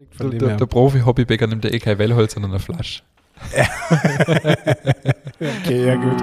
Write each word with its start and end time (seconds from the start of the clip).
Der, 0.00 0.28
der, 0.30 0.56
der 0.56 0.66
Profi-Hobbybäcker 0.66 1.48
nimmt 1.48 1.64
ja 1.64 1.72
eh 1.72 1.80
kein 1.80 1.98
Wellholz, 1.98 2.34
sondern 2.34 2.52
eine 2.52 2.60
Flasche. 2.60 3.02
okay, 5.40 5.86
ja 5.86 5.96
gut. 5.96 6.22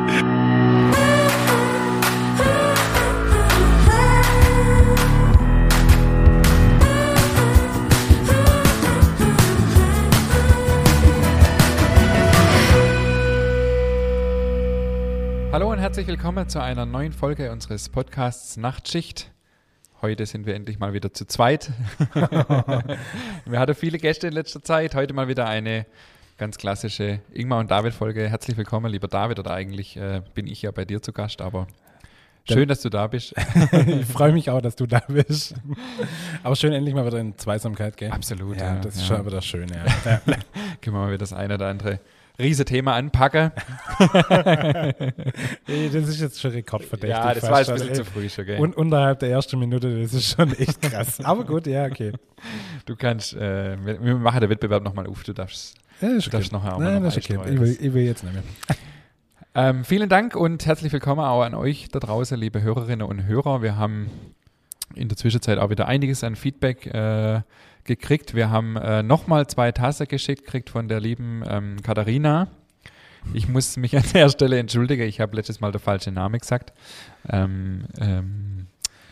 Hallo 15.52 15.70
und 15.70 15.80
herzlich 15.80 16.08
willkommen 16.08 16.48
zu 16.48 16.62
einer 16.62 16.86
neuen 16.86 17.12
Folge 17.12 17.52
unseres 17.52 17.90
Podcasts 17.90 18.56
Nachtschicht. 18.56 19.35
Heute 20.06 20.28
sind 20.28 20.46
wir 20.46 20.54
endlich 20.54 20.78
mal 20.78 20.94
wieder 20.94 21.12
zu 21.12 21.26
zweit. 21.26 21.72
wir 22.14 23.60
hatten 23.60 23.74
viele 23.74 23.98
Gäste 23.98 24.28
in 24.28 24.34
letzter 24.34 24.62
Zeit. 24.62 24.94
Heute 24.94 25.14
mal 25.14 25.28
wieder 25.28 25.48
eine 25.48 25.88
ganz 26.38 26.60
klassische 26.60 27.22
Ingmar 27.34 27.60
und 27.60 27.72
David 27.72 27.92
Folge. 27.92 28.30
Herzlich 28.30 28.56
willkommen, 28.56 28.92
lieber 28.92 29.08
David. 29.08 29.40
Oder 29.40 29.50
eigentlich 29.50 29.98
äh, 29.98 30.22
bin 30.36 30.46
ich 30.46 30.62
ja 30.62 30.70
bei 30.70 30.86
dir 30.86 31.02
zu 31.02 31.12
Gast, 31.12 31.42
aber 31.42 31.66
schön, 32.48 32.68
dass 32.68 32.82
du 32.82 32.90
da 32.90 33.08
bist. 33.08 33.34
ich 33.88 34.06
freue 34.06 34.32
mich 34.32 34.52
auch, 34.52 34.62
dass 34.62 34.76
du 34.76 34.86
da 34.86 35.02
bist. 35.08 35.56
Aber 36.44 36.56
schön 36.56 36.72
endlich 36.72 36.94
mal 36.94 37.08
wieder 37.08 37.18
in 37.18 37.36
Zweisamkeit, 37.40 37.98
gell? 37.98 38.12
Absolut. 38.12 38.58
Ja, 38.58 38.76
ja, 38.76 38.82
das 38.82 38.98
ist 38.98 39.10
ja. 39.10 39.18
schon 39.18 39.26
wieder 39.26 39.42
schön, 39.42 39.70
ja. 39.70 39.86
ja. 40.06 40.18
Können 40.82 40.96
wir 40.98 41.02
mal 41.02 41.08
wieder 41.08 41.18
das 41.18 41.34
eine 41.34 41.56
oder 41.56 41.66
andere 41.66 42.00
Riesethema 42.40 42.96
anpacken. 42.96 43.52
Ey, 45.68 45.90
das 45.92 46.10
ist 46.10 46.20
jetzt 46.20 46.42
schon 46.42 46.52
rekordverdächtig. 46.52 47.10
ja, 47.10 47.34
das 47.34 47.44
war 47.50 47.60
jetzt 47.60 47.70
ein 47.70 47.76
bisschen 47.76 47.90
ey. 47.90 47.96
zu 47.96 48.06
früh 48.06 48.30
schon, 48.30 48.46
gell? 48.46 48.60
Und 48.60 48.76
unterhalb 48.76 49.20
der 49.20 49.30
ersten 49.30 49.58
Minute, 49.60 50.02
das 50.02 50.14
ist 50.14 50.36
schon 50.36 50.54
echt 50.54 50.82
krass. 50.82 51.20
Aber 51.24 51.46
gut, 51.46 51.68
ja, 51.68 51.86
okay. 51.86 52.12
du 52.86 52.96
kannst, 52.96 53.34
äh, 53.34 53.78
wir, 53.86 54.04
wir 54.04 54.16
machen 54.16 54.42
den 54.42 54.50
Wettbewerb 54.50 54.84
nochmal 54.84 55.08
auf. 55.08 55.24
Du 55.24 55.34
darfst 55.34 55.78
Ja, 56.02 56.10
Du 56.10 56.16
darfst 56.16 56.34
okay. 56.34 56.50
nachher 56.52 56.76
auch 56.76 56.80
mal 56.80 56.86
Nein, 56.86 57.04
noch 57.04 57.14
das 57.14 57.18
ist 57.18 57.30
okay. 57.30 57.54
Ich 57.54 57.60
will, 57.60 57.78
ich 57.80 57.94
will 57.94 58.04
jetzt 58.04 58.24
nicht 58.24 58.34
mehr. 58.34 58.44
Ähm, 59.58 59.86
vielen 59.86 60.10
Dank 60.10 60.36
und 60.36 60.66
herzlich 60.66 60.92
willkommen 60.92 61.22
auch 61.22 61.42
an 61.42 61.56
euch 61.56 61.88
da 61.88 62.00
draußen, 62.00 62.38
liebe 62.38 62.62
Hörerinnen 62.62 63.08
und 63.08 63.26
Hörer. 63.26 63.62
Wir 63.62 63.78
haben 63.78 64.10
in 64.96 65.08
der 65.08 65.18
Zwischenzeit 65.18 65.60
auch 65.60 65.70
wieder 65.70 65.88
einiges 65.88 66.26
an 66.26 66.36
Feedback 66.36 66.88
äh, 66.88 67.40
gekriegt. 67.86 68.34
Wir 68.34 68.50
haben 68.50 68.76
äh, 68.76 69.04
nochmal 69.04 69.48
zwei 69.48 69.72
Tasse 69.72 70.08
geschickt 70.08 70.46
gekriegt 70.46 70.70
von 70.70 70.88
der 70.88 71.00
lieben 71.00 71.44
ähm, 71.48 71.82
Katharina. 71.82 72.48
Ich 73.34 73.48
muss 73.48 73.78
mich 73.78 73.96
an 73.98 74.04
der 74.14 74.30
Stelle 74.30 74.60
entschuldigen, 74.60 75.04
ich 75.04 75.20
habe 75.20 75.36
letztes 75.36 75.60
Mal 75.60 75.72
der 75.72 75.82
falsche 75.82 76.12
Name 76.12 76.40
gesagt. 76.40 76.74
Ähm, 77.30 77.86
ähm, 78.00 78.65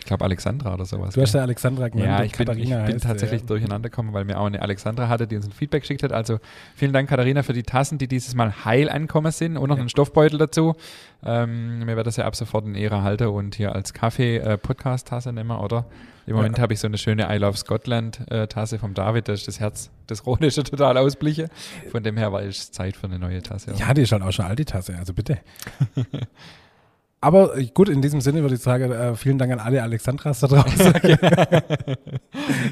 ich 0.04 0.08
glaube 0.08 0.26
Alexandra 0.26 0.74
oder 0.74 0.84
sowas. 0.84 1.14
Du 1.14 1.22
hast 1.22 1.34
ja 1.34 1.44
Alexandra 1.44 1.88
genannt. 1.88 2.10
Ja, 2.10 2.24
ich 2.26 2.34
bin, 2.34 2.42
ich 2.42 2.48
Katharina 2.48 2.84
bin 2.84 2.96
heißt, 2.96 3.06
tatsächlich 3.06 3.40
ja. 3.40 3.48
durcheinander 3.48 3.90
gekommen, 3.90 4.12
weil 4.12 4.26
mir 4.26 4.38
auch 4.38 4.48
eine 4.48 4.62
Alexandra 4.62 5.08
hatte, 5.08 5.28
die 5.28 5.38
uns 5.38 5.46
ein 5.46 5.54
Feedback 5.54 5.84
geschickt 5.84 6.04
hat. 6.04 6.12
Also 6.12 6.40
vielen 6.76 6.92
Dank, 6.92 7.08
Katharina, 7.08 7.42
für 7.42 7.54
die 7.54 7.64
Tassen, 7.64 8.00
die 8.00 8.10
dieses 8.10 8.36
Mal 8.36 8.66
heil 8.66 8.90
ankommen 8.90 9.32
sind 9.32 9.56
und 9.56 9.70
noch 9.70 9.80
einen 9.80 9.88
Stoffbeutel 9.88 10.38
dazu. 10.38 10.76
Ähm, 11.24 11.86
mir 11.86 11.96
wird 11.96 12.06
das 12.06 12.18
ja 12.18 12.26
ab 12.26 12.36
sofort 12.36 12.66
in 12.66 12.76
Ehre 12.76 13.02
halten 13.02 13.28
und 13.28 13.56
hier 13.56 13.74
als 13.74 13.94
Kaffee-Podcast-Tasse 13.94 15.32
nehmen, 15.32 15.58
oder? 15.58 15.86
Im 16.26 16.36
Moment 16.36 16.60
habe 16.60 16.74
ich 16.74 16.82
so 16.82 16.88
eine 16.88 16.98
schöne 16.98 17.34
I 17.34 17.38
Love 17.38 17.58
Scotland-Tasse 17.58 18.80
vom 18.80 18.94
David, 18.94 19.30
da 19.30 19.34
ist 19.34 19.48
das 19.48 19.62
Herz 19.62 19.90
des 20.10 20.26
Rhone 20.26 20.52
schon 20.52 20.66
total 20.66 20.98
ausbliche. 20.98 21.48
Von 21.92 22.04
dem 22.04 22.18
her 22.18 22.34
war 22.34 22.42
es 22.42 22.72
Zeit 22.72 22.98
für 22.98 23.08
eine 23.08 23.20
neue 23.20 23.42
Tasse. 23.42 23.74
Ja, 23.78 23.94
die 23.94 24.02
ist 24.02 24.12
halt 24.12 24.22
auch 24.22 24.34
schon 24.34 24.46
alt, 24.46 24.60
die 24.60 24.66
Tasse, 24.66 24.98
also 24.98 25.14
bitte. 25.14 25.40
Aber 27.24 27.58
äh, 27.58 27.68
gut, 27.74 27.88
in 27.88 28.02
diesem 28.02 28.20
Sinne 28.20 28.42
würde 28.42 28.56
ich 28.56 28.62
sagen, 28.62 28.92
äh, 28.92 29.16
vielen 29.16 29.38
Dank 29.38 29.54
an 29.54 29.60
alle 29.60 29.82
Alexandras 29.82 30.42
da 30.42 30.48
draußen. 30.48 30.94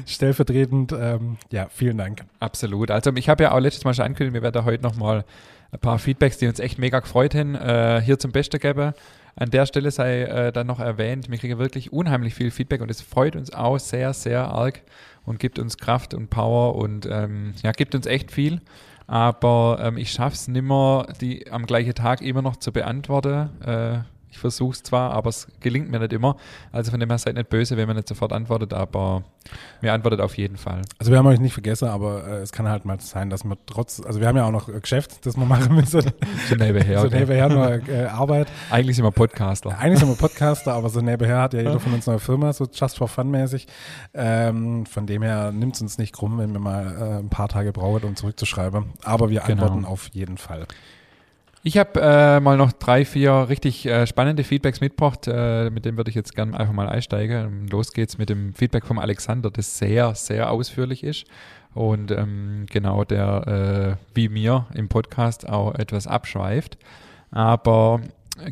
Stellvertretend, 0.06 0.92
ähm, 0.92 1.38
ja, 1.50 1.68
vielen 1.70 1.96
Dank. 1.96 2.24
Absolut. 2.38 2.90
Also 2.90 3.12
ich 3.14 3.30
habe 3.30 3.44
ja 3.44 3.52
auch 3.52 3.60
letztes 3.60 3.84
Mal 3.84 3.94
schon 3.94 4.04
angekündigt, 4.04 4.34
wir 4.34 4.42
werden 4.42 4.52
da 4.52 4.64
heute 4.64 4.82
nochmal 4.82 5.24
ein 5.70 5.78
paar 5.80 5.98
Feedbacks, 5.98 6.36
die 6.36 6.48
uns 6.48 6.58
echt 6.60 6.78
mega 6.78 7.00
gefreut 7.00 7.34
haben, 7.34 7.54
äh, 7.54 8.02
hier 8.04 8.18
zum 8.18 8.30
Besten 8.30 8.60
geben. 8.60 8.92
An 9.36 9.50
der 9.50 9.64
Stelle 9.64 9.90
sei 9.90 10.24
äh, 10.24 10.52
dann 10.52 10.66
noch 10.66 10.80
erwähnt, 10.80 11.30
wir 11.30 11.38
kriegen 11.38 11.58
wirklich 11.58 11.90
unheimlich 11.90 12.34
viel 12.34 12.50
Feedback 12.50 12.82
und 12.82 12.90
es 12.90 13.00
freut 13.00 13.36
uns 13.36 13.54
auch 13.54 13.78
sehr, 13.78 14.12
sehr 14.12 14.48
arg 14.48 14.82
und 15.24 15.38
gibt 15.38 15.58
uns 15.58 15.78
Kraft 15.78 16.12
und 16.12 16.28
Power 16.28 16.74
und 16.74 17.06
ähm, 17.10 17.54
ja, 17.62 17.72
gibt 17.72 17.94
uns 17.94 18.04
echt 18.04 18.30
viel. 18.30 18.60
Aber 19.06 19.78
ähm, 19.82 19.96
ich 19.96 20.10
schaffe 20.10 20.34
es 20.34 20.46
nimmer, 20.46 21.06
die 21.22 21.50
am 21.50 21.64
gleichen 21.64 21.94
Tag 21.94 22.20
immer 22.20 22.42
noch 22.42 22.56
zu 22.56 22.70
beantworten. 22.70 23.48
Äh, 23.62 24.00
ich 24.32 24.38
versuche 24.38 24.72
es 24.72 24.82
zwar, 24.82 25.12
aber 25.12 25.28
es 25.28 25.46
gelingt 25.60 25.90
mir 25.90 25.98
nicht 26.00 26.12
immer. 26.14 26.36
Also 26.72 26.90
von 26.90 26.98
dem 26.98 27.10
her 27.10 27.18
seid 27.18 27.34
nicht 27.36 27.50
böse, 27.50 27.76
wenn 27.76 27.86
man 27.86 27.96
nicht 27.96 28.08
sofort 28.08 28.32
antwortet, 28.32 28.72
aber 28.72 29.22
mir 29.82 29.92
antwortet 29.92 30.20
auf 30.20 30.38
jeden 30.38 30.56
Fall. 30.56 30.80
Also 30.98 31.12
wir 31.12 31.18
haben 31.18 31.26
euch 31.26 31.38
nicht 31.38 31.52
vergessen, 31.52 31.88
aber 31.88 32.26
äh, 32.26 32.30
es 32.40 32.50
kann 32.50 32.66
halt 32.66 32.86
mal 32.86 32.98
sein, 32.98 33.28
dass 33.28 33.44
wir 33.44 33.58
trotz, 33.66 34.00
also 34.00 34.20
wir 34.20 34.26
haben 34.28 34.36
ja 34.38 34.46
auch 34.46 34.50
noch 34.50 34.70
äh, 34.70 34.80
Geschäft, 34.80 35.26
das 35.26 35.36
wir 35.36 35.44
machen 35.44 35.74
müssen. 35.74 36.00
So 36.48 36.54
nebenher. 36.56 37.00
so 37.00 37.08
nebenher 37.08 37.48
noch 37.48 37.88
äh, 37.88 38.06
Arbeit. 38.06 38.48
Eigentlich 38.70 38.96
sind 38.96 39.04
wir 39.04 39.10
Podcaster. 39.10 39.78
Eigentlich 39.78 40.00
sind 40.00 40.08
wir 40.08 40.16
Podcaster, 40.16 40.72
aber 40.72 40.88
so 40.88 41.00
nebenher 41.00 41.42
hat 41.42 41.52
ja 41.54 41.60
jeder 41.60 41.78
von 41.78 41.92
uns 41.92 42.08
eine 42.08 42.18
Firma, 42.18 42.52
so 42.52 42.66
just 42.72 42.96
for 42.98 43.08
fun 43.08 43.30
mäßig. 43.30 43.66
Ähm, 44.14 44.86
von 44.86 45.06
dem 45.06 45.22
her 45.22 45.52
nimmt 45.52 45.74
es 45.76 45.82
uns 45.82 45.98
nicht 45.98 46.14
krumm, 46.14 46.38
wenn 46.38 46.52
wir 46.52 46.58
mal 46.60 46.86
äh, 46.86 47.18
ein 47.18 47.28
paar 47.28 47.48
Tage 47.48 47.72
brauchen, 47.72 48.04
um 48.04 48.16
zurückzuschreiben. 48.16 48.86
Aber 49.04 49.28
wir 49.30 49.40
Genau. 49.40 49.64
antworten 49.64 49.84
auf 49.84 50.08
jeden 50.12 50.38
Fall. 50.38 50.66
Ich 51.64 51.78
habe 51.78 52.00
äh, 52.00 52.40
mal 52.40 52.56
noch 52.56 52.72
drei, 52.72 53.04
vier 53.04 53.46
richtig 53.48 53.86
äh, 53.86 54.04
spannende 54.08 54.42
Feedbacks 54.42 54.80
mitgebracht. 54.80 55.28
Äh, 55.28 55.70
mit 55.70 55.84
dem 55.84 55.96
würde 55.96 56.10
ich 56.10 56.16
jetzt 56.16 56.34
gerne 56.34 56.58
einfach 56.58 56.74
mal 56.74 56.88
einsteigen. 56.88 57.68
Los 57.68 57.92
geht's 57.92 58.18
mit 58.18 58.30
dem 58.30 58.52
Feedback 58.52 58.84
vom 58.84 58.98
Alexander, 58.98 59.48
das 59.48 59.78
sehr, 59.78 60.16
sehr 60.16 60.50
ausführlich 60.50 61.04
ist. 61.04 61.24
Und 61.72 62.10
ähm, 62.10 62.66
genau, 62.68 63.04
der 63.04 63.96
äh, 63.96 64.04
wie 64.14 64.28
mir 64.28 64.66
im 64.74 64.88
Podcast 64.88 65.48
auch 65.48 65.76
etwas 65.76 66.08
abschweift. 66.08 66.78
Aber 67.30 68.00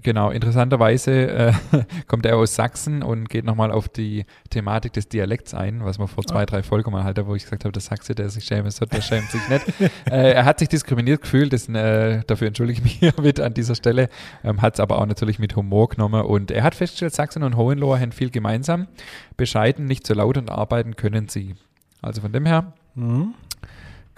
genau, 0.02 0.30
interessanterweise 0.30 1.12
äh, 1.30 1.52
kommt 2.06 2.26
er 2.26 2.36
aus 2.36 2.54
Sachsen 2.54 3.02
und 3.02 3.28
geht 3.28 3.44
nochmal 3.44 3.70
auf 3.70 3.88
die 3.88 4.24
Thematik 4.50 4.92
des 4.92 5.08
Dialekts 5.08 5.54
ein, 5.54 5.84
was 5.84 5.98
wir 5.98 6.08
vor 6.08 6.24
zwei, 6.24 6.46
drei 6.46 6.62
Folgen 6.62 6.92
mal 6.92 7.04
hatte, 7.04 7.26
wo 7.26 7.34
ich 7.34 7.44
gesagt 7.44 7.64
habe, 7.64 7.72
der 7.72 7.82
Sachse, 7.82 8.14
der 8.14 8.28
sich 8.28 8.44
schämen 8.44 8.70
sollte, 8.70 8.96
der 8.96 9.02
schämt 9.02 9.30
sich 9.30 9.48
nicht. 9.48 9.66
äh, 10.10 10.32
er 10.32 10.44
hat 10.44 10.58
sich 10.58 10.68
diskriminiert 10.68 11.22
gefühlt, 11.22 11.52
das, 11.52 11.68
äh, 11.68 12.22
dafür 12.26 12.48
entschuldige 12.48 12.78
ich 12.78 12.84
mich 12.84 12.92
hiermit 12.98 13.40
an 13.40 13.54
dieser 13.54 13.74
Stelle, 13.74 14.08
ähm, 14.44 14.62
hat 14.62 14.74
es 14.74 14.80
aber 14.80 14.98
auch 14.98 15.06
natürlich 15.06 15.38
mit 15.38 15.56
Humor 15.56 15.88
genommen 15.88 16.22
und 16.22 16.50
er 16.50 16.62
hat 16.62 16.74
festgestellt, 16.74 17.14
Sachsen 17.14 17.42
und 17.42 17.56
Hohenlohe 17.56 17.98
haben 17.98 18.12
viel 18.12 18.30
gemeinsam, 18.30 18.88
bescheiden, 19.36 19.86
nicht 19.86 20.06
so 20.06 20.14
laut 20.14 20.36
und 20.36 20.50
arbeiten 20.50 20.96
können 20.96 21.28
sie. 21.28 21.54
Also 22.02 22.20
von 22.20 22.32
dem 22.32 22.46
her 22.46 22.72
Mhm. 22.94 23.34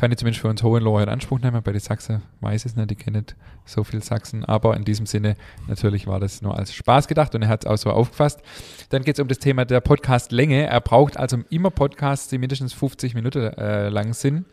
Kann 0.02 0.10
ich 0.10 0.18
zumindest 0.18 0.40
für 0.40 0.48
uns 0.48 0.64
Hohenlohe 0.64 1.00
in 1.00 1.08
Anspruch 1.08 1.38
nehmen. 1.38 1.62
Bei 1.62 1.70
den 1.70 1.80
Sachsen 1.80 2.22
weiß 2.40 2.64
es 2.64 2.74
nicht, 2.74 2.90
die 2.90 2.96
kennen 2.96 3.18
nicht 3.18 3.36
so 3.64 3.84
viel 3.84 4.02
Sachsen. 4.02 4.44
Aber 4.44 4.76
in 4.76 4.84
diesem 4.84 5.06
Sinne, 5.06 5.36
natürlich 5.68 6.08
war 6.08 6.18
das 6.18 6.42
nur 6.42 6.58
als 6.58 6.74
Spaß 6.74 7.06
gedacht 7.06 7.36
und 7.36 7.42
er 7.42 7.48
hat 7.48 7.64
es 7.64 7.70
auch 7.70 7.76
so 7.76 7.90
aufgefasst. 7.90 8.40
Dann 8.88 9.04
geht 9.04 9.14
es 9.14 9.20
um 9.20 9.28
das 9.28 9.38
Thema 9.38 9.64
der 9.64 9.80
Podcast-Länge. 9.80 10.66
Er 10.66 10.80
braucht 10.80 11.16
also 11.16 11.38
immer 11.50 11.70
Podcasts, 11.70 12.26
die 12.26 12.38
mindestens 12.38 12.72
50 12.72 13.14
Minuten 13.14 13.44
äh, 13.56 13.90
lang 13.90 14.12
sind, 14.12 14.44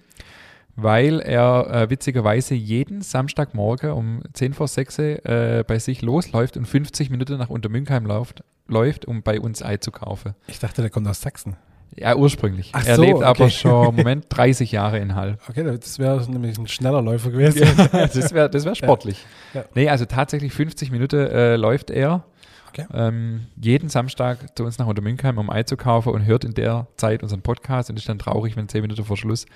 weil 0.76 1.20
er 1.20 1.66
äh, 1.72 1.90
witzigerweise 1.90 2.54
jeden 2.54 3.02
Samstagmorgen 3.02 3.90
um 3.90 4.22
10 4.34 4.54
vor 4.54 4.68
6 4.68 5.00
äh, 5.00 5.64
bei 5.68 5.80
sich 5.80 6.04
losläuft 6.04 6.58
und 6.58 6.68
50 6.68 7.10
Minuten 7.10 7.40
nach 7.40 7.50
Untermünkheim 7.50 8.06
läuft, 8.06 8.44
läuft, 8.68 9.06
um 9.06 9.24
bei 9.24 9.40
uns 9.40 9.64
einzukaufen. 9.64 10.36
Ich 10.46 10.60
dachte, 10.60 10.84
der 10.84 10.92
kommt 10.92 11.08
aus 11.08 11.22
Sachsen. 11.22 11.56
Ja, 11.96 12.16
ursprünglich. 12.16 12.70
Ach 12.74 12.86
er 12.86 12.96
so, 12.96 13.02
lebt 13.02 13.24
aber 13.24 13.46
okay. 13.46 13.50
schon, 13.52 13.96
Moment, 13.98 14.26
30 14.30 14.72
Jahre 14.72 15.00
in 15.00 15.16
Hall. 15.16 15.38
Okay, 15.50 15.64
das 15.64 16.00
wäre 16.00 16.24
nämlich 16.30 16.58
ein 16.58 16.68
schneller 16.68 17.02
Läufer 17.02 17.32
gewesen. 17.32 17.68
das 17.92 18.34
wäre 18.34 18.50
das 18.50 18.66
wär 18.66 18.76
sportlich. 18.76 19.26
Ja. 19.54 19.66
Nee, 19.76 19.90
also 19.90 20.06
tatsächlich 20.06 20.54
50 20.54 20.92
Minuten 20.92 21.18
äh, 21.18 21.56
läuft 21.56 21.90
er 21.90 22.24
Okay. 22.70 22.86
ähm, 22.94 23.48
jeden 23.60 23.90
Samstag 23.90 24.56
zu 24.56 24.64
uns 24.64 24.78
nach 24.78 24.86
Untermünkheim, 24.86 25.40
um 25.40 25.50
einzukaufen 25.50 26.14
und 26.14 26.26
hört 26.26 26.46
in 26.46 26.54
der 26.54 26.86
Zeit 26.98 27.24
unseren 27.24 27.42
Podcast 27.42 27.90
und 27.90 27.98
ist 27.98 28.08
dann 28.08 28.20
traurig, 28.20 28.56
wenn 28.56 28.70
10 28.70 28.82
Minuten 28.82 29.04
vor 29.04 29.18
Schluss, 29.18 29.48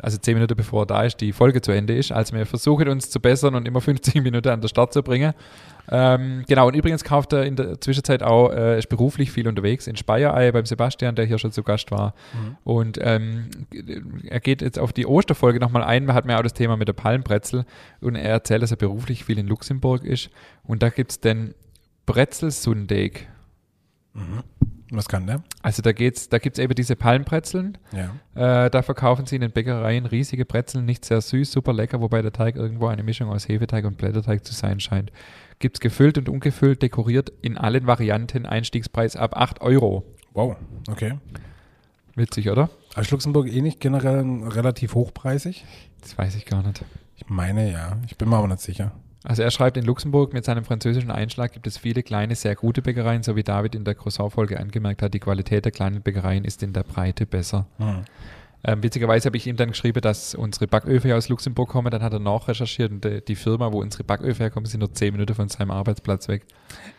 also 0.00 0.18
10 0.18 0.34
Minuten 0.34 0.54
bevor 0.56 0.82
er 0.82 0.86
da 0.86 1.02
ist, 1.02 1.20
die 1.20 1.32
Folge 1.32 1.60
zu 1.62 1.72
Ende 1.72 1.96
ist. 1.96 2.12
Also 2.12 2.36
wir 2.36 2.46
versuchen 2.46 2.88
uns 2.88 3.10
zu 3.10 3.18
bessern 3.18 3.56
und 3.56 3.66
immer 3.66 3.80
50 3.80 4.14
Minuten 4.22 4.48
an 4.48 4.60
der 4.60 4.68
Start 4.68 4.92
zu 4.92 5.02
bringen. 5.02 5.34
Ähm, 5.90 6.44
genau, 6.46 6.68
und 6.68 6.76
übrigens 6.76 7.02
kauft 7.02 7.32
er 7.32 7.44
in 7.44 7.56
der 7.56 7.80
Zwischenzeit 7.80 8.22
auch, 8.22 8.52
äh, 8.52 8.78
ist 8.78 8.88
beruflich 8.88 9.32
viel 9.32 9.48
unterwegs 9.48 9.86
in 9.86 9.96
Speyereihe 9.96 10.52
beim 10.52 10.64
Sebastian, 10.64 11.16
der 11.16 11.24
hier 11.24 11.38
schon 11.38 11.50
zu 11.50 11.64
Gast 11.64 11.90
war. 11.90 12.14
Und 12.64 12.98
ähm, 13.02 13.50
er 14.28 14.40
geht 14.40 14.62
jetzt 14.62 14.78
auf 14.78 14.92
die 14.92 15.06
Osterfolge 15.06 15.58
nochmal 15.58 15.82
ein. 15.82 16.06
Wir 16.06 16.14
hatten 16.14 16.30
ja 16.30 16.38
auch 16.38 16.42
das 16.42 16.54
Thema 16.54 16.76
mit 16.76 16.86
der 16.86 16.92
Palmbrezel 16.92 17.64
und 18.00 18.14
er 18.14 18.30
erzählt, 18.30 18.62
dass 18.62 18.70
er 18.70 18.76
beruflich 18.76 19.24
viel 19.24 19.38
in 19.38 19.48
Luxemburg 19.48 20.04
ist. 20.04 20.30
Und 20.62 20.82
da 20.82 20.90
gibt 20.90 21.10
es 21.10 21.20
den 21.20 21.54
Brezelsundeeg. 22.06 23.28
Was 24.92 25.08
kann 25.08 25.26
der? 25.26 25.42
Also 25.62 25.82
da 25.82 25.92
geht's, 25.92 26.28
da 26.28 26.38
gibt 26.38 26.58
es 26.58 26.62
eben 26.62 26.74
diese 26.74 26.96
Palmbrezeln. 26.96 27.78
Ja. 27.92 28.64
Äh, 28.64 28.70
da 28.70 28.82
verkaufen 28.82 29.26
sie 29.26 29.36
in 29.36 29.40
den 29.40 29.52
Bäckereien 29.52 30.06
riesige 30.06 30.44
Brezeln, 30.44 30.84
nicht 30.84 31.04
sehr 31.04 31.20
süß, 31.20 31.52
super 31.52 31.72
lecker, 31.72 32.00
wobei 32.00 32.22
der 32.22 32.32
Teig 32.32 32.56
irgendwo 32.56 32.88
eine 32.88 33.04
Mischung 33.04 33.28
aus 33.28 33.48
Hefeteig 33.48 33.84
und 33.84 33.96
Blätterteig 33.98 34.44
zu 34.44 34.52
sein 34.52 34.80
scheint. 34.80 35.12
Gibt 35.60 35.76
es 35.76 35.80
gefüllt 35.80 36.18
und 36.18 36.28
ungefüllt, 36.28 36.82
dekoriert 36.82 37.32
in 37.42 37.56
allen 37.56 37.86
Varianten, 37.86 38.46
Einstiegspreis 38.46 39.14
ab 39.14 39.36
8 39.36 39.60
Euro. 39.60 40.04
Wow, 40.32 40.56
okay. 40.88 41.18
Witzig, 42.16 42.50
oder? 42.50 42.70
Ist 42.96 43.10
Luxemburg 43.12 43.48
eh 43.48 43.60
nicht 43.60 43.80
generell 43.80 44.24
relativ 44.48 44.94
hochpreisig? 44.94 45.64
Das 46.00 46.18
weiß 46.18 46.34
ich 46.34 46.46
gar 46.46 46.62
nicht. 46.62 46.84
Ich 47.16 47.28
meine 47.28 47.70
ja. 47.70 47.98
Ich 48.06 48.16
bin 48.16 48.28
mir 48.28 48.36
aber 48.36 48.48
nicht 48.48 48.60
sicher. 48.60 48.92
Also 49.22 49.42
er 49.42 49.50
schreibt, 49.50 49.76
in 49.76 49.84
Luxemburg 49.84 50.32
mit 50.32 50.44
seinem 50.44 50.64
französischen 50.64 51.10
Einschlag 51.10 51.52
gibt 51.52 51.66
es 51.66 51.76
viele 51.76 52.02
kleine, 52.02 52.34
sehr 52.34 52.54
gute 52.54 52.80
Bäckereien, 52.80 53.22
so 53.22 53.36
wie 53.36 53.42
David 53.42 53.74
in 53.74 53.84
der 53.84 53.94
Croissant-Folge 53.94 54.58
angemerkt 54.58 55.02
hat, 55.02 55.12
die 55.12 55.20
Qualität 55.20 55.64
der 55.64 55.72
kleinen 55.72 56.00
Bäckereien 56.00 56.44
ist 56.44 56.62
in 56.62 56.72
der 56.72 56.84
Breite 56.84 57.26
besser. 57.26 57.66
Hm. 57.78 58.04
Ähm, 58.62 58.82
witzigerweise 58.82 59.26
habe 59.26 59.36
ich 59.38 59.46
ihm 59.46 59.56
dann 59.56 59.70
geschrieben, 59.70 60.02
dass 60.02 60.34
unsere 60.34 60.66
Backöfe 60.66 61.16
aus 61.16 61.28
Luxemburg 61.30 61.70
kommen. 61.70 61.90
Dann 61.90 62.02
hat 62.02 62.12
er 62.12 62.18
nachrecherchiert 62.18 62.92
und 62.92 63.04
die, 63.04 63.24
die 63.24 63.34
Firma, 63.34 63.72
wo 63.72 63.80
unsere 63.80 64.04
Backöfe 64.04 64.42
herkommen, 64.42 64.66
sind 64.66 64.80
nur 64.80 64.92
zehn 64.92 65.12
Minuten 65.12 65.34
von 65.34 65.48
seinem 65.48 65.70
Arbeitsplatz 65.70 66.28
weg. 66.28 66.44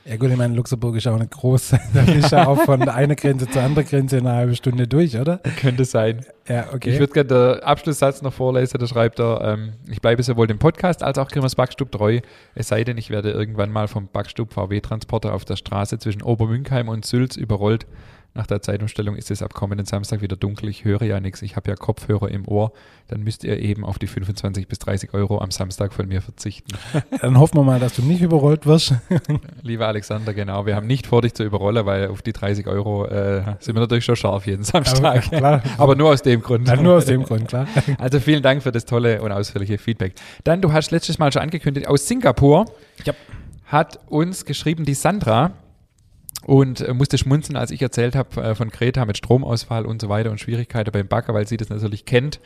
Ja 0.06 0.18
gut, 0.18 0.32
ich 0.32 0.38
meine, 0.38 0.56
Luxemburg 0.56 0.96
ist 0.96 1.08
auch 1.08 1.20
nicht 1.20 1.32
groß. 1.32 1.76
da 1.94 2.02
ist 2.04 2.32
ja 2.32 2.48
auch 2.48 2.62
von 2.64 2.82
einer 2.90 3.16
Grenze 3.16 3.48
zur 3.48 3.62
anderen 3.62 3.88
Grenze 3.88 4.18
in 4.18 4.26
einer 4.26 4.38
halben 4.38 4.56
Stunde 4.56 4.88
durch, 4.88 5.16
oder? 5.18 5.38
Könnte 5.60 5.86
sein. 5.86 6.26
Ja, 6.48 6.66
okay. 6.74 6.90
Ich 6.90 7.00
würde 7.00 7.14
gerne 7.14 7.28
den 7.28 7.64
Abschlusssatz 7.64 8.24
noch 8.24 8.34
vorlesen. 8.34 8.80
Da 8.80 8.88
schreibt 8.88 9.20
er, 9.20 9.42
ähm, 9.42 9.74
ich 9.88 10.02
bleibe 10.02 10.24
sowohl 10.24 10.48
dem 10.48 10.58
Podcast 10.58 11.04
als 11.04 11.20
auch 11.20 11.30
Grimmers 11.30 11.54
Backstub 11.54 11.92
treu. 11.92 12.22
Es 12.56 12.70
sei 12.70 12.84
denn, 12.84 12.98
ich 12.98 13.12
werde 13.12 13.32
irgendwann 13.32 13.72
mal 13.72 13.88
vom 13.88 14.08
Backstub 14.08 14.52
VW-Transporter 14.52 15.34
auf 15.34 15.46
der 15.46 15.58
Straße 15.58 16.00
zwischen 16.00 16.24
Obermünkheim 16.24 16.90
und 16.90 17.06
Sülz 17.06 17.38
überrollt. 17.38 17.86
Nach 18.34 18.48
der 18.48 18.62
Zeitumstellung 18.62 19.18
ist 19.18 19.30
es 19.30 19.42
ab 19.44 19.54
kommenden 19.54 19.86
Samstag 19.86 20.22
wieder 20.22 20.38
dunkel. 20.38 20.70
Ich 20.70 20.86
höre 20.86 21.04
ja 21.04 21.20
nichts. 21.20 21.42
Ich 21.42 21.58
habe 21.58 21.70
ja 21.70 21.76
Kopfhörer 21.76 22.30
im 22.30 22.48
Ohr. 22.48 22.72
Dann 23.10 23.24
müsst 23.24 23.44
ihr 23.44 23.60
eben 23.60 23.84
auf 23.84 24.00
die 24.00 24.08
25 24.08 24.70
bis 24.70 24.80
30 24.80 25.14
Euro 25.14 25.42
am 25.42 25.52
Samstag 25.52 25.92
von 25.92 26.08
mir 26.08 26.22
verzichten. 26.22 26.72
Dann 27.22 27.38
hoffen 27.38 27.58
wir 27.58 27.64
mal, 27.64 27.80
dass 27.82 27.96
du 27.96 28.02
nicht 28.04 28.22
überrollt 28.22 28.66
wirst. 28.66 28.94
Lieber 29.64 29.88
Alexander, 29.88 30.34
genau. 30.34 30.66
Wir 30.66 30.78
haben 30.78 30.88
nicht 30.88 31.08
vor, 31.08 31.22
dich 31.22 31.34
zu 31.34 31.44
überrollen, 31.44 31.86
weil 31.86 32.08
auf 32.08 32.22
die 32.22 32.32
30 32.32 32.68
Euro 32.68 33.06
äh, 33.06 33.44
sind 33.60 33.76
wir 33.76 33.82
natürlich 33.82 34.06
schon 34.06 34.16
scharf 34.16 34.48
jeden 34.48 34.64
Samstag. 34.64 35.26
Aber. 35.34 35.62
Aber 35.78 35.96
nur 35.96 36.12
aus 36.12 36.22
dem 36.22 36.42
Grund. 36.42 36.70
Ja, 36.70 36.78
nur 36.78 36.96
aus 36.96 37.06
dem 37.06 37.24
Grund, 37.24 37.50
klar. 37.50 37.68
Also 37.98 38.22
vielen 38.22 38.42
Dank 38.42 38.64
für 38.64 38.72
das 38.72 38.86
tolle 38.86 39.22
und 39.22 39.34
ausführliche 39.34 39.78
Feedback. 39.78 40.14
Dann, 40.46 40.62
du 40.62 40.72
hast 40.72 40.92
letztes 40.92 41.20
Mal 41.20 41.34
schon 41.34 41.42
angekündigt, 41.42 41.88
aus 41.88 42.08
Singapur 42.08 42.66
Ja. 43.04 43.14
hat 43.66 44.00
uns 44.08 44.46
geschrieben 44.46 44.86
die 44.86 44.94
Sandra 44.94 45.52
und 46.46 46.82
äh, 46.82 46.94
musste 46.94 47.18
schmunzeln, 47.18 47.56
als 47.56 47.72
ich 47.72 47.82
erzählt 47.82 48.16
habe 48.16 48.42
äh, 48.42 48.56
von 48.56 48.72
Kreta 48.72 49.06
mit 49.06 49.18
Stromausfall 49.18 49.86
und 49.86 50.02
so 50.02 50.10
weiter 50.10 50.32
und 50.32 50.40
Schwierigkeiten 50.40 50.92
beim 50.92 51.08
Bagger, 51.08 51.34
weil 51.34 51.48
sie 51.48 51.58
das 51.58 51.70
natürlich 51.70 52.06
kennt 52.06 52.40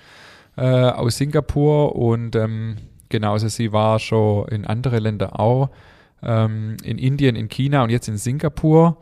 äh, 0.58 0.62
aus 0.62 1.18
Singapur. 1.18 1.96
Und 1.96 2.36
ähm, 2.36 2.78
genau, 3.10 3.34
also 3.34 3.48
sie 3.48 3.72
war 3.72 4.00
schon 4.00 4.48
in 4.50 4.66
andere 4.66 5.00
Länder 5.00 5.40
auch, 5.40 5.70
ähm, 6.22 6.78
in 6.84 6.98
Indien, 6.98 7.36
in 7.36 7.50
China 7.50 7.84
und 7.84 7.90
jetzt 7.90 8.08
in 8.08 8.18
Singapur. 8.18 8.98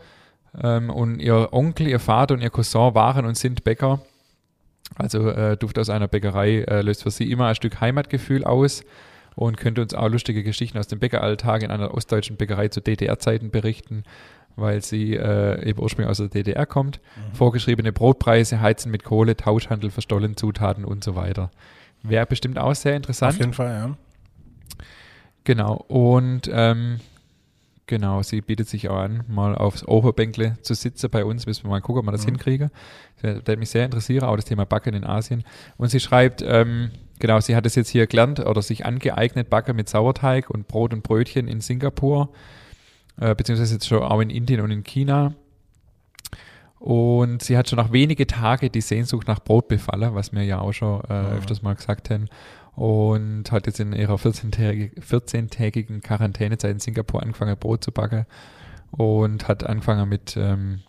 Ähm, 0.62 0.90
und 0.90 1.20
ihr 1.20 1.50
Onkel, 1.52 1.88
ihr 1.88 2.00
Vater 2.00 2.36
und 2.36 2.42
ihr 2.42 2.52
Cousin 2.52 2.94
waren 2.94 3.26
und 3.26 3.38
sind 3.38 3.64
Bäcker. 3.64 4.02
Also 4.96 5.30
äh, 5.30 5.58
Duft 5.58 5.80
aus 5.80 5.90
einer 5.90 6.08
Bäckerei 6.08 6.60
äh, 6.62 6.82
löst 6.82 7.04
für 7.04 7.10
sie 7.10 7.32
immer 7.32 7.48
ein 7.48 7.56
Stück 7.56 7.82
Heimatgefühl 7.82 8.44
aus 8.44 8.84
und 9.36 9.58
könnte 9.58 9.82
uns 9.82 9.96
auch 9.96 10.08
lustige 10.10 10.44
Geschichten 10.44 10.78
aus 10.78 10.88
dem 10.88 11.00
Bäckeralltag 11.00 11.64
in 11.64 11.72
einer 11.72 11.94
ostdeutschen 11.94 12.38
Bäckerei 12.38 12.68
zu 12.68 12.82
DDR-Zeiten 12.82 13.50
berichten, 13.50 14.04
weil 14.56 14.82
sie 14.84 15.16
äh, 15.16 15.68
eben 15.68 15.80
ursprünglich 15.82 16.10
aus 16.10 16.18
der 16.18 16.28
DDR 16.30 16.66
kommt. 16.66 17.00
Vorgeschriebene 17.34 17.92
Brotpreise, 17.92 18.62
Heizen 18.62 18.92
mit 18.92 19.04
Kohle, 19.04 19.36
Tauschhandel, 19.38 19.90
verstollene 19.92 20.36
Zutaten 20.36 20.86
und 20.86 21.04
so 21.04 21.16
weiter. 21.16 21.52
Wäre 22.04 22.26
bestimmt 22.26 22.58
auch 22.60 22.76
sehr 22.76 22.94
Auf 22.94 22.98
interessant. 22.98 23.40
jeden 23.40 23.54
Fall, 23.54 23.70
ja. 23.72 23.98
Genau. 25.44 25.74
Und 25.88 26.50
ähm, 26.52 27.00
genau, 27.88 28.22
sie 28.24 28.42
bietet 28.42 28.68
sich 28.70 28.90
auch 28.90 28.98
an, 28.98 29.24
mal 29.28 29.56
aufs 29.56 29.86
Oberbänkle 29.86 30.58
zu 30.62 30.74
sitzen 30.74 31.10
bei 31.10 31.26
uns. 31.26 31.46
Müssen 31.46 31.66
wir 31.66 31.70
mal 31.70 31.82
gucken, 31.82 32.00
ob 32.00 32.06
wir 32.06 32.12
das 32.12 32.24
Mhm. 32.24 32.32
hinkriegen. 32.32 32.72
Das 33.22 33.36
würde 33.36 33.58
mich 33.58 33.70
sehr 33.70 33.86
interessieren, 33.86 34.24
auch 34.24 34.36
das 34.36 34.46
Thema 34.46 34.66
Backen 34.66 34.94
in 34.94 35.04
Asien. 35.04 35.44
Und 35.78 35.90
sie 35.90 36.00
schreibt, 36.00 36.42
ähm, 36.46 36.92
genau, 37.20 37.40
sie 37.40 37.56
hat 37.56 37.66
es 37.66 37.76
jetzt 37.76 37.90
hier 37.90 38.08
gelernt 38.08 38.40
oder 38.40 38.62
sich 38.62 38.86
angeeignet, 38.86 39.50
Backen 39.50 39.76
mit 39.76 39.90
Sauerteig 39.90 40.50
und 40.50 40.68
Brot 40.68 40.94
und 40.94 41.04
Brötchen 41.04 41.48
in 41.48 41.62
Singapur, 41.62 42.30
äh, 43.20 43.36
beziehungsweise 43.36 43.76
jetzt 43.76 43.88
schon 43.88 44.02
auch 44.04 44.20
in 44.20 44.30
Indien 44.30 44.62
und 44.62 44.72
in 44.72 44.84
China. 44.84 45.34
Und 46.80 47.42
sie 47.44 47.58
hat 47.58 47.70
schon 47.70 47.78
nach 47.78 47.92
wenige 47.94 48.28
Tage 48.28 48.70
die 48.70 48.82
Sehnsucht 48.82 49.28
nach 49.28 49.40
Brot 49.40 49.70
befallen, 49.70 50.16
was 50.16 50.34
wir 50.34 50.44
ja 50.44 50.60
auch 50.60 50.74
schon 50.74 51.02
äh, 51.10 51.22
Mhm. 51.22 51.28
öfters 51.38 51.62
mal 51.62 51.76
gesagt 51.76 52.10
haben. 52.10 52.26
Und 52.76 53.52
hat 53.52 53.68
jetzt 53.68 53.80
in 53.80 53.94
ihrer 53.94 54.16
14-tägig- 54.16 55.00
14-tägigen 55.00 56.02
Quarantänezeit 56.02 56.72
in 56.72 56.80
Singapur 56.80 57.22
angefangen, 57.22 57.56
Brot 57.58 57.84
zu 57.84 57.92
backen. 57.92 58.26
Und 58.92 59.48
hat 59.48 59.64
angefangen 59.66 60.10
mit, 60.10 60.36
ähm, 60.38 60.82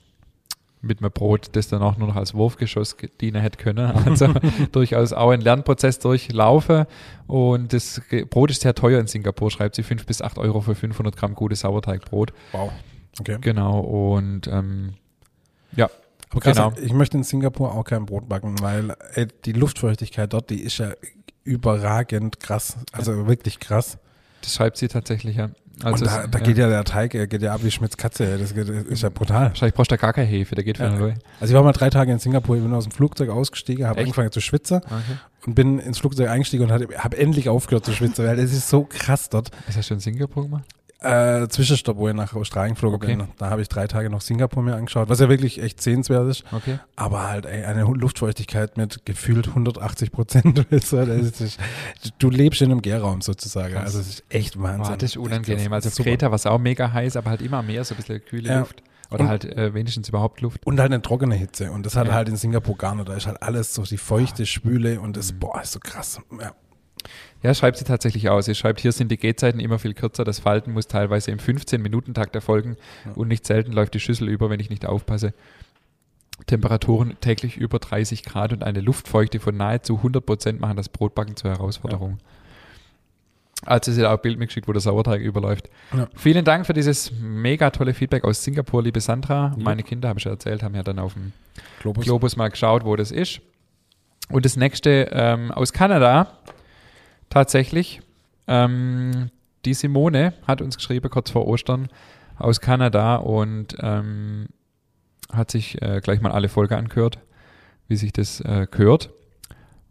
mit 0.85 1.01
einem 1.01 1.11
Brot, 1.11 1.49
das 1.53 1.69
dann 1.69 1.83
auch 1.83 1.97
nur 1.97 2.09
noch 2.09 2.17
als 2.17 2.35
Wurfgeschoss 2.35 2.97
dienen 3.21 3.41
hätte 3.41 3.59
können. 3.59 3.93
Also 4.07 4.33
durchaus 4.73 5.13
auch 5.13 5.31
ein 5.31 5.41
Lernprozess 5.41 5.99
durchlaufen. 5.99 6.87
Und 7.27 7.73
das 7.73 8.01
Brot 8.31 8.51
ist 8.51 8.63
sehr 8.63 8.75
teuer 8.75 9.01
in 9.01 9.07
Singapur, 9.07 9.51
schreibt 9.51 9.75
sie, 9.75 9.83
5 9.83 10.07
bis 10.07 10.23
8 10.23 10.39
Euro 10.39 10.61
für 10.61 10.75
500 10.75 11.17
Gramm 11.17 11.35
gutes 11.35 11.61
Sauerteigbrot. 11.61 12.33
Wow. 12.53 12.71
Okay. 13.19 13.39
Genau, 13.41 13.81
und 13.81 14.47
ähm, 14.49 14.95
ja, 15.77 15.89
Aber 16.31 16.41
krass, 16.41 16.57
Genau. 16.57 16.73
ich 16.81 16.93
möchte 16.93 17.17
in 17.17 17.23
Singapur 17.23 17.73
auch 17.75 17.85
kein 17.85 18.07
Brot 18.07 18.29
backen, 18.29 18.57
weil 18.61 18.95
ey, 19.15 19.29
die 19.45 19.53
Luftfeuchtigkeit 19.53 20.33
dort, 20.33 20.51
die 20.51 20.61
ist 20.63 20.79
ja 20.79 20.93
überragend 21.45 22.41
krass. 22.41 22.77
Also 22.93 23.27
wirklich 23.27 23.61
krass. 23.61 23.99
das 24.43 24.55
schreibt 24.55 24.77
sie 24.79 24.89
tatsächlich, 24.89 25.37
ja. 25.37 25.51
Also 25.83 26.05
und 26.05 26.11
da, 26.13 26.27
da 26.29 26.39
geht 26.39 26.57
ja 26.57 26.69
der 26.69 26.85
Teig, 26.85 27.15
er 27.15 27.27
geht 27.27 27.43
ja 27.43 27.53
ab 27.53 27.61
wie 27.65 27.71
Schmitz 27.71 27.97
Katze. 27.97 28.39
Das, 28.39 28.55
geht, 28.55 28.69
das 28.69 28.85
ist 28.85 29.03
ja 29.03 29.09
brutal. 29.09 29.49
Wahrscheinlich 29.49 29.75
brauchst 29.75 29.91
du 29.91 29.97
da 29.97 30.01
gar 30.01 30.13
keine 30.13 30.27
Hefe, 30.29 30.55
der 30.55 30.63
geht 30.65 30.77
für 30.77 30.85
Ja. 30.85 30.97
Leute. 30.97 31.19
Also 31.41 31.53
ich 31.53 31.57
war 31.57 31.63
mal 31.65 31.73
drei 31.73 31.91
Tage 31.91 32.13
in 32.13 32.19
Singapur, 32.19 32.57
ich 32.57 32.63
bin 32.63 32.73
aus 32.73 32.85
dem 32.85 32.93
Flugzeug 32.93 33.29
ausgestiegen, 33.31 33.87
habe 33.87 34.01
angefangen 34.01 34.31
zu 34.31 34.41
schwitzen 34.41 34.77
Okay. 34.85 35.19
und 35.47 35.55
bin 35.55 35.79
ins 35.81 35.99
Flugzeug 35.99 36.29
eingestiegen 36.29 36.65
und 36.65 36.73
habe 36.73 37.17
endlich 37.19 37.49
aufgehört 37.49 37.85
zu 37.85 37.93
schwitzen, 37.93 38.25
weil 38.25 38.39
es 38.39 38.53
ist 38.53 38.69
so 38.69 38.85
krass 38.85 39.29
dort. 39.31 39.51
Hast 39.77 39.91
du 39.91 39.95
in 39.95 40.01
Singapur 40.01 40.45
gemacht? 40.45 40.65
Äh, 41.05 41.49
Zwischenstopp, 41.49 41.97
wo 41.97 42.09
ich 42.09 42.15
nach 42.15 42.35
Australien 42.35 42.75
geflogen 42.75 42.97
Okay. 42.97 43.17
bin. 43.17 43.29
Da 43.39 43.51
habe 43.51 43.63
ich 43.63 43.69
drei 43.69 43.87
Tage 43.87 44.11
noch 44.11 44.21
Singapur 44.21 44.63
mir 44.63 44.75
angeschaut, 44.75 45.09
was 45.09 45.21
ja 45.21 45.29
wirklich 45.29 45.63
echt 45.63 45.81
sehenswert 45.83 46.29
ist. 46.29 46.45
Okay. 46.53 46.79
Aber 46.97 47.29
halt 47.29 47.47
ey, 47.47 47.65
eine 47.65 47.83
Luftfeuchtigkeit 47.83 48.77
mit 48.77 49.05
gefühlt 49.05 49.49
180 49.49 50.11
Prozent. 50.13 50.67
Du 52.19 52.31
lebst 52.31 52.63
in 52.63 52.71
einem 52.71 52.83
Gärraum 52.83 53.21
sozusagen. 53.21 53.75
Krass. 53.75 53.85
Also 53.85 54.01
es 54.01 54.09
ist 54.09 54.25
echt 54.29 54.61
Wahnsinn. 54.61 54.83
Boah, 54.83 54.97
das 54.97 55.11
ist 55.11 55.17
unangenehm. 55.17 55.73
Also 55.73 55.89
auf. 55.89 55.97
Kreta 55.97 56.27
war 56.31 56.35
es 56.37 56.47
auch 56.47 56.59
mega 56.59 56.93
heiß, 56.93 57.17
aber 57.17 57.31
halt 57.31 57.43
immer 57.43 57.63
mehr, 57.63 57.85
so 57.85 57.95
ein 57.95 57.97
bisschen 57.99 58.25
kühle 58.25 58.49
Ja. 58.49 58.59
Luft. 58.61 58.83
Oder 59.11 59.21
Und- 59.25 59.29
halt 59.29 59.45
äh, 59.45 59.75
wenigstens 59.75 60.09
überhaupt 60.09 60.41
Luft. 60.41 60.67
Und 60.67 60.81
halt 60.81 60.91
eine 60.93 61.03
trockene 61.03 61.35
Hitze. 61.35 61.71
Und 61.71 61.85
das 61.87 61.95
hat 61.95 62.07
Ja. 62.09 62.15
halt 62.15 62.29
in 62.29 62.37
Singapur 62.37 62.77
gar 62.77 62.95
nicht. 62.95 63.09
Da 63.09 63.15
ist 63.15 63.27
halt 63.27 63.43
alles 63.43 63.75
so 63.75 63.83
die 63.83 63.99
feuchte 63.99 64.47
Spüle 64.47 65.01
und 65.01 65.17
das, 65.17 65.33
boah, 65.33 65.61
ist 65.63 65.73
so 65.73 65.79
krass. 65.79 66.21
Ja. 66.41 66.53
Ja, 67.45 67.53
schreibt 67.53 67.77
sie 67.77 67.85
tatsächlich 67.85 68.31
aus. 68.31 68.47
Sie 68.47 68.55
schreibt, 68.55 68.81
hier 68.81 68.93
sind 68.93 69.13
die 69.13 69.19
Gehzeiten 69.19 69.61
immer 69.61 69.79
viel 69.79 69.93
kürzer. 69.93 70.25
Das 70.25 70.39
Falten 70.39 70.73
muss 70.73 70.89
teilweise 70.89 71.31
im 71.31 71.39
15-Minuten-Takt 71.39 72.35
erfolgen 72.35 72.79
und 73.15 73.29
nicht 73.29 73.47
selten 73.47 73.73
läuft 73.73 73.93
die 73.93 74.01
Schüssel 74.01 74.31
über, 74.31 74.49
wenn 74.49 74.61
ich 74.61 74.71
nicht 74.71 74.87
aufpasse. 74.87 75.35
Temperaturen 76.47 77.17
täglich 77.21 77.59
über 77.59 77.79
30 77.79 78.23
Grad 78.23 78.55
und 78.55 78.65
eine 78.65 78.81
Luftfeuchte 78.81 79.41
von 79.41 79.59
nahezu 79.59 79.99
100 79.99 80.25
Prozent 80.25 80.59
machen 80.59 80.79
das 80.79 80.89
Brotbacken 80.89 81.37
zur 81.37 81.51
Herausforderung. 81.51 82.19
Also 83.67 83.93
sie 83.93 84.01
hat 84.01 84.09
auch 84.09 84.17
ein 84.17 84.23
Bild 84.23 84.39
mitgeschickt, 84.39 84.67
wo 84.67 84.73
der 84.73 84.81
Sauerteig 84.81 85.21
überläuft. 85.21 85.69
Ja. 85.95 86.09
Vielen 86.17 86.47
Dank 86.47 86.65
für 86.65 86.73
dieses 86.73 87.13
mega 87.21 87.71
tolle 87.71 87.93
Feedback 87.93 88.25
aus 88.25 88.43
Singapur, 88.43 88.83
liebe 88.83 89.01
Sandra. 89.01 89.55
Ja. 89.57 89.63
Meine 89.63 89.83
Kinder, 89.83 90.09
habe 90.09 90.19
ich 90.19 90.25
ja 90.25 90.31
erzählt, 90.31 90.63
haben 90.63 90.75
ja 90.75 90.83
dann 90.83 90.99
auf 90.99 91.13
dem 91.13 91.33
Globus. 91.81 92.05
Globus 92.05 92.37
mal 92.37 92.49
geschaut, 92.49 92.87
wo 92.87 92.97
das 92.97 93.11
ist. 93.11 93.43
Und 94.31 94.47
das 94.47 94.57
nächste 94.57 95.11
ähm, 95.13 95.51
aus 95.53 95.75
Kanada, 95.75 96.39
tatsächlich. 97.35 98.01
Ähm, 98.47 99.31
die 99.65 99.75
Simone 99.75 100.35
hat 100.47 100.63
uns 100.63 100.77
geschrieben, 100.77 101.11
kurz 101.11 101.31
vor 101.31 101.47
Ostern, 101.47 101.89
aus 102.39 102.61
Kanada 102.61 103.17
und 103.17 103.77
ähm, 103.81 104.47
hat 105.33 105.51
sich 105.51 105.83
äh, 105.83 106.01
gleich 106.01 106.21
mal 106.21 106.31
alle 106.31 106.49
Folge 106.49 106.77
angehört, 106.77 107.19
wie 107.89 107.97
sich 107.97 108.13
das 108.13 108.41
äh, 108.41 108.67
gehört. 108.71 109.11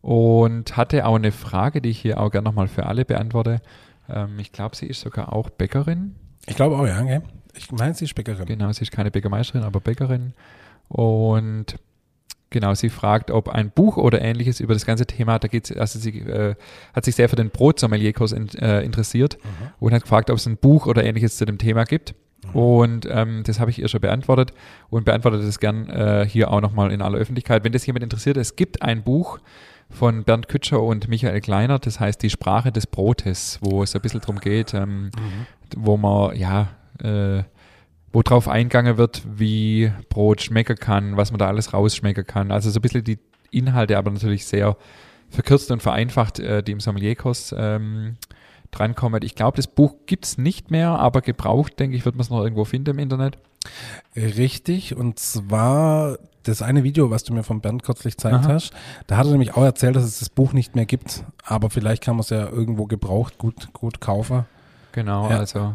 Und 0.02 0.76
hatte 0.76 1.06
auch 1.06 1.16
eine 1.16 1.32
Frage, 1.32 1.82
die 1.82 1.90
ich 1.90 2.00
hier 2.00 2.20
auch 2.20 2.30
gerne 2.30 2.46
nochmal 2.46 2.68
für 2.68 2.86
alle 2.86 3.06
beantworte. 3.06 3.62
Ähm, 4.10 4.40
ich 4.40 4.52
glaube, 4.52 4.76
sie 4.76 4.88
ist 4.88 5.02
sogar 5.02 5.32
auch 5.34 5.50
Bäckerin. 5.50 6.16
Ich 6.46 6.56
glaube 6.56 6.78
auch, 6.78 6.86
ja. 6.86 7.02
Okay. 7.02 7.22
Ich 7.56 7.72
meine, 7.72 7.94
sie 7.94 8.06
ist 8.06 8.16
Bäckerin. 8.16 8.46
Genau, 8.46 8.72
sie 8.72 8.82
ist 8.82 8.92
keine 8.92 9.12
Bäckermeisterin, 9.12 9.64
aber 9.64 9.80
Bäckerin. 9.80 10.34
Und 10.90 11.78
genau, 12.54 12.74
sie 12.76 12.88
fragt, 12.90 13.30
ob 13.32 13.50
ein 13.50 13.70
Buch 13.72 13.98
oder 13.98 14.22
ähnliches 14.22 14.62
über 14.62 14.74
das 14.74 14.86
ganze 14.86 15.06
Thema, 15.06 15.40
da 15.40 15.50
geht's, 15.50 15.72
also 15.76 16.00
sie 16.00 16.20
äh, 16.20 16.56
hat 16.94 17.04
sich 17.04 17.16
sehr 17.16 17.28
für 17.28 17.36
den 17.36 17.50
Brotsommelier-Kurs 17.50 18.32
in, 18.32 18.48
äh, 18.60 18.82
interessiert 18.84 19.38
Mhm. 19.44 19.50
und 19.82 19.94
hat 19.94 20.04
gefragt, 20.04 20.30
ob 20.30 20.38
es 20.38 20.46
ein 20.48 20.56
Buch 20.56 20.88
oder 20.88 21.04
ähnliches 21.04 21.36
zu 21.38 21.44
dem 21.46 21.58
Thema 21.58 21.84
gibt. 21.84 22.16
Und 22.54 23.08
ähm, 23.10 23.44
das 23.46 23.60
habe 23.60 23.72
ich 23.72 23.80
ihr 23.80 23.88
schon 23.88 24.02
beantwortet 24.02 24.54
und 24.90 25.06
beantwortet 25.06 25.42
es 25.44 25.60
gern 25.60 25.90
äh, 25.90 26.26
hier 26.28 26.52
auch 26.52 26.60
nochmal 26.62 26.92
in 26.92 27.02
aller 27.02 27.18
Öffentlichkeit. 27.18 27.64
Wenn 27.64 27.72
das 27.72 27.86
jemand 27.86 28.04
interessiert, 28.04 28.36
es 28.38 28.56
gibt 28.58 28.82
ein 28.82 29.02
Buch 29.04 29.40
von 29.90 30.24
Bernd 30.26 30.50
Kütscher 30.50 30.82
und 30.82 31.08
Michael 31.08 31.40
Kleiner, 31.40 31.80
das 31.80 32.00
heißt 32.02 32.22
Die 32.22 32.30
Sprache 32.30 32.72
des 32.72 32.86
Brotes, 32.88 33.60
wo 33.62 33.82
es 33.84 33.96
ein 33.96 34.02
bisschen 34.02 34.20
drum 34.22 34.40
geht, 34.40 34.74
ähm, 34.74 35.06
Mhm. 35.06 35.12
wo 35.78 35.96
man, 35.98 36.36
ja, 36.36 36.68
äh, 37.02 37.44
wo 38.14 38.22
drauf 38.22 38.48
eingegangen 38.48 38.98
wird, 38.98 39.24
wie 39.26 39.92
Brot 40.10 40.42
schmecken 40.42 40.78
kann, 40.78 41.18
was 41.18 41.32
man 41.32 41.40
da 41.40 41.48
alles 41.48 41.74
rausschmecken 41.74 42.26
kann. 42.26 42.52
Also 42.52 42.70
so 42.70 42.80
ein 42.80 42.82
bisschen 42.82 43.04
die 43.04 43.20
Inhalte, 43.52 43.98
aber 43.98 44.12
natürlich 44.12 44.46
sehr 44.46 44.78
verkürzt 45.30 45.72
und 45.72 45.82
vereinfacht, 45.82 46.40
äh, 46.40 46.62
die 46.64 46.72
im 46.72 46.80
Sommelierkurs 46.80 47.54
ähm, 47.58 48.16
drankommen. 48.72 49.22
Ich 49.24 49.36
glaube, 49.36 49.58
das 49.58 49.68
Buch 49.68 49.96
gibt 50.06 50.26
es 50.26 50.38
nicht 50.38 50.72
mehr, 50.72 50.90
aber 50.90 51.22
gebraucht, 51.22 51.80
denke 51.80 51.98
ich, 51.98 52.06
wird 52.06 52.16
man 52.16 52.22
es 52.22 52.30
noch 52.30 52.42
irgendwo 52.42 52.66
finden 52.66 52.92
im 52.92 53.00
Internet. 53.00 53.38
Richtig, 54.16 54.96
und 54.96 55.20
zwar 55.20 56.18
das 56.44 56.62
eine 56.62 56.84
Video, 56.84 57.10
was 57.10 57.24
du 57.24 57.34
mir 57.34 57.44
von 57.44 57.62
Bernd 57.62 57.84
kürzlich 57.84 58.18
gezeigt 58.18 58.46
Aha. 58.46 58.54
hast, 58.54 58.74
da 59.08 59.18
hat 59.18 59.26
er 59.26 59.32
nämlich 59.32 59.56
auch 59.56 59.64
erzählt, 59.64 59.96
dass 59.96 60.04
es 60.04 60.20
das 60.20 60.30
Buch 60.30 60.54
nicht 60.54 60.76
mehr 60.76 60.86
gibt, 60.86 61.24
aber 61.46 61.70
vielleicht 61.70 62.04
kann 62.04 62.16
man 62.16 62.22
es 62.22 62.30
ja 62.30 62.50
irgendwo 62.50 62.86
gebraucht 62.86 63.38
gut, 63.38 63.72
gut 63.74 64.02
kaufen. 64.02 64.46
Genau, 64.92 65.30
Ja. 65.30 65.40
also 65.40 65.74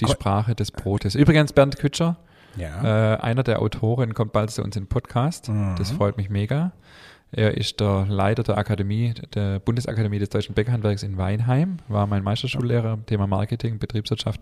die 0.00 0.04
Aber- 0.04 0.14
Sprache 0.14 0.54
des 0.54 0.70
Brotes. 0.70 1.14
Übrigens, 1.14 1.52
Bernd 1.52 1.76
Kütscher, 1.78 2.16
Ja. 2.56 3.14
äh, 3.14 3.20
einer 3.20 3.42
der 3.42 3.60
Autoren, 3.60 4.14
kommt 4.14 4.32
bald 4.32 4.50
zu 4.50 4.62
uns 4.62 4.76
in 4.76 4.84
den 4.84 4.88
Podcast. 4.88 5.48
Das 5.78 5.92
Mhm. 5.92 5.96
freut 5.96 6.16
mich 6.16 6.30
mega. 6.30 6.72
Er 7.32 7.56
ist 7.56 7.80
der 7.80 8.06
Leiter 8.08 8.44
der 8.44 8.56
Akademie, 8.56 9.12
der 9.34 9.58
Bundesakademie 9.58 10.18
des 10.20 10.28
Deutschen 10.30 10.54
Bäckerhandwerks 10.54 11.02
in 11.02 11.18
Weinheim, 11.18 11.78
war 11.88 12.06
mein 12.06 12.22
Meisterschullehrer 12.22 12.94
im 12.94 13.04
Thema 13.06 13.26
Marketing, 13.26 13.78
Betriebswirtschaft. 13.78 14.40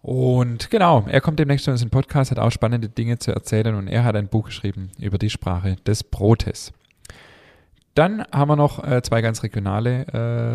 Und 0.00 0.70
genau, 0.70 1.04
er 1.06 1.20
kommt 1.20 1.38
demnächst 1.38 1.66
zu 1.66 1.70
uns 1.70 1.80
in 1.82 1.88
den 1.88 1.92
Podcast, 1.92 2.30
hat 2.32 2.38
auch 2.38 2.50
spannende 2.50 2.88
Dinge 2.88 3.18
zu 3.18 3.30
erzählen 3.32 3.74
und 3.76 3.86
er 3.88 4.02
hat 4.04 4.16
ein 4.16 4.26
Buch 4.26 4.46
geschrieben 4.46 4.90
über 4.98 5.18
die 5.18 5.30
Sprache 5.30 5.76
des 5.86 6.02
Brotes. 6.02 6.72
Dann 7.94 8.24
haben 8.32 8.48
wir 8.50 8.56
noch 8.56 8.82
äh, 8.82 9.02
zwei 9.02 9.20
ganz 9.20 9.42
regionale 9.42 10.06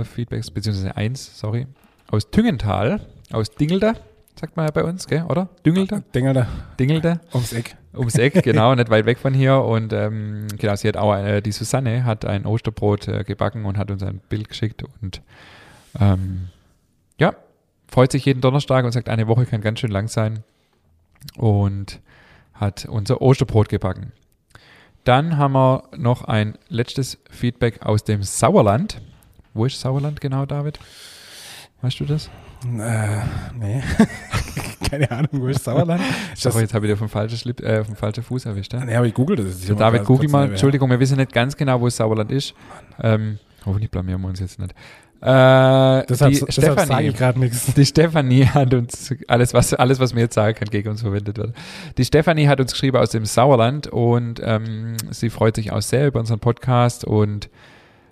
äh, 0.01 0.03
Feedbacks, 0.05 0.49
beziehungsweise 0.51 0.97
eins, 0.97 1.39
sorry, 1.39 1.67
aus 2.09 2.29
Tüngental, 2.31 2.99
aus 3.31 3.51
Dingelder, 3.51 3.96
sagt 4.39 4.55
man 4.55 4.65
ja 4.65 4.72
bei 4.72 4.84
uns, 4.84 5.07
gell, 5.07 5.24
oder? 5.24 5.50
Düngelder? 5.65 6.03
Dingelder 6.13 6.48
Dingelder? 6.79 7.19
ums 7.34 7.53
Eck. 7.53 7.75
ums 7.96 8.15
Eck, 8.15 8.34
genau, 8.43 8.74
nicht 8.75 8.89
weit 8.89 9.05
weg 9.05 9.17
von 9.17 9.34
hier. 9.34 9.62
Und 9.62 9.93
ähm, 9.93 10.48
genau, 10.57 10.75
sie 10.75 10.88
hat 10.88 10.98
auch, 10.98 11.15
äh, 11.15 11.41
die 11.41 11.51
Susanne 11.51 12.05
hat 12.05 12.25
ein 12.25 12.46
Osterbrot 12.46 13.07
äh, 13.07 13.24
gebacken 13.24 13.65
und 13.65 13.77
hat 13.77 13.91
uns 13.91 14.03
ein 14.03 14.19
Bild 14.29 14.50
geschickt 14.50 14.84
und 15.01 15.22
ähm, 16.00 16.50
ja, 17.19 17.36
freut 17.88 18.12
sich 18.12 18.25
jeden 18.25 18.41
Donnerstag 18.41 18.86
und 18.86 18.91
sagt, 18.91 19.10
eine 19.10 19.27
Woche 19.27 19.46
kann 19.46 19.62
ganz 19.62 19.79
schön 19.79 19.91
lang 19.91 20.07
sein 20.07 20.43
und 21.36 22.00
hat 22.53 22.86
unser 22.86 23.22
Osterbrot 23.22 23.69
gebacken. 23.69 24.12
Dann 25.03 25.38
haben 25.38 25.53
wir 25.53 25.84
noch 25.96 26.25
ein 26.25 26.57
letztes 26.67 27.17
Feedback 27.29 27.81
aus 27.81 28.03
dem 28.03 28.24
Sauerland. 28.24 29.01
Wo 29.53 29.65
ist 29.65 29.79
Sauerland 29.79 30.19
genau, 30.22 30.46
David? 30.46 30.79
Weißt 31.81 32.00
du 32.00 32.05
das? 32.05 32.29
Äh, 32.65 33.19
nee. 33.60 33.84
Keine 34.89 35.12
Ahnung, 35.12 35.29
wo 35.34 35.48
ist 35.48 35.63
Sauerland? 35.63 36.01
Ist 36.34 36.41
Sorry, 36.41 36.62
jetzt 36.62 36.74
habe 36.74 36.86
ich 36.88 36.91
dir 36.91 36.98
vom 36.98 37.10
falschen, 37.10 37.38
Slip, 37.38 37.62
äh, 37.62 37.84
vom 37.84 37.96
falschen 37.96 38.24
Fuß 38.24 38.46
erwischt. 38.46 38.74
Ja? 38.74 38.84
nee, 38.84 38.96
aber 38.96 39.05
ich 39.05 39.13
google 39.13 39.36
das. 39.36 39.62
Der 39.62 39.75
David, 39.75 40.05
google 40.05 40.29
mal. 40.29 40.50
Entschuldigung, 40.50 40.89
wir 40.89 41.00
wissen 41.00 41.17
nicht 41.17 41.34
ganz 41.34 41.55
genau, 41.55 41.79
wo 41.79 41.89
Sauerland 41.89 42.31
ist. 42.31 42.53
Ähm, 43.01 43.38
hoffentlich 43.65 43.91
blamieren 43.91 44.22
wir 44.22 44.29
uns 44.29 44.39
jetzt 44.39 44.60
nicht. 44.60 44.74
Äh, 45.19 46.05
Deshalb, 46.05 46.31
die 46.34 46.39
deshalb 46.39 46.51
sage 46.51 46.51
Stefanie, 46.51 47.07
ich 47.07 47.15
gerade 47.15 47.39
nichts. 47.39 47.74
die 47.75 47.86
Stefanie 47.86 48.46
hat 48.46 48.74
uns, 48.74 49.13
alles 49.27 49.53
was, 49.53 49.74
alles, 49.74 50.00
was 50.00 50.13
mir 50.13 50.22
jetzt 50.22 50.36
sagen 50.36 50.55
kann, 50.55 50.69
gegen 50.69 50.89
uns 50.89 51.01
verwendet 51.01 51.38
wird. 51.38 51.55
Die 51.98 52.05
Stefanie 52.05 52.48
hat 52.48 52.60
uns 52.60 52.72
geschrieben 52.72 52.98
aus 52.98 53.10
dem 53.10 53.25
Sauerland 53.25 53.88
und 53.88 54.39
ähm, 54.43 54.96
sie 55.10 55.29
freut 55.31 55.55
sich 55.55 55.72
auch 55.72 55.81
sehr 55.81 56.07
über 56.07 56.19
unseren 56.19 56.39
Podcast 56.39 57.03
und 57.03 57.50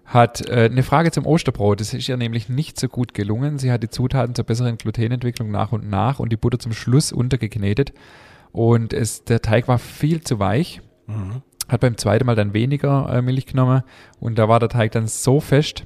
hat 0.06 0.48
äh, 0.48 0.70
eine 0.72 0.84
Frage 0.84 1.12
zum 1.12 1.26
Osterbrot. 1.26 1.80
Das 1.82 1.94
ist 1.94 2.08
ihr 2.08 2.18
nämlich 2.18 2.48
nicht 2.48 2.80
so 2.80 2.88
gut 2.88 3.14
gelungen. 3.14 3.58
Sie 3.58 3.72
hat 3.72 3.84
die 3.84 3.90
Zutaten 3.90 4.36
zur 4.36 4.46
besseren 4.46 4.78
Glutenentwicklung 4.78 5.52
nach 5.52 5.72
und 5.72 5.90
nach 5.90 6.20
und 6.20 6.32
die 6.32 6.38
Butter 6.38 6.60
zum 6.60 6.74
Schluss 6.74 7.12
untergeknetet. 7.12 7.94
Und 8.52 8.94
es, 8.94 9.24
der 9.26 9.42
Teig 9.42 9.68
war 9.68 9.80
viel 9.80 10.22
zu 10.22 10.40
weich 10.40 10.82
Mhm. 11.08 11.42
hat 11.68 11.82
beim 11.82 11.98
zweiten 11.98 12.26
Mal 12.26 12.36
dann 12.36 12.54
weniger 12.54 13.08
äh, 13.14 13.22
Milch 13.22 13.46
genommen 13.46 13.84
und 14.20 14.40
da 14.40 14.50
war 14.50 14.60
der 14.60 14.70
Teig 14.70 14.92
dann 14.92 15.08
so 15.08 15.40
fest, 15.40 15.86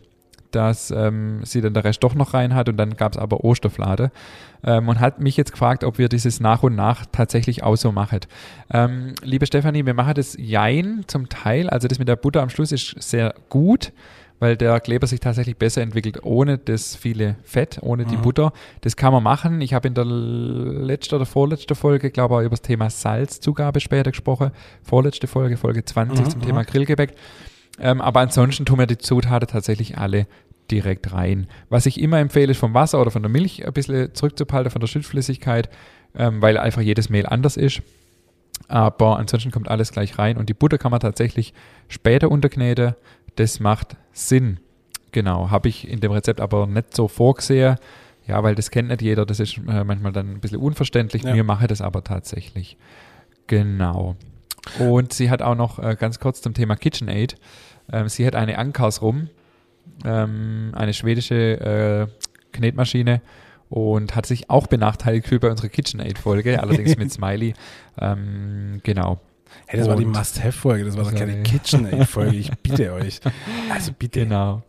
dass 0.51 0.91
ähm, 0.91 1.41
sie 1.43 1.61
dann 1.61 1.73
der 1.73 1.83
Rest 1.83 2.03
doch 2.03 2.15
noch 2.15 2.33
rein 2.33 2.55
hat 2.55 2.69
und 2.69 2.77
dann 2.77 2.95
gab 2.97 3.13
es 3.13 3.17
aber 3.17 3.43
Osterflade 3.43 4.11
ähm, 4.63 4.87
und 4.89 4.99
hat 4.99 5.19
mich 5.19 5.37
jetzt 5.37 5.51
gefragt, 5.51 5.83
ob 5.83 5.97
wir 5.97 6.09
dieses 6.09 6.39
nach 6.39 6.63
und 6.63 6.75
nach 6.75 7.05
tatsächlich 7.11 7.63
auch 7.63 7.75
so 7.75 7.91
machen. 7.91 8.19
Ähm, 8.71 9.13
liebe 9.23 9.45
Stefanie, 9.45 9.85
wir 9.85 9.93
machen 9.93 10.13
das 10.15 10.35
Jein 10.39 11.03
zum 11.07 11.29
Teil, 11.29 11.69
also 11.69 11.87
das 11.87 11.99
mit 11.99 12.07
der 12.07 12.15
Butter 12.15 12.41
am 12.41 12.49
Schluss 12.49 12.71
ist 12.71 12.95
sehr 13.01 13.33
gut, 13.49 13.91
weil 14.41 14.55
der 14.55 14.79
Kleber 14.79 15.05
sich 15.05 15.19
tatsächlich 15.19 15.57
besser 15.57 15.81
entwickelt 15.81 16.23
ohne 16.23 16.57
das 16.57 16.95
viele 16.95 17.35
Fett, 17.43 17.79
ohne 17.81 18.05
die 18.05 18.15
Mhm. 18.15 18.21
Butter. 18.21 18.53
Das 18.79 18.95
kann 18.95 19.11
man 19.11 19.21
machen. 19.21 19.59
Ich 19.59 19.73
habe 19.73 19.89
in 19.89 19.93
der 19.95 20.05
letzten 20.05 21.15
oder 21.15 21.25
vorletzten 21.25 21.75
Folge, 21.75 22.09
glaube 22.09 22.35
ich, 22.35 22.45
über 22.45 22.51
das 22.51 22.61
Thema 22.61 22.89
Salzzugabe 22.89 23.81
später 23.81 24.11
gesprochen. 24.11 24.51
Vorletzte 24.81 25.27
Folge, 25.27 25.57
Folge 25.57 25.83
20 25.83 26.25
Mhm, 26.25 26.29
zum 26.29 26.39
mhm. 26.39 26.45
Thema 26.45 26.63
Grillgebäck. 26.63 27.15
Ähm, 27.79 28.01
aber 28.01 28.19
ansonsten 28.21 28.65
tun 28.65 28.79
wir 28.79 28.87
die 28.87 28.97
Zutaten 28.97 29.47
tatsächlich 29.47 29.97
alle 29.97 30.27
direkt 30.71 31.13
rein. 31.13 31.47
Was 31.69 31.85
ich 31.85 31.99
immer 31.99 32.19
empfehle, 32.19 32.51
ist 32.51 32.59
vom 32.59 32.73
Wasser 32.73 33.01
oder 33.01 33.11
von 33.11 33.23
der 33.23 33.31
Milch 33.31 33.65
ein 33.65 33.73
bisschen 33.73 34.13
zurückzuhalten, 34.13 34.71
von 34.71 34.81
der 34.81 34.87
Schüttflüssigkeit, 34.87 35.69
ähm, 36.15 36.41
weil 36.41 36.57
einfach 36.57 36.81
jedes 36.81 37.09
Mehl 37.09 37.25
anders 37.25 37.57
ist. 37.57 37.81
Aber 38.67 39.17
ansonsten 39.17 39.51
kommt 39.51 39.69
alles 39.69 39.91
gleich 39.91 40.17
rein 40.19 40.37
und 40.37 40.49
die 40.49 40.53
Butter 40.53 40.77
kann 40.77 40.91
man 40.91 40.99
tatsächlich 40.99 41.53
später 41.87 42.29
unterkneten. 42.29 42.95
Das 43.35 43.59
macht 43.59 43.95
Sinn. 44.11 44.59
Genau, 45.11 45.49
habe 45.49 45.69
ich 45.69 45.87
in 45.87 46.01
dem 46.01 46.11
Rezept 46.11 46.39
aber 46.39 46.67
nicht 46.67 46.95
so 46.95 47.07
vorgesehen. 47.07 47.77
Ja, 48.27 48.43
weil 48.43 48.53
das 48.53 48.69
kennt 48.69 48.89
nicht 48.89 49.01
jeder, 49.01 49.25
das 49.25 49.39
ist 49.39 49.57
äh, 49.57 49.83
manchmal 49.83 50.11
dann 50.11 50.33
ein 50.33 50.39
bisschen 50.39 50.59
unverständlich. 50.59 51.23
Ja. 51.23 51.33
Wir 51.33 51.43
machen 51.43 51.67
das 51.67 51.81
aber 51.81 52.03
tatsächlich. 52.03 52.77
Genau. 53.47 54.15
Und 54.79 55.13
sie 55.13 55.29
hat 55.29 55.41
auch 55.41 55.55
noch 55.55 55.79
äh, 55.79 55.95
ganz 55.99 56.19
kurz 56.19 56.41
zum 56.41 56.53
Thema 56.53 56.75
KitchenAid. 56.75 57.35
Ähm, 57.91 58.07
sie 58.09 58.25
hat 58.25 58.35
eine 58.35 58.57
Ankars 58.57 59.01
rum, 59.01 59.29
ähm, 60.05 60.71
eine 60.75 60.93
schwedische 60.93 61.35
äh, 61.59 62.07
Knetmaschine 62.51 63.21
und 63.69 64.15
hat 64.15 64.25
sich 64.25 64.49
auch 64.49 64.67
benachteiligt 64.67 65.23
gefühlt 65.23 65.41
bei 65.41 65.49
unserer 65.51 65.69
KitchenAid-Folge, 65.69 66.59
allerdings 66.61 66.97
mit 66.97 67.11
Smiley. 67.11 67.53
Ähm, 67.99 68.79
genau. 68.83 69.19
Hey, 69.67 69.79
das 69.79 69.87
war 69.89 69.95
die 69.95 70.05
Und- 70.05 70.11
Must-Have-Folge, 70.15 70.85
das 70.85 70.97
war 70.97 71.03
doch 71.05 71.15
keine 71.15 71.41
KitchenAid-Folge, 71.43 72.35
ich 72.37 72.51
bitte 72.63 72.93
euch. 72.93 73.19
Also 73.71 73.91
bitte. 73.97 74.21
Genau. 74.21 74.61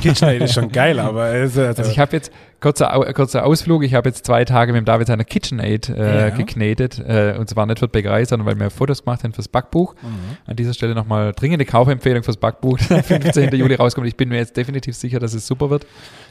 KitchenAid 0.00 0.42
ist 0.42 0.54
schon 0.54 0.70
geil, 0.72 0.98
aber 0.98 1.22
also, 1.24 1.62
Also 1.62 1.82
ich 1.84 1.98
habe 1.98 2.16
jetzt, 2.16 2.30
kurzer, 2.60 2.94
Au- 2.96 3.04
kurzer 3.12 3.44
Ausflug, 3.44 3.82
ich 3.84 3.94
habe 3.94 4.08
jetzt 4.08 4.24
zwei 4.26 4.44
Tage 4.44 4.72
mit 4.72 4.80
dem 4.80 4.84
David 4.84 5.06
seiner 5.06 5.24
KitchenAid 5.24 5.88
äh, 5.88 6.28
Ja. 6.28 6.30
geknetet. 6.30 6.98
Äh, 6.98 7.36
und 7.38 7.48
zwar 7.48 7.66
nicht 7.66 7.78
für 7.78 7.88
Bäckerei, 7.88 8.24
sondern 8.24 8.46
weil 8.46 8.58
wir 8.58 8.70
Fotos 8.70 9.04
gemacht 9.04 9.24
haben 9.24 9.32
fürs 9.32 9.48
Backbuch. 9.48 9.94
Mhm. 10.02 10.36
An 10.46 10.56
dieser 10.56 10.74
Stelle 10.74 10.94
nochmal 10.94 11.32
dringende 11.32 11.64
Kaufempfehlung 11.64 12.22
fürs 12.22 12.36
Backbuch, 12.36 12.78
das 12.78 12.90
am 12.90 13.02
15. 13.02 13.54
Juli 13.54 13.74
rauskommt. 13.74 14.06
Ich 14.06 14.16
bin 14.16 14.28
mir 14.28 14.36
jetzt 14.38 14.56
definitiv 14.56 14.94
sicher, 14.96 15.18
dass 15.18 15.34
es 15.34 15.46
super 15.46 15.70
wird. 15.70 15.86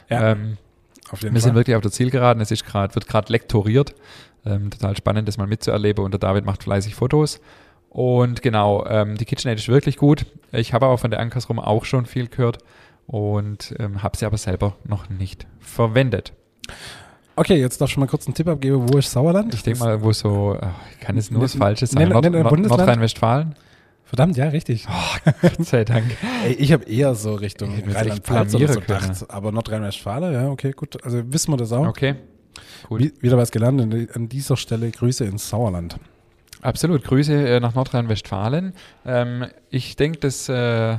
Ja, 0.08 0.32
Ähm, 0.32 0.56
wir 1.20 1.30
sind 1.40 1.40
Fall. 1.42 1.54
wirklich 1.56 1.76
auf 1.76 1.82
der 1.82 1.90
Zielgeraden. 1.90 2.40
Es 2.40 2.50
ist 2.52 2.64
grad, 2.64 2.94
wird 2.94 3.08
gerade 3.08 3.32
lektoriert. 3.32 3.94
Ähm, 4.46 4.70
total 4.70 4.96
spannend, 4.96 5.26
das 5.28 5.36
mal 5.38 5.46
mitzuerleben. 5.48 6.04
Und 6.04 6.12
der 6.12 6.20
David 6.20 6.44
macht 6.46 6.62
fleißig 6.62 6.94
Fotos. 6.94 7.40
Und 7.88 8.40
genau, 8.42 8.86
ähm, 8.86 9.16
die 9.16 9.24
KitchenAid 9.24 9.58
ist 9.58 9.68
wirklich 9.68 9.96
gut. 9.96 10.24
Ich 10.52 10.72
habe 10.72 10.86
aber 10.86 10.96
von 10.98 11.10
der 11.10 11.18
Ankers 11.18 11.48
rum 11.48 11.58
auch 11.58 11.84
schon 11.84 12.06
viel 12.06 12.28
gehört 12.28 12.58
und 13.10 13.74
ähm, 13.80 14.02
habe 14.04 14.16
sie 14.16 14.24
aber 14.24 14.38
selber 14.38 14.76
noch 14.84 15.08
nicht 15.08 15.46
verwendet. 15.58 16.32
Okay, 17.34 17.56
jetzt 17.56 17.80
darf 17.80 17.88
ich 17.88 17.94
schon 17.94 18.02
mal 18.02 18.06
kurz 18.06 18.26
einen 18.26 18.34
Tipp 18.34 18.46
abgeben. 18.48 18.92
Wo 18.92 18.98
ist 18.98 19.10
Sauerland? 19.10 19.52
Ich 19.54 19.62
denke 19.62 19.80
mal, 19.80 20.02
wo 20.02 20.12
so, 20.12 20.56
ach, 20.60 20.74
kann 21.00 21.16
es 21.16 21.30
nur 21.30 21.42
das 21.42 21.54
Falsche 21.54 21.86
sein? 21.86 22.08
nenn- 22.08 22.12
Nord 22.12 22.30
Nord. 22.30 22.60
Nordrhein-Westfalen? 22.68 23.54
Verdammt, 24.04 24.36
ja, 24.36 24.48
richtig. 24.48 24.86
Gott 25.40 25.64
sei 25.64 25.84
Dank. 25.84 26.04
Ey, 26.44 26.52
ich 26.54 26.72
habe 26.72 26.84
eher 26.84 27.14
so 27.14 27.34
Richtung 27.34 27.70
Rheinland-Pfalz 27.74 28.54
oder 28.54 28.72
so 28.72 28.80
gedacht. 28.80 29.24
Aber 29.28 29.52
Nordrhein-Westfalen, 29.52 30.32
ja, 30.32 30.48
okay, 30.48 30.72
gut. 30.72 31.02
Also 31.04 31.22
wissen 31.32 31.52
wir 31.52 31.56
das 31.56 31.72
auch. 31.72 31.86
Okay. 31.86 32.16
Gut. 32.88 33.00
Wie, 33.00 33.12
wieder 33.20 33.36
was 33.38 33.50
gelernt. 33.50 33.80
An, 33.80 34.08
an 34.12 34.28
dieser 34.28 34.56
Stelle 34.56 34.90
Grüße 34.90 35.24
ins 35.24 35.48
Sauerland. 35.48 35.96
Absolut. 36.62 37.04
Grüße 37.04 37.32
äh, 37.32 37.60
nach 37.60 37.74
Nordrhein-Westfalen. 37.74 38.74
Ähm, 39.06 39.46
ich 39.70 39.96
denke, 39.96 40.18
das 40.18 40.48
äh, 40.48 40.98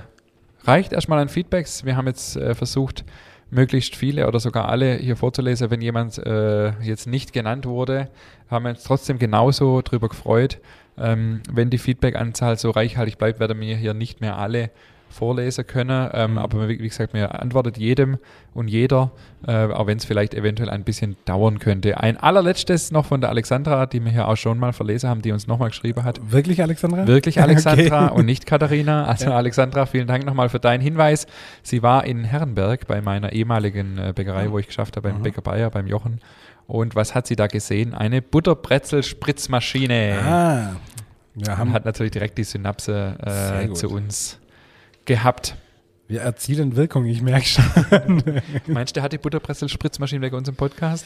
reicht 0.66 0.94
erstmal 0.94 1.20
an 1.20 1.30
Feedbacks. 1.30 1.86
Wir 1.86 1.96
haben 1.96 2.08
jetzt 2.08 2.36
äh, 2.36 2.56
versucht, 2.56 3.04
möglichst 3.52 3.96
viele 3.96 4.28
oder 4.28 4.40
sogar 4.40 4.70
alle 4.70 4.96
hier 4.96 5.18
vorzulesen. 5.18 5.70
Wenn 5.70 5.82
jemand 5.82 6.18
äh, 6.18 6.72
jetzt 6.82 7.06
nicht 7.06 7.34
genannt 7.34 7.66
wurde, 7.66 8.10
haben 8.50 8.64
wir 8.64 8.70
uns 8.70 8.84
trotzdem 8.84 9.20
genauso 9.20 9.82
drüber 9.82 10.10
gefreut. 10.10 10.60
Ähm, 10.98 11.42
wenn 11.52 11.70
die 11.70 11.78
Feedback-Anzahl 11.78 12.58
so 12.58 12.72
reichhaltig 12.72 13.18
bleibt, 13.18 13.40
werden 13.40 13.60
wir 13.60 13.76
hier 13.76 13.94
nicht 13.94 14.22
mehr 14.22 14.38
alle 14.38 14.72
vorlesen 15.12 15.68
können. 15.68 16.10
Ähm, 16.14 16.32
Mhm. 16.32 16.38
Aber 16.38 16.68
wie, 16.70 16.78
gesagt, 16.78 17.14
mir 17.14 17.40
antwortet 17.42 17.78
jedem 17.78 18.18
und 18.54 18.68
jeder, 18.68 19.12
äh, 19.48 19.66
auch 19.68 19.88
wenn 19.88 19.98
es 19.98 20.06
vielleicht 20.06 20.34
eventuell 20.34 20.70
ein 20.70 20.84
bisschen 20.84 21.16
dauern 21.26 21.60
könnte. 21.60 21.98
Ein 22.00 22.18
allerletztes 22.18 22.92
noch 22.92 23.06
von 23.06 23.22
der 23.22 23.30
Alexandra, 23.30 23.86
die 23.86 24.04
wir 24.04 24.12
hier 24.12 24.28
auch 24.28 24.36
schon 24.38 24.58
mal 24.60 24.74
verlesen 24.74 25.10
haben, 25.10 25.22
die 25.22 25.32
uns 25.32 25.48
nochmal 25.48 25.70
geschrieben 25.70 26.04
hat. 26.04 26.20
Wirklich, 26.32 26.62
Alexandra? 26.62 27.06
Wirklich 27.08 27.42
Alexandra 27.42 28.08
Okay. 28.08 28.20
und 28.20 28.26
nicht 28.26 28.46
Katharina. 28.46 29.06
Also 29.12 29.26
Ja. 29.26 29.32
Alexandra, 29.38 29.86
vielen 29.86 30.08
Dank 30.08 30.26
nochmal 30.26 30.50
für 30.50 30.60
deinen 30.60 30.82
Hinweis. 30.82 31.28
Sie 31.64 31.84
war 31.84 32.06
in 32.06 32.24
Herrenberg 32.24 32.88
bei 32.88 33.02
meiner 33.02 33.34
ehemaligen 33.34 33.98
äh, 33.98 34.14
Bäckerei, 34.16 34.50
wo 34.52 34.58
ich 34.60 34.68
geschafft 34.68 34.96
habe, 34.98 35.10
beim 35.10 35.20
Mhm. 35.20 35.24
Bäcker 35.24 35.42
Bayer, 35.42 35.70
beim 35.70 35.88
Jochen. 35.88 36.20
Und 36.68 36.96
was 36.96 37.14
hat 37.16 37.28
sie 37.28 37.36
da 37.36 37.48
gesehen? 37.48 37.94
Eine 37.94 38.22
Butterbrezel-Spritzmaschine. 38.22 40.20
Ah, 40.26 40.76
wir 41.36 41.58
haben 41.58 41.74
hat 41.74 41.86
natürlich 41.86 42.12
direkt 42.12 42.38
die 42.38 42.44
Synapse 42.44 43.16
äh, 43.70 43.72
zu 43.74 43.90
uns 43.90 44.38
gehabt. 45.06 45.56
Wir 46.08 46.22
erzielen 46.22 46.76
Wirkung, 46.76 47.06
ich 47.06 47.22
merke 47.22 47.46
schon. 47.46 47.64
Meinst 48.68 48.92
du, 48.92 48.94
der 48.96 49.04
hat 49.04 49.14
die 49.14 49.18
Butterbrezel-Spritzmaschine 49.18 50.22
wegen 50.22 50.36
unserem 50.36 50.58
Podcast? 50.58 51.06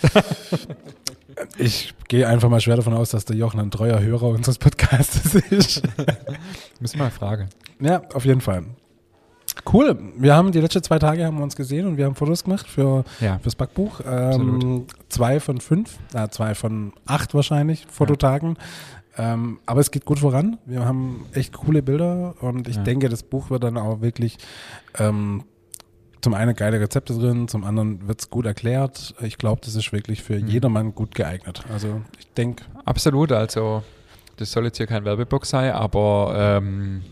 ich 1.58 1.94
gehe 2.08 2.28
einfach 2.28 2.50
mal 2.50 2.60
schwer 2.60 2.78
davon 2.78 2.94
aus, 2.94 3.12
dass 3.12 3.26
der 3.26 3.36
Jochen 3.36 3.60
ein 3.60 3.70
treuer 3.70 4.00
Hörer 4.00 4.30
unseres 4.30 4.58
Podcasts 4.58 5.36
ist. 5.36 5.84
Müssen 6.80 6.98
wir 6.98 7.04
mal 7.04 7.12
fragen. 7.12 7.50
Ja, 7.80 8.02
auf 8.14 8.26
jeden 8.26 8.42
Fall. 8.42 8.66
Cool. 9.72 9.98
Wir 10.18 10.36
haben 10.36 10.52
die 10.52 10.60
letzten 10.60 10.84
zwei 10.84 11.00
Tage 11.00 11.24
haben 11.26 11.38
wir 11.38 11.44
uns 11.44 11.56
gesehen 11.56 11.88
und 11.88 11.98
wir 11.98 12.06
haben 12.06 12.16
Fotos 12.16 12.44
gemacht 12.44 12.68
für 12.68 13.06
ja. 13.22 13.40
fürs 13.40 13.56
Backbuch. 13.56 14.02
Ähm, 14.06 14.86
zwei 15.10 15.40
von 15.40 15.62
fünf, 15.62 15.98
äh, 16.14 16.28
zwei 16.30 16.56
von 16.56 16.94
acht 17.06 17.34
wahrscheinlich 17.34 17.86
Fototagen. 17.90 18.56
Ja. 18.58 18.64
Ähm, 19.18 19.60
aber 19.66 19.80
es 19.80 19.92
geht 19.92 20.06
gut 20.06 20.20
voran. 20.20 20.58
Wir 20.66 20.86
haben 20.86 21.26
echt 21.34 21.54
coole 21.54 21.82
Bilder 21.82 22.36
und 22.42 22.68
ich 22.68 22.76
ja. 22.76 22.84
denke, 22.84 23.10
das 23.10 23.24
Buch 23.24 23.50
wird 23.50 23.64
dann 23.64 23.78
auch 23.78 24.02
wirklich 24.02 24.38
ähm, 24.98 25.44
zum 26.22 26.34
einen 26.34 26.56
geile 26.56 26.80
Rezepte 26.80 27.14
drin, 27.14 27.48
zum 27.48 27.64
anderen 27.64 28.08
wird 28.08 28.20
es 28.20 28.30
gut 28.30 28.46
erklärt. 28.46 29.14
Ich 29.22 29.38
glaube, 29.38 29.62
das 29.64 29.76
ist 29.76 29.92
wirklich 29.94 30.24
für 30.24 30.40
mhm. 30.40 30.48
jedermann 30.48 30.96
gut 30.96 31.14
geeignet. 31.14 31.64
Also 31.72 32.02
ich 32.20 32.28
denke. 32.34 32.66
Absolut, 32.84 33.32
also 33.32 33.84
das 34.38 34.52
soll 34.52 34.66
jetzt 34.66 34.78
hier 34.78 34.88
kein 34.88 35.06
Werbeblock 35.06 35.46
sein, 35.46 35.72
aber 35.72 36.34
ähm, 36.36 37.04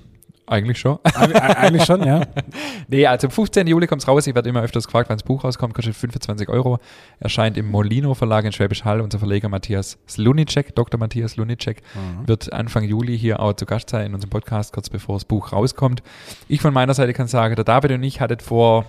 eigentlich 0.53 0.79
schon. 0.79 1.00
Eigentlich 1.03 1.83
schon, 1.83 2.03
ja. 2.03 2.22
nee, 2.88 3.05
also 3.05 3.27
am 3.27 3.31
15. 3.31 3.67
Juli 3.67 3.88
kommt 3.88 4.01
es 4.01 4.07
raus. 4.07 4.27
Ich 4.27 4.36
werde 4.36 4.48
immer 4.50 4.62
öfters 4.62 4.86
gefragt, 4.86 5.10
wann 5.10 5.17
das 5.17 5.24
Buch 5.24 5.43
rauskommt. 5.43 5.74
Kostet 5.74 5.95
25 5.95 6.48
Euro. 6.50 6.79
Erscheint 7.19 7.57
im 7.57 7.69
Molino 7.69 8.13
Verlag 8.13 8.45
in 8.45 8.51
Schwäbisch 8.51 8.86
Hall. 8.86 9.01
Unser 9.01 9.19
Verleger 9.19 9.50
Matthias 9.50 9.98
Slunicek, 10.07 10.75
Dr. 10.75 11.00
Matthias 11.00 11.31
Slunicek, 11.31 11.81
mhm. 11.95 12.27
wird 12.27 12.53
Anfang 12.53 12.83
Juli 12.83 13.17
hier 13.17 13.39
auch 13.39 13.53
zu 13.53 13.65
Gast 13.65 13.89
sein 13.89 14.07
in 14.07 14.13
unserem 14.13 14.29
Podcast, 14.29 14.74
kurz 14.74 14.89
bevor 14.89 15.15
das 15.15 15.25
Buch 15.25 15.51
rauskommt. 15.51 16.03
Ich 16.48 16.62
von 16.62 16.74
meiner 16.74 16.93
Seite 16.93 17.13
kann 17.13 17.27
sagen, 17.27 17.55
der 17.55 17.65
David 17.65 17.91
und 17.91 18.03
ich 18.03 18.22
hattet 18.22 18.41
vor 18.41 18.86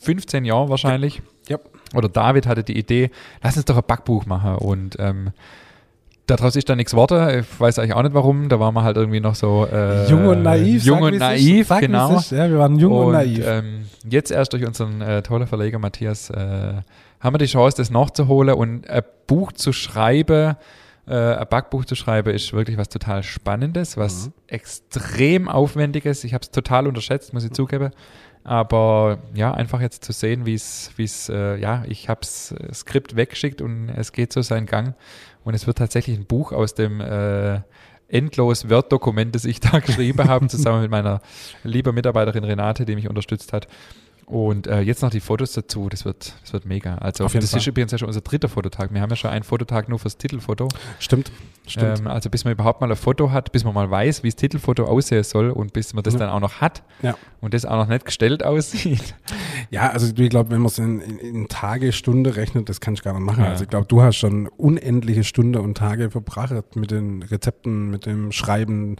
15 0.00 0.44
Jahren 0.44 0.68
wahrscheinlich. 0.68 1.22
Ja. 1.48 1.58
Oder 1.94 2.08
David 2.08 2.46
hatte 2.46 2.62
die 2.62 2.78
Idee, 2.78 3.10
lass 3.42 3.56
uns 3.56 3.66
doch 3.66 3.76
ein 3.76 3.84
Backbuch 3.86 4.26
machen. 4.26 4.56
Und 4.56 4.96
ähm, 4.98 5.32
daraus 6.30 6.56
ist 6.56 6.68
dann 6.68 6.78
nichts 6.78 6.94
Worte. 6.94 7.40
Ich 7.40 7.60
weiß 7.60 7.78
eigentlich 7.78 7.94
auch 7.94 8.02
nicht 8.02 8.14
warum. 8.14 8.48
Da 8.48 8.60
waren 8.60 8.74
wir 8.74 8.82
halt 8.82 8.96
irgendwie 8.96 9.20
noch 9.20 9.34
so 9.34 9.66
äh, 9.70 10.08
jung 10.08 10.26
und 10.26 10.42
naiv. 10.42 10.84
Jung 10.84 11.02
und 11.02 11.18
naiv, 11.18 11.68
sag, 11.68 11.80
genau. 11.80 12.16
Ist, 12.16 12.30
ja, 12.30 12.48
wir 12.48 12.58
waren 12.58 12.78
jung 12.78 12.92
und, 12.92 13.06
und 13.06 13.12
naiv. 13.12 13.44
Ähm, 13.46 13.86
jetzt 14.08 14.30
erst 14.30 14.52
durch 14.52 14.64
unseren 14.64 15.00
äh, 15.00 15.22
tollen 15.22 15.46
Verleger 15.46 15.78
Matthias 15.78 16.30
äh, 16.30 16.74
haben 17.20 17.34
wir 17.34 17.38
die 17.38 17.46
Chance, 17.46 17.76
das 17.76 17.90
nachzuholen 17.90 18.54
und 18.54 18.88
ein 18.88 19.02
Buch 19.26 19.52
zu 19.52 19.72
schreiben. 19.72 20.56
Äh, 21.06 21.14
ein 21.14 21.46
Backbuch 21.48 21.84
zu 21.84 21.94
schreiben 21.94 22.32
ist 22.34 22.52
wirklich 22.52 22.78
was 22.78 22.88
total 22.88 23.22
Spannendes, 23.22 23.96
was 23.96 24.26
mhm. 24.26 24.32
extrem 24.46 25.48
Aufwendiges. 25.48 26.24
Ich 26.24 26.34
habe 26.34 26.42
es 26.42 26.50
total 26.50 26.86
unterschätzt, 26.86 27.32
muss 27.34 27.44
ich 27.44 27.52
zugeben. 27.52 27.90
Aber 28.42 29.18
ja, 29.34 29.52
einfach 29.52 29.82
jetzt 29.82 30.04
zu 30.04 30.12
sehen, 30.12 30.46
wie 30.46 30.54
es, 30.54 30.92
wie 30.96 31.04
es, 31.04 31.28
äh, 31.28 31.56
ja, 31.56 31.84
ich 31.86 32.08
habe 32.08 32.20
das 32.20 32.52
äh, 32.52 32.72
Skript 32.72 33.14
weggeschickt 33.14 33.60
und 33.60 33.90
es 33.90 34.12
geht 34.12 34.32
so 34.32 34.40
seinen 34.40 34.66
Gang. 34.66 34.94
Und 35.44 35.54
es 35.54 35.66
wird 35.66 35.78
tatsächlich 35.78 36.18
ein 36.18 36.26
Buch 36.26 36.52
aus 36.52 36.74
dem 36.74 37.00
äh, 37.00 37.60
endlos 38.08 38.68
Word-Dokument, 38.68 39.34
das 39.34 39.44
ich 39.44 39.60
da 39.60 39.78
geschrieben 39.80 40.28
habe, 40.28 40.48
zusammen 40.48 40.82
mit 40.82 40.90
meiner 40.90 41.20
lieben 41.64 41.94
Mitarbeiterin 41.94 42.44
Renate, 42.44 42.84
die 42.84 42.94
mich 42.94 43.08
unterstützt 43.08 43.52
hat. 43.52 43.68
Und 44.30 44.68
äh, 44.68 44.78
jetzt 44.82 45.02
noch 45.02 45.10
die 45.10 45.18
Fotos 45.18 45.54
dazu, 45.54 45.88
das 45.88 46.04
wird, 46.04 46.34
das 46.42 46.52
wird 46.52 46.64
mega. 46.64 46.94
Also 46.98 47.24
das 47.24 47.32
Fall. 47.32 47.58
ist 47.58 47.66
übrigens 47.66 47.90
ja 47.90 47.98
schon 47.98 48.06
unser 48.06 48.20
dritter 48.20 48.48
Fototag. 48.48 48.94
Wir 48.94 49.00
haben 49.00 49.10
ja 49.10 49.16
schon 49.16 49.28
einen 49.28 49.42
Fototag 49.42 49.88
nur 49.88 49.98
fürs 49.98 50.18
Titelfoto. 50.18 50.68
Stimmt, 51.00 51.32
stimmt. 51.66 51.98
Ähm, 51.98 52.06
also 52.06 52.30
bis 52.30 52.44
man 52.44 52.52
überhaupt 52.52 52.80
mal 52.80 52.88
ein 52.88 52.96
Foto 52.96 53.32
hat, 53.32 53.50
bis 53.50 53.64
man 53.64 53.74
mal 53.74 53.90
weiß, 53.90 54.22
wie 54.22 54.28
das 54.28 54.36
Titelfoto 54.36 54.84
aussehen 54.84 55.24
soll 55.24 55.50
und 55.50 55.72
bis 55.72 55.94
man 55.94 56.04
das 56.04 56.14
ja. 56.14 56.20
dann 56.20 56.30
auch 56.30 56.38
noch 56.38 56.60
hat 56.60 56.84
ja. 57.02 57.16
und 57.40 57.54
das 57.54 57.64
auch 57.64 57.74
noch 57.74 57.88
nicht 57.88 58.04
gestellt 58.04 58.44
aussieht. 58.44 59.16
Ja, 59.72 59.90
also 59.90 60.12
ich 60.16 60.30
glaube, 60.30 60.50
wenn 60.50 60.58
man 60.58 60.66
es 60.66 60.78
in, 60.78 61.00
in, 61.00 61.18
in, 61.18 61.48
Tage, 61.48 61.92
Stunde 61.92 62.34
rechnet, 62.34 62.68
das 62.68 62.80
kann 62.80 62.94
ich 62.94 63.02
gar 63.02 63.12
nicht 63.12 63.22
machen. 63.22 63.44
Ja. 63.44 63.50
Also 63.50 63.62
ich 63.62 63.70
glaube, 63.70 63.86
du 63.86 64.02
hast 64.02 64.16
schon 64.16 64.48
unendliche 64.48 65.22
Stunden 65.22 65.58
und 65.58 65.76
Tage 65.76 66.10
verbracht 66.10 66.74
mit 66.74 66.90
den 66.90 67.22
Rezepten, 67.22 67.88
mit 67.88 68.04
dem 68.04 68.32
Schreiben. 68.32 68.96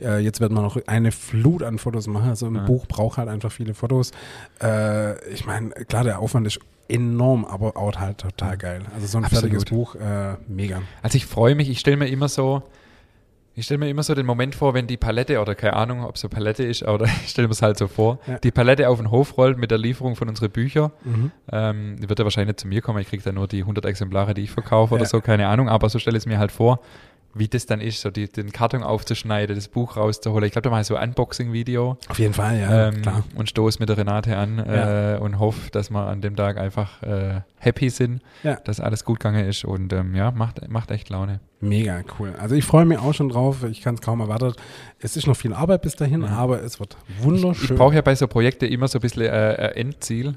Äh, 0.00 0.18
jetzt 0.18 0.40
wird 0.40 0.52
man 0.52 0.62
noch 0.62 0.78
eine 0.86 1.12
Flut 1.12 1.62
an 1.62 1.78
Fotos 1.78 2.06
machen. 2.06 2.28
Also 2.28 2.46
ein 2.46 2.64
Buch 2.64 2.86
braucht 2.86 3.18
halt 3.18 3.28
einfach 3.28 3.52
viele 3.52 3.74
Fotos. 3.74 4.12
Äh, 4.62 5.32
ich 5.32 5.46
meine, 5.46 5.70
klar, 5.70 6.04
der 6.04 6.18
Aufwand 6.18 6.46
ist 6.46 6.60
enorm, 6.88 7.44
aber 7.44 7.76
auch 7.76 7.96
halt 7.96 8.18
total 8.18 8.56
geil. 8.56 8.82
Also 8.94 9.06
so 9.06 9.18
ein 9.18 9.24
Absolut. 9.24 9.42
fertiges 9.44 9.64
Buch, 9.64 9.94
äh, 9.94 10.34
mega. 10.48 10.82
Also 11.02 11.16
ich 11.16 11.26
freue 11.26 11.54
mich, 11.54 11.70
ich 11.70 11.80
stelle 11.80 11.96
mir 11.96 12.08
immer 12.08 12.28
so, 12.28 12.62
ich 13.56 13.66
stelle 13.66 13.78
mir 13.78 13.88
immer 13.88 14.02
so 14.02 14.14
den 14.14 14.26
Moment 14.26 14.54
vor, 14.54 14.74
wenn 14.74 14.86
die 14.86 14.96
Palette, 14.96 15.40
oder 15.40 15.54
keine 15.54 15.74
Ahnung, 15.74 16.04
ob 16.04 16.16
es 16.16 16.22
so 16.22 16.28
Palette 16.28 16.64
ist, 16.64 16.82
oder 16.82 17.04
ich 17.24 17.30
stelle 17.30 17.48
mir 17.48 17.52
es 17.52 17.62
halt 17.62 17.78
so 17.78 17.86
vor, 17.86 18.18
ja. 18.26 18.38
die 18.38 18.50
Palette 18.50 18.88
auf 18.88 18.98
den 18.98 19.10
Hof 19.10 19.38
rollt 19.38 19.58
mit 19.58 19.70
der 19.70 19.78
Lieferung 19.78 20.16
von 20.16 20.28
unseren 20.28 20.50
Büchern. 20.50 20.90
Mhm. 21.04 21.30
Ähm, 21.50 21.96
die 22.00 22.08
wird 22.08 22.18
ja 22.18 22.24
wahrscheinlich 22.24 22.54
nicht 22.54 22.60
zu 22.60 22.68
mir 22.68 22.82
kommen, 22.82 22.98
ich 22.98 23.08
kriege 23.08 23.22
dann 23.22 23.36
nur 23.36 23.48
die 23.48 23.60
100 23.60 23.84
Exemplare, 23.86 24.34
die 24.34 24.42
ich 24.42 24.50
verkaufe 24.50 24.94
ja. 24.94 25.00
oder 25.00 25.06
so, 25.06 25.20
keine 25.20 25.48
Ahnung, 25.48 25.68
aber 25.68 25.88
so 25.88 25.98
stelle 25.98 26.16
ich 26.16 26.22
es 26.22 26.26
mir 26.26 26.38
halt 26.38 26.52
vor 26.52 26.80
wie 27.34 27.48
das 27.48 27.66
dann 27.66 27.80
ist, 27.80 28.00
so 28.00 28.10
die, 28.10 28.28
den 28.28 28.52
Karton 28.52 28.82
aufzuschneiden, 28.82 29.56
das 29.56 29.68
Buch 29.68 29.96
rauszuholen. 29.96 30.44
Ich 30.46 30.52
glaube, 30.52 30.64
da 30.64 30.70
mache 30.70 30.82
ich 30.82 30.86
so 30.86 30.96
ein 30.96 31.10
Unboxing-Video. 31.10 31.98
Auf 32.08 32.18
jeden 32.18 32.34
Fall, 32.34 32.58
ja. 32.58 32.88
Ähm, 32.88 33.02
klar. 33.02 33.24
Und 33.34 33.48
stoße 33.48 33.78
mit 33.80 33.88
der 33.88 33.98
Renate 33.98 34.36
an 34.36 34.58
ja. 34.58 35.16
äh, 35.16 35.18
und 35.18 35.38
hoffe, 35.38 35.70
dass 35.70 35.90
wir 35.90 36.06
an 36.06 36.20
dem 36.20 36.36
Tag 36.36 36.58
einfach 36.58 37.02
äh, 37.02 37.40
happy 37.58 37.90
sind, 37.90 38.22
ja. 38.42 38.56
dass 38.56 38.80
alles 38.80 39.04
gut 39.04 39.20
gegangen 39.20 39.48
ist 39.48 39.64
und 39.64 39.92
ähm, 39.92 40.14
ja, 40.14 40.30
macht, 40.30 40.68
macht 40.68 40.90
echt 40.90 41.08
Laune. 41.08 41.40
Mega 41.60 42.02
cool. 42.18 42.34
Also 42.38 42.54
ich 42.54 42.64
freue 42.64 42.84
mich 42.84 42.98
auch 42.98 43.14
schon 43.14 43.30
drauf. 43.30 43.64
Ich 43.64 43.80
kann 43.80 43.94
es 43.94 44.00
kaum 44.00 44.20
erwarten. 44.20 44.52
Es 45.00 45.16
ist 45.16 45.26
noch 45.26 45.36
viel 45.36 45.54
Arbeit 45.54 45.82
bis 45.82 45.96
dahin, 45.96 46.22
ja. 46.22 46.28
aber 46.28 46.62
es 46.62 46.78
wird 46.78 46.96
wunderschön. 47.20 47.64
Ich, 47.64 47.70
ich 47.70 47.76
brauche 47.76 47.94
ja 47.94 48.02
bei 48.02 48.14
so 48.14 48.28
Projekten 48.28 48.66
immer 48.66 48.86
so 48.88 48.98
ein 48.98 49.02
bisschen 49.02 49.22
äh, 49.22 49.68
Endziel. 49.70 50.36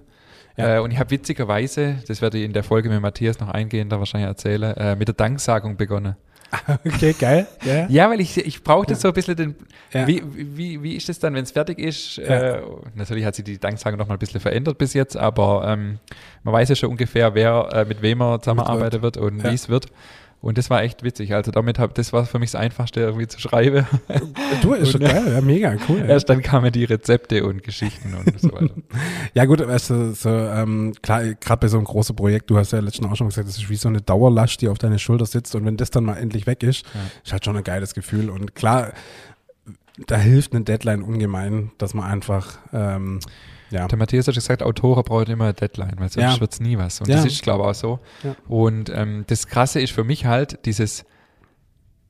Ja. 0.57 0.77
Äh, 0.77 0.79
und 0.79 0.91
ich 0.91 0.99
habe 0.99 1.12
witzigerweise, 1.12 1.97
das 2.07 2.21
werde 2.21 2.39
ich 2.39 2.45
in 2.45 2.53
der 2.53 2.63
Folge 2.63 2.89
mit 2.89 3.01
Matthias 3.01 3.39
noch 3.39 3.49
eingehender 3.49 3.99
wahrscheinlich 3.99 4.27
erzählen, 4.27 4.75
äh, 4.75 4.95
mit 4.95 5.07
der 5.07 5.15
Danksagung 5.15 5.77
begonnen. 5.77 6.15
Okay, 6.86 7.13
geil. 7.13 7.47
Ja, 7.63 7.88
ja 7.88 8.10
weil 8.10 8.21
ich, 8.21 8.38
ich 8.38 8.63
brauchte 8.63 8.93
ja. 8.93 8.99
so 8.99 9.10
ein 9.10 9.13
bisschen 9.13 9.36
den. 9.36 9.55
Ja. 9.93 10.07
Wie, 10.07 10.21
wie, 10.33 10.83
wie 10.83 10.95
ist 10.95 11.10
es 11.10 11.19
dann, 11.19 11.33
wenn 11.33 11.43
es 11.43 11.51
fertig 11.51 11.79
ist? 11.79 12.17
Äh, 12.17 12.62
natürlich 12.95 13.25
hat 13.25 13.36
sich 13.36 13.45
die 13.45 13.57
Danksagung 13.57 13.97
noch 13.97 14.07
mal 14.07 14.15
ein 14.15 14.19
bisschen 14.19 14.41
verändert 14.41 14.77
bis 14.77 14.93
jetzt, 14.93 15.15
aber 15.15 15.65
ähm, 15.67 15.99
man 16.43 16.53
weiß 16.53 16.69
ja 16.69 16.75
schon 16.75 16.89
ungefähr, 16.89 17.33
wer 17.36 17.69
äh, 17.71 17.86
mit 17.86 18.01
wem 18.01 18.21
er 18.21 18.41
zusammenarbeiten 18.41 19.01
wird 19.01 19.17
und 19.17 19.43
wie 19.43 19.53
es 19.53 19.69
wird. 19.69 19.88
Und 20.39 20.58
das 20.58 20.69
war 20.69 20.84
echt 20.84 21.04
witzig. 21.04 21.34
Also 21.34 21.52
damit 21.52 21.80
hab, 21.80 21.95
das 21.95 22.13
war 22.13 22.26
für 22.26 22.38
mich 22.38 22.52
das 22.52 22.62
Einfachste 22.62 23.02
irgendwie 23.02 23.28
zu 23.28 23.39
schreiben. 23.39 23.86
Du, 24.62 24.73
ist 24.73 24.91
schon 24.91 25.02
geil, 25.02 25.34
ja, 25.34 25.41
mega, 25.41 25.76
cool. 25.88 26.04
Erst 26.08 26.30
dann 26.30 26.41
kamen 26.41 26.71
die 26.71 26.86
Rezepte 26.86 27.45
und 27.45 27.63
Geschichten 27.63 28.13
und 28.13 28.39
so 28.39 28.52
weiter. 28.52 28.73
ja 29.34 29.45
gut, 29.45 29.60
du, 29.60 30.13
so, 30.13 30.30
ähm, 30.30 30.93
klar, 31.02 31.23
gerade 31.36 31.60
bei 31.60 31.67
so 31.67 31.78
einem 31.78 31.86
großen 31.86 32.15
Projekt, 32.15 32.50
du 32.50 32.58
hast 32.58 32.71
ja 32.71 32.80
letztens 32.80 33.12
auch 33.12 33.15
schon 33.15 33.28
gesagt, 33.28 33.47
das 33.47 33.58
ist 33.58 33.69
wie 33.69 33.76
so 33.76 33.89
eine 33.89 34.02
Dauerlast, 34.02 34.62
die 34.62 34.69
auf 34.69 34.78
deine 34.78 35.00
Schulter 35.00 35.26
sitzt 35.26 35.54
und 35.56 35.65
wenn 35.65 35.78
das 35.78 35.91
dann 35.91 36.06
mal 36.06 36.15
endlich 36.15 36.47
weg 36.47 36.63
ist, 36.63 36.86
ja. 36.86 37.02
ist 37.23 37.32
halt 37.34 37.45
schon 37.45 37.58
ein 37.58 37.63
geiles 37.63 37.93
Gefühl. 37.93 38.30
Und 38.30 38.56
klar, 38.56 38.93
da 40.06 40.17
hilft 40.17 40.54
eine 40.54 40.63
Deadline 40.63 41.02
ungemein, 41.02 41.71
dass 41.78 41.93
man 41.93 42.06
einfach 42.06 42.58
ähm, 42.73 43.19
ja. 43.69 43.88
Der 43.88 43.97
Matthias 43.97 44.27
hat 44.27 44.36
gesagt, 44.36 44.63
Autoren 44.63 45.03
brauchen 45.03 45.32
immer 45.32 45.45
eine 45.45 45.53
Deadline, 45.53 45.95
weil 45.97 46.10
sonst 46.10 46.36
ja. 46.36 46.39
wird 46.39 46.53
es 46.53 46.60
nie 46.60 46.77
was. 46.77 47.01
Und 47.01 47.10
ja. 47.10 47.17
das 47.17 47.25
ist, 47.25 47.43
glaube 47.43 47.63
ich, 47.63 47.69
auch 47.69 47.75
so. 47.75 47.99
Und 48.47 48.89
ähm, 48.89 49.25
das 49.27 49.47
Krasse 49.47 49.82
ist 49.82 49.91
für 49.91 50.03
mich 50.03 50.25
halt 50.25 50.65
dieses, 50.65 51.06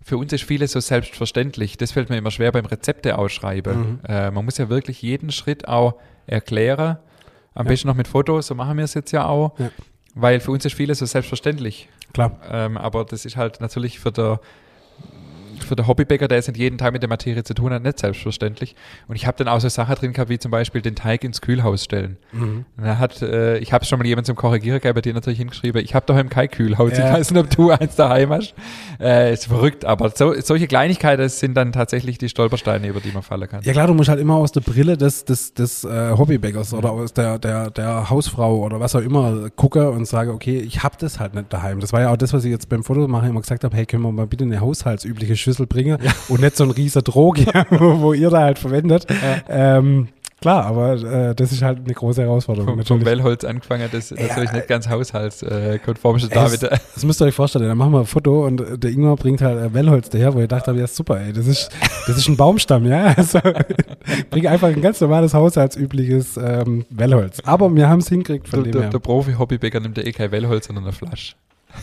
für 0.01 0.17
uns 0.17 0.33
ist 0.33 0.43
vieles 0.43 0.71
so 0.71 0.79
selbstverständlich. 0.79 1.77
Das 1.77 1.91
fällt 1.91 2.09
mir 2.09 2.17
immer 2.17 2.31
schwer 2.31 2.51
beim 2.51 2.65
Rezepte 2.65 3.17
ausschreiben. 3.17 3.79
Mhm. 3.79 3.99
Äh, 4.07 4.31
man 4.31 4.45
muss 4.45 4.57
ja 4.57 4.69
wirklich 4.69 5.01
jeden 5.01 5.31
Schritt 5.31 5.67
auch 5.67 5.95
erklären. 6.27 6.97
Am 7.53 7.65
besten 7.65 7.87
noch 7.87 7.95
mit 7.95 8.07
Fotos, 8.07 8.47
so 8.47 8.55
machen 8.55 8.77
wir 8.77 8.83
es 8.83 8.93
jetzt 8.93 9.11
ja 9.11 9.25
auch. 9.25 9.55
Weil 10.13 10.39
für 10.39 10.51
uns 10.51 10.63
ist 10.63 10.75
vieles 10.75 10.99
so 10.99 11.05
selbstverständlich. 11.05 11.89
Klar. 12.13 12.39
Ähm, 12.49 12.77
aber 12.77 13.03
das 13.03 13.25
ist 13.25 13.35
halt 13.35 13.61
natürlich 13.61 13.99
für 13.99 14.11
der 14.11 14.39
für 15.63 15.75
den 15.75 15.87
Hobbybäcker, 15.87 16.27
der 16.27 16.37
jetzt 16.37 16.47
nicht 16.47 16.57
jeden 16.57 16.77
Tag 16.77 16.93
mit 16.93 17.01
der 17.01 17.09
Materie 17.09 17.43
zu 17.43 17.53
tun 17.53 17.71
hat, 17.71 17.83
nicht 17.83 17.99
selbstverständlich. 17.99 18.75
Und 19.07 19.15
ich 19.15 19.27
habe 19.27 19.37
dann 19.37 19.47
auch 19.47 19.59
so 19.59 19.69
Sachen 19.69 19.95
drin 19.95 20.13
gehabt, 20.13 20.29
wie 20.29 20.39
zum 20.39 20.51
Beispiel 20.51 20.81
den 20.81 20.95
Teig 20.95 21.23
ins 21.23 21.41
Kühlhaus 21.41 21.83
stellen. 21.83 22.17
Mhm. 22.31 22.65
Und 22.77 22.83
er 22.83 22.99
hat, 22.99 23.21
äh, 23.21 23.57
ich 23.59 23.73
habe 23.73 23.85
schon 23.85 23.99
mal 23.99 24.05
jemand 24.05 24.27
zum 24.27 24.35
Korrigieren 24.35 24.79
bei 24.81 25.01
dir 25.01 25.13
natürlich 25.13 25.39
hingeschrieben, 25.39 25.83
ich 25.83 25.95
habe 25.95 26.05
doch 26.05 26.17
im 26.17 26.29
kein 26.29 26.49
Kühlhaus. 26.49 26.97
Ja. 26.97 27.07
Ich 27.07 27.13
weiß 27.13 27.31
nicht, 27.31 27.39
ob 27.39 27.49
du 27.49 27.71
eins 27.71 27.95
daheim 27.95 28.29
hast. 28.29 28.53
Äh, 28.99 29.33
ist 29.33 29.47
verrückt, 29.47 29.85
aber 29.85 30.09
so, 30.09 30.33
solche 30.39 30.67
Kleinigkeiten 30.67 31.27
sind 31.29 31.55
dann 31.55 31.71
tatsächlich 31.71 32.17
die 32.17 32.29
Stolpersteine, 32.29 32.87
über 32.87 32.99
die 32.99 33.11
man 33.11 33.23
fallen 33.23 33.47
kann. 33.47 33.61
Ja 33.63 33.73
klar, 33.73 33.87
du 33.87 33.93
musst 33.93 34.09
halt 34.09 34.19
immer 34.19 34.35
aus 34.35 34.51
der 34.51 34.61
Brille 34.61 34.97
des, 34.97 35.25
des, 35.25 35.53
des 35.53 35.83
äh, 35.83 36.11
Hobbybäckers 36.17 36.73
oder 36.73 36.91
aus 36.91 37.13
der, 37.13 37.39
der, 37.39 37.69
der 37.71 38.09
Hausfrau 38.09 38.63
oder 38.63 38.79
was 38.79 38.95
auch 38.95 39.01
immer 39.01 39.49
gucken 39.51 39.87
und 39.87 40.07
sage, 40.07 40.31
okay, 40.31 40.59
ich 40.59 40.83
habe 40.83 40.95
das 40.99 41.19
halt 41.19 41.35
nicht 41.35 41.51
daheim. 41.51 41.79
Das 41.79 41.93
war 41.93 42.01
ja 42.01 42.11
auch 42.11 42.17
das, 42.17 42.33
was 42.33 42.43
ich 42.45 42.51
jetzt 42.51 42.69
beim 42.69 42.83
Fotomachen 42.83 43.29
immer 43.29 43.41
gesagt 43.41 43.63
habe, 43.63 43.75
hey, 43.75 43.85
können 43.85 44.03
wir 44.03 44.11
mal 44.11 44.27
bitte 44.27 44.43
eine 44.43 44.59
haushaltsübliche 44.59 45.35
Schlüssel 45.47 45.65
bringen 45.65 45.97
ja. 46.01 46.11
und 46.27 46.41
nicht 46.41 46.57
so 46.57 46.65
ein 46.65 46.71
riesiger 46.71 47.01
Drog, 47.01 47.37
wo, 47.69 48.13
ihr 48.13 48.29
da 48.29 48.41
halt 48.41 48.59
verwendet. 48.59 49.07
Ja. 49.09 49.77
Ähm, 49.77 50.09
Klar, 50.39 50.67
aber 50.67 50.93
äh, 50.93 51.33
das 51.33 51.51
ist 51.51 51.63
halt 51.63 51.79
eine 51.79 51.93
große 51.95 52.21
Herausforderung. 52.21 52.75
Vom, 52.75 52.85
vom 52.85 53.05
Wellholz 53.05 53.43
angefangen, 53.43 53.89
das 53.91 54.11
ist 54.11 54.21
natürlich 54.21 54.51
nicht 54.51 54.67
ganz 54.67 54.87
haushaltskonform 54.87 56.17
ist 56.17 56.35
David. 56.35 56.61
Das 56.61 57.03
müsst 57.03 57.19
ihr 57.19 57.25
euch 57.25 57.33
vorstellen, 57.33 57.67
dann 57.67 57.77
machen 57.77 57.91
wir 57.91 58.01
ein 58.01 58.05
Foto 58.05 58.45
und 58.45 58.63
der 58.83 58.91
Ingmar 58.91 59.15
bringt 59.15 59.41
halt 59.41 59.57
äh, 59.57 59.73
Wellholz 59.73 60.11
daher, 60.11 60.35
wo 60.35 60.39
ich 60.39 60.47
dachte, 60.47 60.73
ja 60.73 60.85
super, 60.85 61.19
ey, 61.19 61.33
das 61.33 61.47
ist, 61.47 61.71
das 62.05 62.17
ist 62.19 62.27
ein 62.27 62.37
Baumstamm, 62.37 62.85
ja. 62.85 63.05
Also, 63.17 63.39
bring 64.29 64.45
einfach 64.45 64.67
ein 64.67 64.79
ganz 64.79 65.01
normales 65.01 65.33
haushaltsübliches 65.33 66.37
ähm, 66.37 66.85
Wellholz. 66.91 67.39
Aber 67.43 67.75
wir 67.75 67.89
haben 67.89 67.99
es 67.99 68.09
hingekriegt 68.09 68.47
von 68.47 68.63
der, 68.63 68.73
dem 68.73 68.81
her. 68.83 68.89
Der 68.91 68.99
Profi-Hobbybäcker 68.99 69.79
nimmt 69.79 69.97
ja 69.97 70.03
eh 70.03 70.11
kein 70.11 70.31
Wellholz, 70.31 70.67
sondern 70.67 70.83
eine 70.83 70.93
Flasche. 70.93 71.33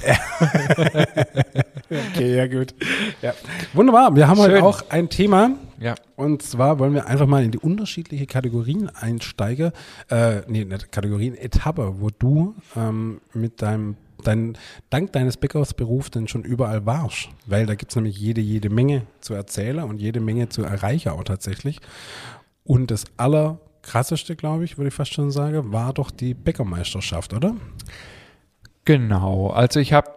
okay, 1.91 2.37
ja 2.37 2.47
gut. 2.47 2.75
Ja. 3.23 3.35
Wunderbar, 3.73 4.15
wir 4.15 4.29
haben 4.29 4.37
Schön. 4.37 4.53
heute 4.53 4.65
auch 4.65 4.91
ein 4.91 5.09
Thema. 5.09 5.51
Ja. 5.81 5.95
Und 6.17 6.43
zwar 6.43 6.79
wollen 6.79 6.95
wir 6.95 7.07
einfach 7.07 7.27
mal 7.27 7.45
in 7.45 7.51
die 7.51 7.59
unterschiedlichen 7.59 8.27
Kategorien 8.27 8.89
einsteigen. 8.89 9.73
Äh, 10.09 10.43
nee, 10.47 10.65
nicht 10.65 10.93
Kategorien, 10.93 11.37
Etappe, 11.37 11.95
wo 11.99 12.11
du 12.11 12.55
ähm, 12.77 13.21
mit 13.33 13.61
deinem 13.63 13.97
dein, 14.25 14.57
dank 14.91 15.13
deines 15.13 15.37
Bäckersberufs 15.37 16.11
denn 16.11 16.29
schon 16.29 16.43
überall 16.43 16.87
warst. 16.87 17.29
Weil 17.47 17.67
da 17.67 17.75
gibt 17.75 17.93
es 17.93 17.97
nämlich 17.97 18.19
jede, 18.19 18.41
jede 18.41 18.71
Menge 18.71 19.03
zu 19.21 19.35
erzählen 19.35 19.85
und 19.85 20.01
jede 20.01 20.21
Menge 20.21 20.49
zu 20.49 20.63
erreichen 20.63 21.11
auch 21.11 21.25
tatsächlich. 21.25 21.81
Und 22.65 22.91
das 22.91 23.05
allerkrasseste, 23.17 24.37
glaube 24.37 24.65
ich, 24.65 24.79
würde 24.79 24.89
ich 24.89 24.95
fast 24.95 25.13
schon 25.13 25.31
sagen, 25.31 25.73
war 25.73 25.93
doch 25.93 26.11
die 26.11 26.35
Bäckermeisterschaft, 26.35 27.35
oder? 27.35 27.55
Genau, 28.85 29.49
also 29.49 29.81
ich 29.81 29.93
habe 29.93 30.11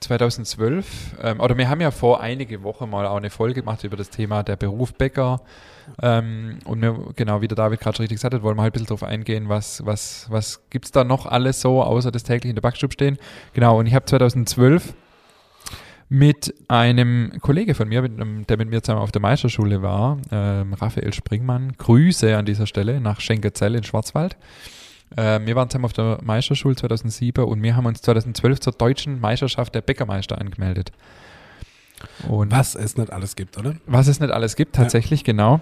2012, 0.00 1.16
ähm, 1.22 1.40
oder 1.40 1.56
wir 1.56 1.68
haben 1.68 1.80
ja 1.80 1.90
vor 1.90 2.20
einige 2.20 2.62
Wochen 2.62 2.90
mal 2.90 3.06
auch 3.06 3.16
eine 3.16 3.30
Folge 3.30 3.60
gemacht 3.60 3.84
über 3.84 3.96
das 3.96 4.10
Thema 4.10 4.42
der 4.42 4.56
Beruf 4.56 4.94
Bäcker. 4.94 5.40
Ähm, 6.02 6.58
und 6.64 6.82
wir, 6.82 7.12
genau, 7.16 7.40
wie 7.40 7.48
der 7.48 7.56
David 7.56 7.80
gerade 7.80 7.96
schon 7.96 8.04
richtig 8.04 8.16
gesagt 8.16 8.34
hat, 8.34 8.42
wollen 8.42 8.56
wir 8.56 8.62
halt 8.62 8.72
ein 8.72 8.74
bisschen 8.74 8.86
darauf 8.88 9.02
eingehen, 9.02 9.48
was, 9.48 9.84
was, 9.86 10.26
was 10.30 10.68
gibt 10.70 10.86
es 10.86 10.92
da 10.92 11.04
noch 11.04 11.26
alles 11.26 11.60
so, 11.60 11.82
außer 11.82 12.10
das 12.10 12.22
täglich 12.22 12.50
in 12.50 12.56
der 12.56 12.62
Backstube 12.62 12.92
stehen. 12.92 13.18
Genau, 13.54 13.78
und 13.78 13.86
ich 13.86 13.94
habe 13.94 14.04
2012 14.04 14.94
mit 16.08 16.54
einem 16.68 17.32
Kollege 17.40 17.74
von 17.74 17.88
mir, 17.88 18.02
mit 18.02 18.12
einem, 18.12 18.46
der 18.46 18.58
mit 18.58 18.68
mir 18.68 18.82
zusammen 18.82 19.00
auf 19.00 19.12
der 19.12 19.22
Meisterschule 19.22 19.82
war, 19.82 20.18
ähm, 20.30 20.74
Raphael 20.74 21.12
Springmann, 21.12 21.72
Grüße 21.78 22.36
an 22.36 22.44
dieser 22.44 22.66
Stelle 22.66 23.00
nach 23.00 23.20
Schenkezell 23.20 23.74
in 23.74 23.84
Schwarzwald. 23.84 24.36
Äh, 25.16 25.40
wir 25.44 25.54
waren 25.56 25.68
zusammen 25.70 25.84
auf 25.84 25.92
der 25.92 26.18
Meisterschule 26.22 26.76
2007 26.76 27.44
und 27.44 27.62
wir 27.62 27.76
haben 27.76 27.86
uns 27.86 28.02
2012 28.02 28.60
zur 28.60 28.72
deutschen 28.72 29.20
Meisterschaft 29.20 29.74
der 29.74 29.82
Bäckermeister 29.82 30.38
angemeldet. 30.38 30.92
Und 32.28 32.50
was 32.50 32.74
es 32.74 32.96
nicht 32.96 33.12
alles 33.12 33.36
gibt, 33.36 33.56
oder? 33.56 33.76
Was 33.86 34.08
es 34.08 34.20
nicht 34.20 34.32
alles 34.32 34.56
gibt, 34.56 34.74
tatsächlich, 34.74 35.20
ja. 35.20 35.26
genau. 35.26 35.60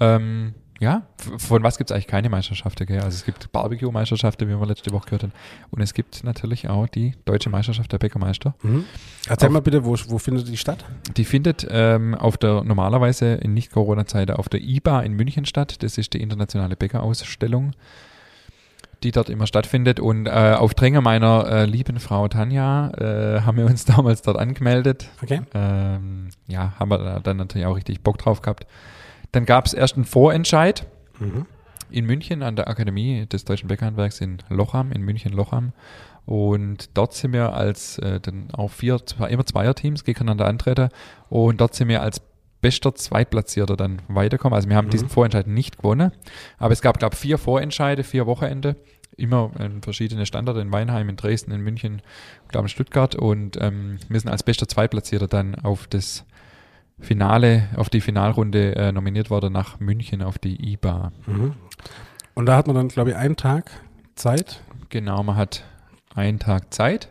Ähm, 0.00 0.54
ja, 0.82 1.02
von 1.38 1.62
was 1.62 1.78
gibt 1.78 1.90
es 1.90 1.94
eigentlich 1.94 2.08
keine 2.08 2.28
Meisterschaften? 2.28 2.86
Gell? 2.86 2.98
Also 2.98 3.14
es 3.14 3.24
gibt 3.24 3.52
Barbecue-Meisterschaften, 3.52 4.48
wie 4.48 4.58
wir 4.58 4.66
letzte 4.66 4.90
Woche 4.90 5.04
gehört 5.04 5.22
haben. 5.22 5.32
Und 5.70 5.80
es 5.80 5.94
gibt 5.94 6.24
natürlich 6.24 6.68
auch 6.68 6.88
die 6.88 7.14
Deutsche 7.24 7.50
Meisterschaft 7.50 7.92
der 7.92 7.98
Bäckermeister. 7.98 8.56
Mhm. 8.62 8.84
Erzähl 9.28 9.46
auf, 9.46 9.52
mal 9.52 9.62
bitte, 9.62 9.84
wo, 9.84 9.96
wo 10.08 10.18
findet 10.18 10.48
die 10.48 10.56
statt? 10.56 10.84
Die 11.16 11.24
findet 11.24 11.64
ähm, 11.70 12.16
auf 12.16 12.36
der 12.36 12.64
normalerweise 12.64 13.34
in 13.34 13.54
Nicht-Corona-Zeit 13.54 14.32
auf 14.32 14.48
der 14.48 14.60
IBA 14.60 15.02
in 15.02 15.12
München 15.12 15.44
statt. 15.44 15.84
Das 15.84 15.98
ist 15.98 16.14
die 16.14 16.20
internationale 16.20 16.74
Bäckerausstellung, 16.74 17.74
die 19.04 19.12
dort 19.12 19.30
immer 19.30 19.46
stattfindet. 19.46 20.00
Und 20.00 20.26
äh, 20.26 20.56
auf 20.58 20.74
Drängen 20.74 21.04
meiner 21.04 21.46
äh, 21.46 21.64
lieben 21.64 22.00
Frau 22.00 22.26
Tanja 22.26 22.90
äh, 22.98 23.42
haben 23.42 23.56
wir 23.56 23.66
uns 23.66 23.84
damals 23.84 24.22
dort 24.22 24.36
angemeldet. 24.36 25.08
Okay. 25.22 25.42
Ähm, 25.54 26.30
ja, 26.48 26.72
haben 26.80 26.90
wir 26.90 27.20
dann 27.20 27.36
natürlich 27.36 27.68
auch 27.68 27.76
richtig 27.76 28.00
Bock 28.00 28.18
drauf 28.18 28.42
gehabt. 28.42 28.66
Dann 29.32 29.46
gab 29.46 29.66
es 29.66 29.72
erst 29.72 29.96
einen 29.96 30.04
Vorentscheid 30.04 30.86
mhm. 31.18 31.46
in 31.90 32.04
München 32.04 32.42
an 32.42 32.56
der 32.56 32.68
Akademie 32.68 33.26
des 33.26 33.44
Deutschen 33.44 33.68
Bäckerhandwerks 33.68 34.20
in 34.20 34.38
Lochham, 34.48 34.92
in 34.92 35.02
München-Lochham. 35.02 35.72
Und 36.24 36.96
dort 36.96 37.14
sind 37.14 37.32
wir 37.32 37.52
als 37.52 37.98
äh, 37.98 38.20
dann 38.20 38.50
auch 38.52 38.70
vier, 38.70 39.00
immer 39.28 39.44
Zweierteams 39.44 40.04
gegeneinander 40.04 40.46
antreten. 40.46 40.90
Und 41.28 41.60
dort 41.60 41.74
sind 41.74 41.88
wir 41.88 42.02
als 42.02 42.20
bester 42.60 42.94
Zweitplatzierter 42.94 43.76
dann 43.76 44.00
weiterkommen. 44.08 44.54
Also 44.54 44.68
wir 44.68 44.76
haben 44.76 44.86
mhm. 44.86 44.90
diesen 44.90 45.08
Vorentscheid 45.08 45.46
nicht 45.46 45.78
gewonnen. 45.78 46.12
Aber 46.58 46.72
es 46.72 46.80
gab, 46.80 46.98
glaube 46.98 47.14
ich, 47.14 47.20
vier 47.20 47.38
Vorentscheide, 47.38 48.04
vier 48.04 48.26
Wochenende. 48.26 48.76
Immer 49.16 49.50
in 49.58 49.82
verschiedene 49.82 50.24
Standorte 50.24 50.60
in 50.60 50.72
Weinheim, 50.72 51.08
in 51.08 51.16
Dresden, 51.16 51.52
in 51.52 51.60
München, 51.60 52.00
glaube 52.48 52.66
in 52.66 52.68
Stuttgart. 52.68 53.14
Und 53.14 53.58
ähm, 53.60 53.98
wir 54.08 54.20
sind 54.20 54.30
als 54.30 54.42
bester 54.42 54.68
Zweitplatzierter 54.68 55.26
dann 55.26 55.54
auf 55.56 55.86
das 55.86 56.24
Finale, 57.02 57.68
auf 57.76 57.90
die 57.90 58.00
Finalrunde 58.00 58.76
äh, 58.76 58.92
nominiert 58.92 59.28
worden 59.28 59.52
nach 59.52 59.80
München 59.80 60.22
auf 60.22 60.38
die 60.38 60.72
IBA. 60.72 61.12
Mhm. 61.26 61.54
Und 62.34 62.46
da 62.46 62.56
hat 62.56 62.66
man 62.66 62.76
dann, 62.76 62.88
glaube 62.88 63.10
ich, 63.10 63.16
einen 63.16 63.36
Tag 63.36 63.70
Zeit. 64.14 64.62
Genau, 64.88 65.22
man 65.22 65.36
hat 65.36 65.64
einen 66.14 66.38
Tag 66.38 66.72
Zeit. 66.72 67.10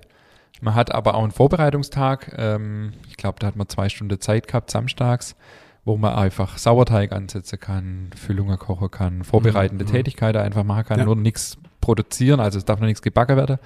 Man 0.61 0.75
hat 0.75 0.93
aber 0.93 1.15
auch 1.15 1.23
einen 1.23 1.31
Vorbereitungstag. 1.31 2.35
Ähm, 2.37 2.93
ich 3.09 3.17
glaube, 3.17 3.39
da 3.39 3.47
hat 3.47 3.55
man 3.55 3.67
zwei 3.67 3.89
Stunden 3.89 4.19
Zeit 4.21 4.47
gehabt, 4.47 4.71
samstags, 4.71 5.35
wo 5.83 5.97
man 5.97 6.13
einfach 6.13 6.57
Sauerteig 6.57 7.11
ansetzen 7.11 7.59
kann, 7.59 8.11
Füllungen 8.15 8.57
kochen 8.57 8.91
kann, 8.91 9.23
vorbereitende 9.23 9.85
mhm. 9.85 9.89
Tätigkeiten 9.89 10.41
einfach 10.41 10.63
machen 10.63 10.85
kann, 10.85 10.99
ja. 10.99 11.05
nur 11.05 11.15
nichts 11.15 11.57
produzieren, 11.81 12.39
also 12.39 12.59
es 12.59 12.65
darf 12.65 12.79
noch 12.79 12.87
nichts 12.87 13.01
gebacken 13.01 13.37
werden. 13.37 13.57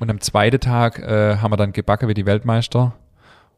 Und 0.00 0.10
am 0.10 0.20
zweiten 0.20 0.60
Tag 0.60 0.98
äh, 0.98 1.36
haben 1.36 1.52
wir 1.52 1.56
dann 1.56 1.72
gebacken 1.72 2.08
wie 2.08 2.14
die 2.14 2.26
Weltmeister. 2.26 2.94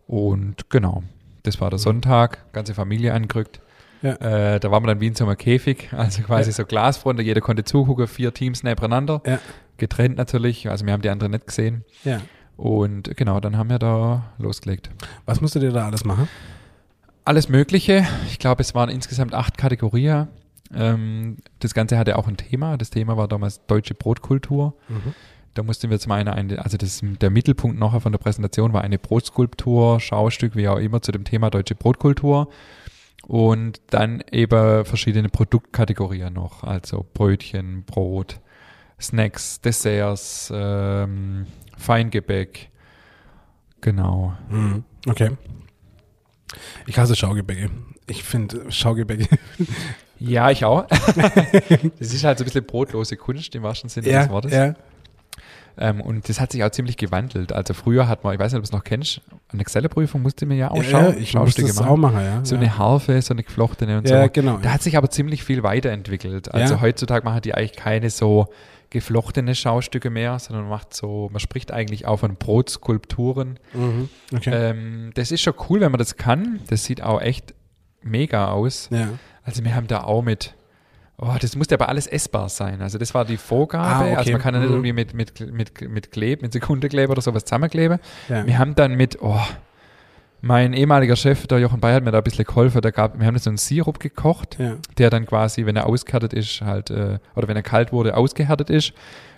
Und 0.06 0.68
genau, 0.68 1.02
das 1.46 1.60
war 1.60 1.70
der 1.70 1.78
Sonntag, 1.78 2.52
ganze 2.52 2.74
Familie 2.74 3.14
angerückt. 3.14 3.60
Ja. 4.02 4.14
Äh, 4.14 4.60
da 4.60 4.70
waren 4.70 4.82
wir 4.82 4.88
dann 4.88 5.00
wie 5.00 5.06
in 5.06 5.14
so 5.14 5.24
einem 5.24 5.36
Käfig, 5.36 5.88
also 5.96 6.22
quasi 6.22 6.50
ja. 6.50 6.56
so 6.56 6.64
Glasfronte, 6.64 7.22
jeder 7.22 7.40
konnte 7.40 7.64
zugucken, 7.64 8.06
vier 8.06 8.32
Teams 8.34 8.62
nebeneinander, 8.62 9.22
ja. 9.26 9.38
getrennt 9.78 10.16
natürlich, 10.16 10.68
also 10.68 10.84
wir 10.86 10.92
haben 10.92 11.02
die 11.02 11.10
anderen 11.10 11.32
nicht 11.32 11.46
gesehen. 11.46 11.84
Und 12.56 13.16
genau, 13.16 13.40
dann 13.40 13.56
haben 13.58 13.68
wir 13.68 13.78
da 13.78 14.32
losgelegt. 14.38 14.90
Was 15.26 15.40
musstet 15.40 15.62
ihr 15.62 15.72
da 15.72 15.86
alles 15.86 16.04
machen? 16.04 16.28
Alles 17.24 17.48
Mögliche. 17.48 18.06
Ich 18.28 18.38
glaube, 18.38 18.62
es 18.62 18.74
waren 18.74 18.88
insgesamt 18.88 19.34
acht 19.34 19.58
Kategorien. 19.58 20.28
Ähm, 20.74 21.38
das 21.58 21.74
Ganze 21.74 21.98
hatte 21.98 22.16
auch 22.16 22.28
ein 22.28 22.36
Thema. 22.36 22.78
Das 22.78 22.90
Thema 22.90 23.16
war 23.16 23.28
damals 23.28 23.66
deutsche 23.66 23.94
Brotkultur. 23.94 24.74
Mhm. 24.88 25.14
Da 25.56 25.62
mussten 25.62 25.88
wir 25.88 25.98
zum 25.98 26.12
einen, 26.12 26.28
eine, 26.28 26.62
also 26.62 26.76
das, 26.76 27.00
der 27.02 27.30
Mittelpunkt 27.30 27.78
nachher 27.78 28.00
von 28.00 28.12
der 28.12 28.18
Präsentation 28.18 28.74
war 28.74 28.82
eine 28.82 28.98
Brotskulptur, 28.98 30.00
Schaustück, 30.00 30.54
wie 30.54 30.68
auch 30.68 30.76
immer, 30.76 31.00
zu 31.00 31.12
dem 31.12 31.24
Thema 31.24 31.48
deutsche 31.48 31.74
Brotkultur. 31.74 32.50
Und 33.26 33.80
dann 33.88 34.22
eben 34.30 34.84
verschiedene 34.84 35.30
Produktkategorien 35.30 36.32
noch, 36.34 36.62
also 36.62 37.06
Brötchen, 37.14 37.84
Brot, 37.84 38.38
Snacks, 39.00 39.62
Desserts, 39.62 40.52
ähm, 40.54 41.46
Feingebäck. 41.78 42.70
Genau. 43.80 44.34
Mhm. 44.50 44.84
Okay. 45.08 45.30
Ich 46.86 46.98
hasse 46.98 47.16
Schaugebäcke. 47.16 47.70
Ich 48.06 48.24
finde 48.24 48.70
Schaugebäcke. 48.70 49.26
ja, 50.18 50.50
ich 50.50 50.66
auch. 50.66 50.86
das 51.98 52.12
ist 52.12 52.24
halt 52.24 52.38
so 52.38 52.44
ein 52.44 52.46
bisschen 52.46 52.66
brotlose 52.66 53.16
Kunst 53.16 53.54
im 53.54 53.62
wahrsten 53.62 53.88
Sinne 53.88 54.10
ja, 54.10 54.22
des 54.22 54.30
Wortes. 54.30 54.52
Ja. 54.52 54.74
Ähm, 55.78 56.00
und 56.00 56.28
das 56.28 56.40
hat 56.40 56.52
sich 56.52 56.64
auch 56.64 56.70
ziemlich 56.70 56.96
gewandelt. 56.96 57.52
Also 57.52 57.74
früher 57.74 58.08
hat 58.08 58.24
man, 58.24 58.34
ich 58.34 58.40
weiß 58.40 58.52
nicht, 58.52 58.58
ob 58.58 58.64
du 58.64 58.68
es 58.68 58.72
noch 58.72 58.84
kennst, 58.84 59.20
eine 59.52 59.60
Excel-Prüfung 59.60 60.22
musste 60.22 60.46
man 60.46 60.56
ja 60.56 60.70
auch 60.70 60.82
schauen. 60.82 61.14
Ja, 61.14 61.16
ich 61.16 61.30
Schaustücke 61.30 61.68
das 61.68 61.80
machen. 61.80 61.88
auch 61.88 61.96
machen, 61.96 62.20
ja. 62.20 62.44
So 62.44 62.54
ja. 62.54 62.62
eine 62.62 62.78
Harfe, 62.78 63.20
so 63.20 63.34
eine 63.34 63.42
geflochtene 63.42 63.98
und 63.98 64.08
ja, 64.08 64.24
so. 64.24 64.30
genau. 64.32 64.58
Da 64.62 64.72
hat 64.72 64.82
sich 64.82 64.96
aber 64.96 65.10
ziemlich 65.10 65.44
viel 65.44 65.62
weiterentwickelt. 65.62 66.52
Also 66.52 66.74
ja. 66.74 66.80
heutzutage 66.80 67.24
machen 67.24 67.42
die 67.42 67.54
eigentlich 67.54 67.76
keine 67.76 68.10
so 68.10 68.48
geflochtene 68.90 69.54
Schaustücke 69.54 70.10
mehr, 70.10 70.38
sondern 70.38 70.64
man 70.64 70.70
macht 70.70 70.94
so, 70.94 71.28
man 71.30 71.40
spricht 71.40 71.72
eigentlich 71.72 72.06
auch 72.06 72.18
von 72.18 72.36
Brotskulpturen. 72.36 73.58
Mhm. 73.74 74.08
Okay. 74.34 74.50
Ähm, 74.52 75.10
das 75.14 75.30
ist 75.30 75.42
schon 75.42 75.54
cool, 75.68 75.80
wenn 75.80 75.92
man 75.92 75.98
das 75.98 76.16
kann. 76.16 76.60
Das 76.68 76.84
sieht 76.84 77.02
auch 77.02 77.20
echt 77.20 77.54
mega 78.02 78.48
aus. 78.50 78.88
Ja. 78.90 79.10
Also 79.42 79.62
wir 79.64 79.74
haben 79.74 79.86
da 79.86 80.04
auch 80.04 80.22
mit 80.22 80.54
Oh, 81.18 81.34
das 81.40 81.56
musste 81.56 81.74
aber 81.74 81.88
alles 81.88 82.06
essbar 82.06 82.48
sein. 82.50 82.82
Also 82.82 82.98
das 82.98 83.14
war 83.14 83.24
die 83.24 83.38
Vorgabe. 83.38 83.86
Ah, 83.86 84.00
okay. 84.00 84.16
Also 84.16 84.32
man 84.32 84.40
kann 84.40 84.54
ja 84.54 84.60
nicht 84.60 84.68
mhm. 84.68 84.74
irgendwie 84.74 84.92
mit, 84.92 85.14
mit, 85.14 85.52
mit, 85.52 85.88
mit 85.88 86.12
Kleb, 86.12 86.42
mit 86.42 86.52
Sekundekleber 86.52 87.12
oder 87.12 87.22
sowas 87.22 87.44
zusammenkleben. 87.44 87.98
Ja. 88.28 88.46
Wir 88.46 88.58
haben 88.58 88.74
dann 88.74 88.96
mit, 88.96 89.22
oh, 89.22 89.40
mein 90.42 90.74
ehemaliger 90.74 91.16
Chef, 91.16 91.46
der 91.46 91.58
Jochen 91.58 91.80
Bayer, 91.80 91.96
hat 91.96 92.04
mir 92.04 92.10
da 92.10 92.18
ein 92.18 92.24
bisschen 92.24 92.44
geholfen. 92.44 92.82
Da 92.82 92.90
gab, 92.90 93.18
wir 93.18 93.26
haben 93.26 93.38
so 93.38 93.48
einen 93.48 93.56
Sirup 93.56 93.98
gekocht, 93.98 94.58
ja. 94.58 94.76
der 94.98 95.08
dann 95.08 95.24
quasi, 95.24 95.64
wenn 95.64 95.76
er 95.76 95.86
ausgehärtet 95.86 96.34
ist, 96.34 96.60
halt, 96.60 96.90
äh, 96.90 97.18
oder 97.34 97.48
wenn 97.48 97.56
er 97.56 97.62
kalt 97.62 97.92
wurde, 97.92 98.14
ausgehärtet 98.14 98.68
ist. 98.68 98.92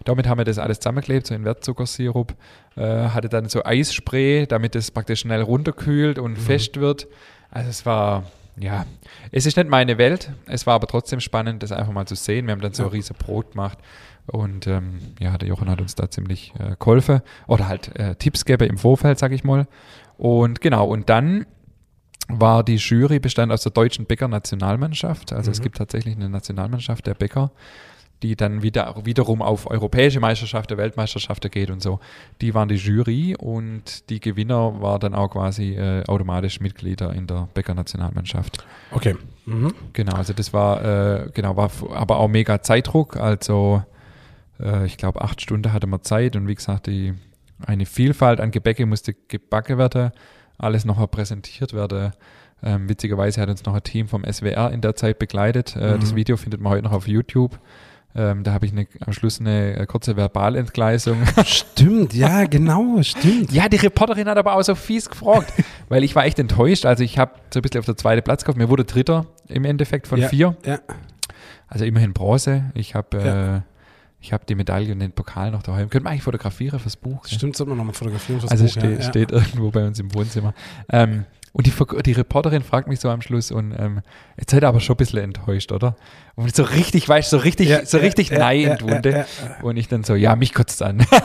Damit 0.05 0.27
haben 0.27 0.39
wir 0.39 0.45
das 0.45 0.59
alles 0.59 0.81
zusammengeklebt, 0.81 1.29
so 1.29 1.35
in 1.35 1.45
Wertzuckersirup. 1.45 2.35
Äh, 2.77 3.09
hatte 3.11 3.29
dann 3.29 3.49
so 3.49 3.65
Eisspray, 3.65 4.47
damit 4.47 4.75
es 4.75 4.91
praktisch 4.91 5.21
schnell 5.21 5.43
runterkühlt 5.43 6.19
und 6.19 6.33
mhm. 6.33 6.37
fest 6.37 6.81
wird. 6.81 7.07
Also 7.51 7.71
es 7.71 7.87
war, 7.87 8.25
ja, 8.61 8.87
es 9.33 9.47
ist 9.47 9.57
nicht 9.57 9.69
meine 9.69 9.99
Welt. 9.99 10.31
Es 10.47 10.67
war 10.67 10.75
aber 10.75 10.87
trotzdem 10.87 11.21
spannend, 11.21 11.63
das 11.63 11.73
einfach 11.73 11.93
mal 11.93 12.07
zu 12.07 12.15
sehen. 12.15 12.47
Wir 12.47 12.53
haben 12.53 12.61
dann 12.61 12.73
so 12.75 12.85
ein 12.85 12.91
riesen 12.91 13.17
Brot 13.17 13.53
gemacht. 13.53 13.79
Und 14.27 14.67
ähm, 14.67 15.01
ja, 15.21 15.39
der 15.39 15.49
Jochen 15.49 15.71
hat 15.71 15.81
uns 15.81 15.95
da 15.95 16.11
ziemlich 16.11 16.53
äh, 16.59 16.77
geholfen 16.79 17.23
oder 17.47 17.67
halt 17.67 17.97
äh, 17.99 18.15
Tipps 18.15 18.45
gegeben 18.45 18.71
im 18.71 18.79
Vorfeld, 18.79 19.19
sag 19.19 19.33
ich 19.33 19.43
mal. 19.43 19.67
Und 20.19 20.61
genau, 20.61 20.87
und 20.87 21.09
dann 21.09 21.47
war 22.29 22.63
die 22.63 22.77
Jury 22.77 23.21
bestand 23.21 23.51
aus 23.53 23.63
der 23.63 23.73
deutschen 23.73 24.05
Bäcker-Nationalmannschaft. 24.05 25.33
Also 25.33 25.51
es 25.51 25.61
Mhm. 25.61 25.63
gibt 25.63 25.79
tatsächlich 25.79 26.15
eine 26.15 26.29
Nationalmannschaft 26.29 27.07
der 27.07 27.15
Bäcker, 27.15 27.51
die 28.23 28.37
dann 28.37 28.63
wieder, 28.63 28.95
wiederum 29.05 29.43
auf 29.43 29.71
europäische 29.71 30.21
Meisterschaften, 30.21 30.77
Weltmeisterschaften 30.77 31.51
geht 31.51 31.71
und 31.71 31.83
so. 31.83 32.01
Die 32.41 32.55
waren 32.55 32.69
die 32.69 32.75
Jury 32.77 33.37
und 33.39 34.11
die 34.11 34.21
Gewinner 34.21 34.81
war 34.81 34.99
dann 34.99 35.15
auch 35.15 35.29
quasi 35.31 35.75
äh, 35.75 36.05
automatisch 36.07 36.61
Mitglieder 36.61 37.13
in 37.13 37.27
der 37.27 37.49
Bäcker-Nationalmannschaft. 37.55 38.65
Okay. 38.91 39.17
Mhm. 39.47 39.73
Genau, 39.93 40.15
also 40.17 40.33
das 40.33 40.53
war, 40.53 40.85
äh, 40.85 41.31
genau, 41.33 41.57
war 41.57 41.71
aber 41.95 42.19
auch 42.19 42.29
mega 42.29 42.61
Zeitdruck. 42.61 43.17
Also 43.17 43.83
äh, 44.61 44.85
ich 44.87 44.97
glaube, 44.97 45.23
acht 45.23 45.41
Stunden 45.41 45.73
hatte 45.73 45.87
man 45.87 46.03
Zeit 46.03 46.37
und 46.37 46.49
wie 46.49 46.55
gesagt, 46.55 46.87
die, 46.87 47.15
eine 47.67 47.87
Vielfalt 47.87 48.41
an 48.41 48.51
Gebäcke 48.51 48.85
musste 48.87 49.15
gebacken 49.15 49.79
werden, 49.79 50.11
alles 50.59 50.85
noch 50.85 51.05
präsentiert 51.11 51.73
werden. 51.73 52.13
Ähm, 52.63 52.89
witzigerweise 52.89 53.41
hat 53.41 53.49
uns 53.49 53.65
noch 53.65 53.75
ein 53.75 53.83
Team 53.85 54.09
vom 54.09 54.25
SWR 54.25 54.73
in 54.73 54.81
der 54.81 54.97
Zeit 54.97 55.19
begleitet. 55.19 55.77
Äh, 55.77 55.95
Mhm. 55.95 56.01
Das 56.01 56.15
Video 56.15 56.37
findet 56.37 56.61
man 56.61 56.73
heute 56.73 56.83
noch 56.83 56.93
auf 56.93 57.07
YouTube. 57.07 57.59
Ähm, 58.15 58.43
da 58.43 58.53
habe 58.53 58.67
ich 58.67 58.73
eine, 58.73 58.87
am 59.07 59.13
Schluss 59.13 59.39
eine 59.39 59.77
äh, 59.77 59.87
kurze 59.87 60.17
Verbalentgleisung. 60.17 61.19
Stimmt, 61.45 62.15
ja, 62.15 62.45
genau, 62.47 63.03
stimmt. 63.03 63.53
Ja, 63.53 63.69
die 63.69 63.77
Reporterin 63.77 64.27
hat 64.29 64.39
aber 64.39 64.55
auch 64.57 64.63
so 64.63 64.75
fies 64.75 65.09
gefragt, 65.11 65.53
weil 65.89 66.03
ich 66.03 66.17
war 66.17 66.25
echt 66.25 66.39
enttäuscht. 66.39 66.87
Also 66.87 67.05
ich 67.05 67.19
habe 67.19 67.33
so 67.53 67.61
ein 67.61 67.63
bisschen 67.63 67.81
auf 67.81 67.87
der 67.87 67.97
zweiten 67.97 68.23
Platz 68.23 68.45
gehabt. 68.45 68.59
Mir 68.59 68.69
wurde 68.71 68.85
Dritter 68.85 69.27
im 69.47 69.65
Endeffekt 69.65 70.07
von 70.09 70.19
Ja, 70.21 70.29
vier. 70.29 70.57
Ja. 70.65 70.79
Also 71.69 71.85
immerhin 71.85 72.13
Bronze. 72.15 72.71
Ich 72.75 72.95
habe 72.95 73.19
Ja. 73.19 73.57
äh, 73.57 73.61
ich 74.21 74.33
habe 74.33 74.45
die 74.49 74.57
Medaille 74.57 74.93
und 74.93 74.99
den 74.99 75.13
Pokal 75.13 75.53
noch 75.53 75.63
daheim. 75.63 75.91
Können 75.91 76.05
wir 76.05 76.11
eigentlich 76.11 76.25
fotografieren 76.25 76.81
fürs 76.81 76.97
Buch? 76.97 77.25
Stimmt, 77.27 77.57
sollte 77.57 77.69
man 77.69 77.79
nochmal 77.79 77.95
fotografieren 77.95 78.41
fürs 78.41 78.51
Also 78.51 78.65
Buch, 78.65 78.71
steht, 78.73 78.83
ja, 78.85 78.91
ja. 78.97 79.03
steht 79.03 79.31
irgendwo 79.31 79.71
bei 79.71 79.87
uns 79.87 80.01
im 80.01 80.13
Wohnzimmer. 80.13 80.55
Ähm, 80.91 81.25
und 81.59 81.67
die, 81.67 81.73
die 82.05 82.13
Reporterin 82.13 82.63
fragt 82.63 82.87
mich 82.87 83.01
so 83.01 83.11
am 83.11 83.21
Schluss 83.21 83.51
und 83.51 83.75
ähm, 83.77 84.01
jetzt 84.39 84.53
seid 84.53 84.63
ihr 84.63 84.69
aber 84.69 84.79
schon 84.79 84.95
ein 84.95 84.99
bisschen 84.99 85.19
enttäuscht, 85.19 85.73
oder? 85.73 85.97
Und 86.37 86.55
so 86.55 86.63
richtig, 86.63 87.09
weißt 87.09 87.33
du, 87.33 87.39
so 87.39 87.43
richtig, 87.43 87.69
Ja, 87.69 87.85
so 87.85 87.99
richtig 87.99 88.29
ja, 88.29 88.39
nein 88.39 88.79
ja. 89.05 89.27
Und 89.63 89.77
ich 89.77 89.89
dann 89.89 90.05
so, 90.05 90.15
ja, 90.15 90.37
mich 90.37 90.55
kotzt 90.55 90.85
an. 90.85 91.05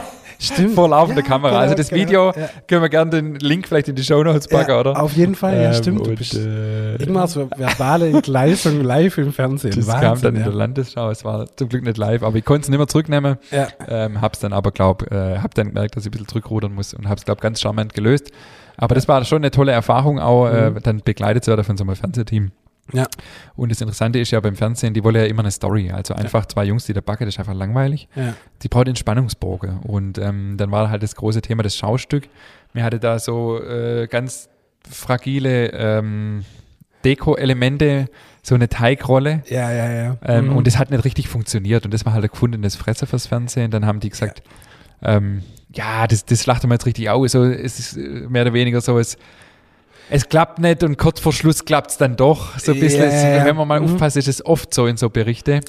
Stimmt. 0.43 0.75
Vor 0.75 0.89
laufender 0.89 1.21
Ja, 1.21 1.27
Kamera. 1.27 1.49
genau, 1.51 1.61
also 1.61 1.75
das 1.75 1.89
genau, 1.89 2.01
Video 2.01 2.25
ja. 2.31 2.49
können 2.67 2.81
wir 2.81 2.89
gerne 2.89 3.11
den 3.11 3.35
Link 3.35 3.67
vielleicht 3.67 3.87
in 3.87 3.95
die 3.95 4.03
Show 4.03 4.23
Notes 4.23 4.47
packen, 4.47 4.71
Ja, 4.71 4.79
oder? 4.79 5.01
Auf 5.01 5.13
jeden 5.15 5.35
Fall, 5.35 5.55
ja, 5.55 5.67
Ähm, 5.69 5.73
stimmt. 5.73 6.05
Du 6.05 6.09
und, 6.11 6.15
bist 6.17 6.35
äh, 6.35 6.95
irgendwas 6.97 7.33
ver- 7.33 7.49
verbale 7.55 8.09
Entgleisung 8.09 8.81
live 8.81 9.17
im 9.17 9.31
Fernsehen. 9.33 9.73
Das 9.75 9.87
kam 9.87 10.01
Wahnsinn, 10.01 10.23
dann 10.23 10.35
in 10.35 10.43
der 10.43 10.53
Landesschau. 10.53 11.09
Es 11.09 11.23
war 11.23 11.47
zum 11.55 11.69
Glück 11.69 11.83
nicht 11.83 11.97
live, 11.97 12.23
aber 12.23 12.37
ich 12.37 12.45
konnte 12.45 12.63
es 12.63 12.69
nicht 12.69 12.77
mehr 12.77 12.87
zurücknehmen. 12.87 13.37
Ja. 13.51 13.67
Ähm, 13.87 14.21
hab's 14.21 14.39
dann 14.39 14.53
aber, 14.53 14.71
glaub, 14.71 15.09
äh, 15.11 15.37
hab 15.39 15.53
dann 15.55 15.67
gemerkt, 15.69 15.95
dass 15.95 16.03
ich 16.03 16.09
ein 16.09 16.11
bisschen 16.11 16.27
zurückrudern 16.27 16.73
muss 16.73 16.93
und 16.93 17.07
hab's, 17.07 17.25
glaub, 17.25 17.39
ganz 17.41 17.61
charmant 17.61 17.93
gelöst. 17.93 18.31
Aber 18.75 18.95
das 18.95 19.07
war 19.07 19.23
schon 19.23 19.37
eine 19.37 19.51
tolle 19.51 19.71
Erfahrung, 19.71 20.19
auch 20.19 20.47
äh, 20.47 20.71
Mhm. 20.71 20.79
dann 20.83 21.01
begleitet 21.03 21.43
zu 21.45 21.51
werden 21.51 21.63
von 21.63 21.77
so 21.77 21.83
einem 21.83 21.95
Fernsehteam. 21.95 22.51
Ja. 22.91 23.07
Und 23.55 23.71
das 23.71 23.79
Interessante 23.79 24.19
ist 24.19 24.31
ja 24.31 24.39
beim 24.39 24.55
Fernsehen, 24.55 24.93
die 24.93 25.03
wollen 25.03 25.15
ja 25.15 25.23
immer 25.23 25.41
eine 25.41 25.51
Story. 25.51 25.89
Also 25.91 26.13
einfach 26.13 26.45
zwei 26.47 26.65
Jungs, 26.65 26.85
die 26.85 26.93
da 26.93 27.01
backen, 27.01 27.25
das 27.25 27.35
ist 27.35 27.39
einfach 27.39 27.53
langweilig. 27.53 28.09
Ja. 28.15 28.33
Die 28.61 28.67
braucht 28.67 28.87
einen 28.87 28.97
Spannungsbogen. 28.97 29.79
Und 29.79 30.17
ähm, 30.17 30.55
dann 30.57 30.69
war 30.71 30.89
halt 30.89 31.01
das 31.01 31.15
große 31.15 31.41
Thema 31.41 31.63
das 31.63 31.77
Schaustück. 31.77 32.27
Mir 32.73 32.83
hatte 32.83 32.99
da 32.99 33.19
so 33.19 33.61
äh, 33.63 34.07
ganz 34.07 34.49
fragile 34.89 35.67
ähm, 35.71 36.43
Deko-Elemente, 37.05 38.07
so 38.41 38.55
eine 38.55 38.67
Teigrolle. 38.67 39.43
Ja, 39.47 39.71
ja, 39.71 39.91
ja. 39.91 40.17
Ähm, 40.23 40.47
Mhm. 40.47 40.57
Und 40.57 40.67
das 40.67 40.77
hat 40.77 40.91
nicht 40.91 41.05
richtig 41.05 41.29
funktioniert. 41.29 41.85
Und 41.85 41.93
das 41.93 42.05
war 42.05 42.13
halt 42.13 42.25
ein 42.25 42.29
gefundenes 42.29 42.75
Fresse 42.75 43.05
fürs 43.07 43.27
Fernsehen. 43.27 43.71
Dann 43.71 43.85
haben 43.85 44.01
die 44.01 44.09
gesagt, 44.09 44.43
ähm, 45.01 45.43
ja, 45.73 46.05
das, 46.07 46.25
das 46.25 46.43
schlachten 46.43 46.67
wir 46.69 46.75
jetzt 46.75 46.85
richtig 46.85 47.09
aus. 47.09 47.31
So, 47.31 47.45
es 47.45 47.79
ist 47.79 47.97
äh, 47.97 48.27
mehr 48.27 48.43
oder 48.43 48.53
weniger 48.53 48.81
so, 48.81 48.99
es, 48.99 49.17
es 50.09 50.27
klappt 50.29 50.59
nicht 50.59 50.83
und 50.83 50.97
kurz 50.97 51.19
vor 51.19 51.33
Schluss 51.33 51.65
klappt 51.65 51.91
es 51.91 51.97
dann 51.97 52.15
doch. 52.15 52.57
So 52.59 52.73
ein 52.73 52.79
bisschen, 52.79 53.09
ja. 53.11 53.45
wenn 53.45 53.55
man 53.55 53.67
mal 53.67 53.79
Mhm. 53.79 53.85
aufpasst, 53.93 54.17
ist 54.17 54.27
es 54.27 54.45
oft 54.45 54.73
so 54.73 54.85
in 54.87 54.97
so 54.97 55.09
Berichte. 55.09 55.61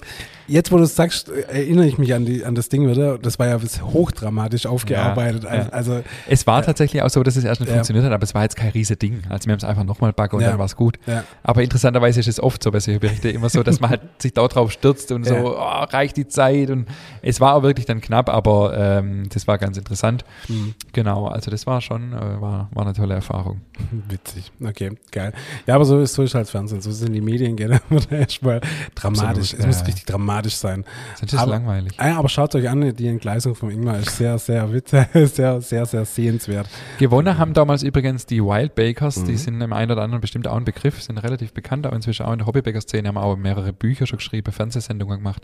Jetzt, 0.47 0.71
wo 0.73 0.77
du 0.77 0.83
es 0.85 0.95
sagst, 0.95 1.29
äh, 1.29 1.41
erinnere 1.43 1.87
ich 1.87 1.99
mich 1.99 2.13
an, 2.15 2.25
die, 2.27 2.45
an 2.45 2.55
das 2.55 2.69
Ding 2.69 2.89
wieder. 2.89 3.19
Das 3.19 3.39
war 3.39 3.47
ja 3.49 3.57
bis 3.59 3.81
hochdramatisch 3.83 4.67
aufgearbeitet. 4.67 5.45
Ja, 5.45 5.55
ja. 5.55 5.69
also 5.71 6.03
Es 6.29 6.47
war 6.47 6.63
tatsächlich 6.63 7.03
auch 7.03 7.11
so, 7.11 7.23
dass 7.23 7.37
es 7.37 7.45
erst 7.45 7.61
nicht 7.61 7.69
Ja. 7.71 7.77
funktioniert 7.77 8.05
hat, 8.05 8.13
aber 8.13 8.23
es 8.25 8.35
war 8.35 8.43
jetzt 8.43 8.57
kein 8.57 8.71
riese 8.71 8.97
Ding. 8.97 9.23
Also 9.29 9.47
wir 9.47 9.53
haben 9.53 9.59
es 9.59 9.65
einfach 9.65 9.85
nochmal 9.85 10.13
backen 10.13 10.37
und 10.37 10.43
dann 10.43 10.59
war 10.59 10.67
es 10.67 10.77
gut. 10.77 10.99
Aber 11.43 11.63
interessanterweise 11.63 12.21
ist 12.21 12.29
es 12.29 12.41
oft 12.41 12.63
so 12.63 12.71
bei 12.71 12.81
solchen 12.81 13.01
Berichten 13.01 13.29
immer 13.29 13.49
so, 13.49 13.63
dass 13.63 13.81
man 13.81 13.91
halt 13.91 14.01
sich 14.19 14.33
da 14.33 14.47
drauf 14.49 14.71
stürzt 14.73 15.11
und 15.13 15.25
so, 15.27 15.35
oh, 15.35 15.85
reicht 15.85 16.17
die 16.17 16.29
Zeit 16.29 16.71
und 16.71 16.87
es 17.23 17.41
war 17.41 17.55
auch 17.55 17.63
wirklich 17.63 17.87
dann 17.87 18.01
knapp, 18.01 18.29
aber 18.29 18.77
ähm, 18.77 19.29
das 19.33 19.47
war 19.47 19.59
ganz 19.59 19.79
interessant. 19.79 20.25
Hm. 20.47 20.75
Genau, 20.93 21.27
also 21.27 21.51
das 21.51 21.67
war 21.67 21.81
schon, 21.81 22.13
äh, 22.13 22.41
war, 22.41 22.69
war 22.73 22.85
eine 22.85 22.93
tolle 22.93 23.15
Erfahrung. 23.15 23.61
Witzig. 24.09 24.53
Okay, 24.63 24.93
geil. 25.11 25.33
Ja, 25.67 25.75
aber 25.77 25.85
so 25.85 26.01
ist, 26.01 26.15
so 26.15 26.23
ist 26.23 26.35
halt 26.35 26.49
Fernsehen. 26.49 26.81
So 26.81 26.93
sind 26.93 27.13
die 27.13 27.21
Medien 27.21 27.57
gerne 27.57 27.81
erstmal 28.11 28.61
dramatisch. 28.95 29.55
Absolut, 29.55 29.61
es 29.61 29.67
muss 29.67 29.87
richtig 29.87 30.05
dramatisch 30.05 30.34
sein. 30.43 30.85
Sonst 31.19 31.33
ist 31.33 31.39
Aber- 31.39 31.53
langweilig. 31.53 31.93
Ah 31.99 32.17
aber 32.17 32.29
schaut 32.29 32.55
euch 32.55 32.69
an, 32.69 32.95
die 32.95 33.07
Entgleisung 33.09 33.55
vom 33.55 33.71
Ingmar 33.71 33.99
ist 33.99 34.17
sehr, 34.17 34.39
sehr 34.39 34.73
witzig, 34.73 35.07
sehr, 35.33 35.61
sehr, 35.61 35.87
sehr 35.87 36.05
sehenswert. 36.05 36.69
Gewonnen 36.99 37.39
haben 37.39 37.55
damals 37.55 37.83
übrigens 37.83 38.27
die 38.27 38.43
Wild 38.43 38.75
Bakers, 38.75 39.25
die 39.25 39.33
Mhm. 39.33 39.37
sind 39.37 39.61
im 39.61 39.73
einen 39.73 39.91
oder 39.93 40.03
anderen 40.03 40.21
bestimmt 40.21 40.47
auch 40.49 40.57
ein 40.57 40.65
Begriff, 40.65 41.03
sind 41.03 41.19
relativ 41.19 41.53
bekannt, 41.53 41.87
auch 41.87 41.93
inzwischen 41.93 42.27
auch 42.27 42.33
in 42.33 42.39
der 42.39 42.47
Hobbybäcker-Szene, 42.47 43.09
haben 43.09 43.19
auch 43.19 43.37
mehrere 43.37 43.73
Bücher 43.73 44.07
schon 44.07 44.19
geschrieben, 44.19 44.53
Fernsehsendungen 44.53 45.19
gemacht. 45.19 45.43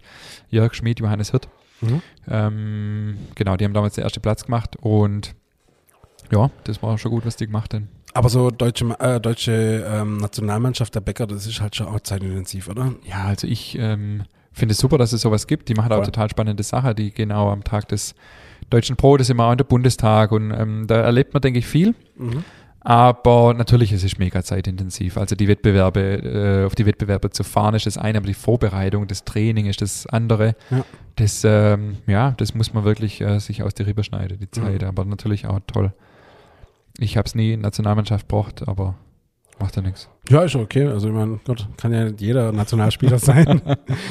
Jörg 0.49 0.75
Schmid, 0.75 1.01
Johannes 1.01 1.31
Hirt. 1.31 1.49
Mhm. 1.81 2.03
Ähm, 2.29 3.19
genau, 3.35 3.57
die 3.57 3.65
haben 3.65 3.73
damals 3.75 3.95
den 3.95 4.05
ersten 4.05 4.21
Platz 4.21 4.45
gemacht 4.45 4.77
und 4.81 5.35
ja, 6.31 6.51
das 6.65 6.83
war 6.83 6.97
schon 6.99 7.11
gut, 7.11 7.27
was 7.27 7.37
die 7.37 7.47
gemacht 7.47 7.75
haben. 7.75 7.89
Aber 8.13 8.29
so 8.29 8.51
deutsche, 8.51 8.87
äh, 8.99 9.21
deutsche 9.21 9.87
ähm, 9.89 10.17
Nationalmannschaft 10.19 10.95
der 10.95 11.01
Bäcker, 11.01 11.27
das 11.27 11.47
ist 11.47 11.61
halt 11.61 11.77
schon 11.77 11.87
auch 11.87 12.01
zeitintensiv, 12.01 12.69
oder? 12.69 12.93
Ja, 13.09 13.25
also 13.25 13.47
ich 13.47 13.77
ähm, 13.79 14.25
finde 14.53 14.73
es 14.73 14.79
super, 14.79 14.99
dass 14.99 15.13
es 15.13 15.21
sowas 15.21 15.47
gibt. 15.47 15.69
Die 15.69 15.75
machen 15.75 15.93
auch 15.93 15.97
Voll. 15.97 16.07
total 16.07 16.31
spannende 16.31 16.63
Sachen. 16.63 16.95
Die 16.97 17.13
genau 17.13 17.51
am 17.51 17.65
Tag 17.65 17.89
des 17.89 18.15
Deutschen 18.69 18.97
Brotes 18.97 19.31
immer 19.31 19.47
auch 19.47 19.53
in 19.53 19.59
der 19.59 19.65
Bundestag 19.65 20.33
und 20.33 20.53
ähm, 20.53 20.87
da 20.87 20.97
erlebt 20.97 21.35
man, 21.35 21.41
denke 21.41 21.59
ich, 21.59 21.67
viel. 21.67 21.95
Mhm. 22.17 22.45
Aber 22.83 23.53
natürlich 23.53 23.93
ist 23.93 24.05
es 24.05 24.17
mega 24.17 24.43
zeitintensiv. 24.43 25.19
Also 25.19 25.37
die 25.37 25.49
Wettbewerbe, 25.49 26.01
äh, 26.01 26.65
auf 26.65 26.75
die 26.75 26.87
Wettbewerbe 26.87 27.29
zu 27.31 27.45
fahren 27.45 27.75
ist 27.75 27.85
das 27.85 27.99
eine, 27.99 28.19
aber 28.19 28.27
die 28.27 28.35
Vorbereitung, 28.35 29.07
das 29.07 29.25
Training 29.25 29.67
ist 29.67 29.83
das 29.83 30.07
andere. 30.07 30.55
Ja. 30.71 30.85
Das, 31.17 31.43
ähm, 31.45 31.99
ja, 32.07 32.33
das 32.39 32.55
muss 32.55 32.73
man 32.73 32.85
wirklich 32.85 33.21
äh, 33.21 33.39
sich 33.39 33.63
aus 33.63 33.75
der 33.75 33.87
Rippe 33.87 34.03
schneiden, 34.03 34.39
die 34.39 34.51
Zeit. 34.51 34.81
Mhm. 34.81 34.89
Aber 34.89 35.05
natürlich 35.05 35.47
auch 35.47 35.61
toll. 35.67 35.93
Ich 36.99 37.19
habe 37.19 37.27
es 37.27 37.35
nie 37.35 37.53
in 37.53 37.61
Nationalmannschaft 37.61 38.29
gebraucht, 38.29 38.67
aber 38.67 38.95
macht 39.61 39.77
ja 39.77 39.83
nichts. 39.83 40.09
Ja, 40.29 40.43
ist 40.43 40.57
okay. 40.57 40.87
Also 40.87 41.09
ich 41.09 41.15
meine, 41.15 41.41
Gott, 41.45 41.69
kann 41.77 41.93
ja 41.93 42.07
jeder 42.09 42.53
Nationalspieler 42.53 43.19
sein. 43.21 43.61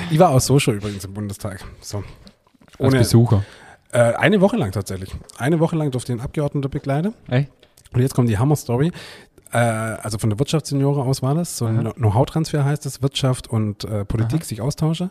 ich 0.10 0.20
war 0.20 0.30
auch 0.30 0.40
so 0.42 0.60
schon 0.60 0.76
übrigens 0.76 1.04
im 1.06 1.14
Bundestag. 1.14 1.64
So. 1.82 1.98
Als 1.98 2.80
Ohne, 2.80 2.98
Besucher. 3.00 3.44
äh, 3.92 4.00
eine 4.14 4.42
Woche 4.42 4.58
lang 4.58 4.72
tatsächlich. 4.72 5.12
Eine 5.38 5.60
Woche 5.60 5.76
lang 5.76 5.92
durfte 5.92 6.14
ich 6.14 6.18
den 6.20 6.24
Abgeordneten 6.24 6.70
begleiten. 6.70 7.14
Ey? 7.28 7.48
Und 7.94 8.02
jetzt 8.02 8.14
kommt 8.14 8.30
die 8.30 8.38
Hammer-Story. 8.38 8.92
Äh, 9.52 9.58
also 9.58 10.20
von 10.20 10.30
der 10.30 10.38
Wirtschaftssenioren 10.38 11.02
aus 11.08 11.24
war 11.24 11.34
das. 11.34 11.58
So 11.58 11.66
ein. 11.66 11.92
Know-how-Transfer 11.94 12.64
heißt 12.64 12.86
es, 12.86 13.02
Wirtschaft 13.02 13.48
und 13.48 13.84
äh, 13.84 14.06
Politik 14.06 14.42
Aha. 14.42 14.46
sich 14.46 14.62
austauschen. 14.62 15.10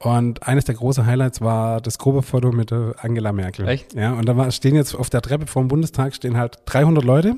Und 0.00 0.46
eines 0.46 0.64
der 0.64 0.74
großen 0.74 1.06
Highlights 1.06 1.40
war 1.40 1.80
das 1.80 1.96
Gruppefoto 1.98 2.50
mit 2.50 2.72
der 2.72 2.94
Angela 2.98 3.32
Merkel. 3.32 3.68
Echt? 3.68 3.94
Ja, 3.94 4.12
und 4.14 4.28
da 4.28 4.36
war, 4.36 4.50
stehen 4.50 4.74
jetzt 4.74 4.94
auf 4.96 5.08
der 5.08 5.22
Treppe 5.22 5.46
vor 5.46 5.62
dem 5.62 5.68
Bundestag 5.68 6.14
stehen 6.16 6.36
halt 6.36 6.58
300 6.66 7.04
Leute. 7.04 7.36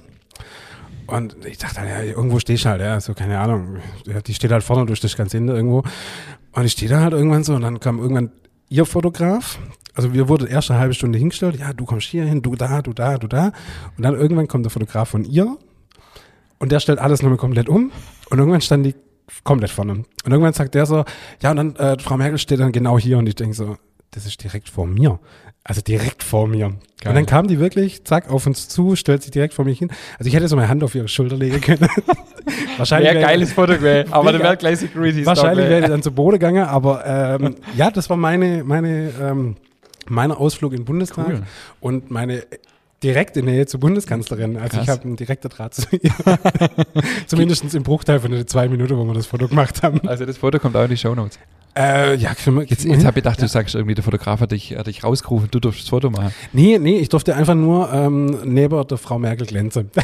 Und 1.08 1.36
ich 1.46 1.56
dachte, 1.56 1.80
ja, 1.80 2.02
irgendwo 2.02 2.38
stehe 2.38 2.54
ich 2.54 2.66
halt, 2.66 2.82
ja, 2.82 3.00
so 3.00 3.14
keine 3.14 3.40
Ahnung. 3.40 3.78
Die 4.26 4.34
steht 4.34 4.52
halt 4.52 4.62
vorne 4.62 4.84
durch 4.84 5.00
das 5.00 5.16
ganze 5.16 5.38
Ende 5.38 5.54
irgendwo. 5.54 5.82
Und 6.52 6.64
ich 6.66 6.72
stehe 6.72 6.90
da 6.90 7.00
halt 7.00 7.14
irgendwann 7.14 7.44
so 7.44 7.54
und 7.54 7.62
dann 7.62 7.80
kam 7.80 7.98
irgendwann 7.98 8.30
ihr 8.68 8.84
Fotograf. 8.84 9.58
Also 9.94 10.12
wir 10.12 10.28
wurden 10.28 10.46
erst 10.46 10.70
eine 10.70 10.78
halbe 10.78 10.92
Stunde 10.92 11.18
hingestellt, 11.18 11.58
ja, 11.58 11.72
du 11.72 11.86
kommst 11.86 12.08
hier 12.08 12.24
hin, 12.24 12.42
du 12.42 12.54
da, 12.56 12.82
du 12.82 12.92
da, 12.92 13.16
du 13.16 13.26
da. 13.26 13.52
Und 13.96 14.04
dann 14.04 14.14
irgendwann 14.14 14.48
kommt 14.48 14.66
der 14.66 14.70
Fotograf 14.70 15.08
von 15.08 15.24
ihr 15.24 15.56
und 16.58 16.72
der 16.72 16.78
stellt 16.78 16.98
alles 16.98 17.22
nochmal 17.22 17.38
komplett 17.38 17.70
um. 17.70 17.90
Und 18.28 18.38
irgendwann 18.38 18.60
stand 18.60 18.84
die 18.84 18.94
komplett 19.44 19.70
vorne. 19.70 19.92
Und 19.92 20.06
irgendwann 20.30 20.52
sagt 20.52 20.74
der 20.74 20.84
so, 20.84 21.06
ja, 21.42 21.50
und 21.52 21.56
dann 21.56 21.76
äh, 21.76 21.98
Frau 21.98 22.18
Merkel 22.18 22.36
steht 22.36 22.60
dann 22.60 22.70
genau 22.70 22.98
hier 22.98 23.16
und 23.16 23.26
ich 23.26 23.34
denke 23.34 23.54
so, 23.54 23.76
das 24.10 24.26
ist 24.26 24.42
direkt 24.42 24.68
vor 24.68 24.86
mir. 24.86 25.18
Also 25.64 25.82
direkt 25.82 26.22
vor 26.22 26.48
mir. 26.48 26.68
Geil. 26.68 26.78
Und 27.10 27.14
dann 27.14 27.26
kam 27.26 27.46
die 27.46 27.58
wirklich, 27.58 28.04
zack, 28.04 28.30
auf 28.30 28.46
uns 28.46 28.68
zu, 28.68 28.96
stellt 28.96 29.22
sich 29.22 29.30
direkt 29.32 29.52
vor 29.52 29.66
mich 29.66 29.78
hin. 29.78 29.90
Also 30.18 30.28
ich 30.28 30.34
hätte 30.34 30.48
so 30.48 30.56
meine 30.56 30.68
Hand 30.68 30.82
auf 30.82 30.94
ihre 30.94 31.08
Schulter 31.08 31.36
legen 31.36 31.60
können. 31.60 31.86
wahrscheinlich 32.78 33.12
wäre- 33.12 33.20
geiles 33.20 33.52
Foto, 33.52 33.74
gewesen. 33.74 34.10
aber 34.12 34.32
der 34.32 34.40
wäre 34.40 34.56
gleich 34.56 34.78
Security 34.78 35.26
Wahrscheinlich 35.26 35.68
wäre 35.68 35.80
ich 35.82 35.86
dann 35.88 36.02
zu 36.02 36.10
Boden 36.10 36.38
gegangen, 36.38 36.64
aber 36.64 37.04
ähm, 37.06 37.56
ja, 37.76 37.90
das 37.90 38.08
war 38.08 38.16
meine, 38.16 38.64
meine, 38.64 39.12
ähm, 39.20 39.56
mein 40.08 40.32
Ausflug 40.32 40.72
in 40.72 40.78
den 40.80 40.84
Bundestag 40.86 41.28
Cool. 41.28 41.42
und 41.80 42.10
meine 42.10 42.44
direkte 43.02 43.42
Nähe 43.42 43.66
zur 43.66 43.80
Bundeskanzlerin. 43.80 44.56
Also 44.56 44.78
ich 44.80 44.86
Krass. 44.86 44.96
habe 44.96 45.04
einen 45.04 45.16
direkten 45.16 45.50
Draht 45.50 45.74
zu 45.74 45.84
ihr. 45.92 46.10
Zumindest 47.26 47.74
im 47.74 47.82
Bruchteil 47.82 48.20
von 48.20 48.30
den 48.32 48.46
zwei 48.46 48.68
Minuten, 48.68 48.96
wo 48.96 49.04
wir 49.04 49.14
das 49.14 49.26
Foto 49.26 49.48
gemacht 49.48 49.82
haben. 49.82 50.00
Also 50.08 50.24
das 50.24 50.38
Foto 50.38 50.58
kommt 50.58 50.74
auch 50.76 50.84
in 50.84 50.90
die 50.90 50.96
Shownotes. 50.96 51.38
Äh, 51.78 52.16
ja, 52.16 52.34
können 52.34 52.56
wir, 52.56 52.64
Jetzt, 52.64 52.84
jetzt 52.84 53.04
habe 53.04 53.10
ich 53.10 53.22
gedacht, 53.24 53.40
du 53.40 53.46
sagst 53.46 53.76
irgendwie, 53.76 53.94
der 53.94 54.02
Fotograf 54.02 54.40
hat 54.40 54.50
dich, 54.50 54.76
hat 54.76 54.88
dich 54.88 55.04
rausgerufen, 55.04 55.48
du 55.52 55.60
durfst 55.60 55.82
das 55.82 55.88
Foto 55.88 56.10
machen. 56.10 56.32
Nee, 56.52 56.78
nee, 56.78 56.98
ich 56.98 57.08
durfte 57.08 57.36
einfach 57.36 57.54
nur 57.54 57.92
ähm, 57.92 58.36
neben 58.44 58.84
der 58.88 58.98
Frau 58.98 59.18
Merkel 59.18 59.46
glänzen. 59.46 59.90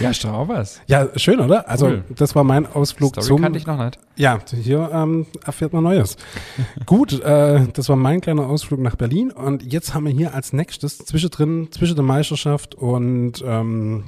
Ja, 0.00 0.10
ist 0.10 0.24
auch 0.26 0.48
was. 0.48 0.80
ja, 0.86 1.08
schön, 1.16 1.38
oder? 1.40 1.68
Also, 1.68 1.86
Cool. 1.86 2.04
das 2.16 2.34
war 2.34 2.42
mein 2.44 2.66
Ausflug 2.66 3.10
Story 3.12 3.26
zum. 3.26 3.40
kannte 3.42 3.58
ich 3.58 3.66
noch 3.66 3.82
nicht. 3.82 3.98
Ja, 4.16 4.40
hier 4.62 4.90
ähm, 4.92 5.26
erfährt 5.44 5.72
man 5.72 5.84
Neues. 5.84 6.16
Gut, 6.86 7.20
äh, 7.22 7.66
das 7.72 7.88
war 7.88 7.96
mein 7.96 8.20
kleiner 8.20 8.48
Ausflug 8.48 8.80
nach 8.80 8.96
Berlin 8.96 9.30
und 9.30 9.62
jetzt 9.72 9.94
haben 9.94 10.06
wir 10.06 10.12
hier 10.12 10.34
als 10.34 10.52
nächstes 10.52 10.98
zwischendrin, 10.98 11.68
zwischen 11.70 11.94
der 11.94 12.04
Meisterschaft 12.04 12.74
und 12.74 13.42
ähm, 13.46 14.04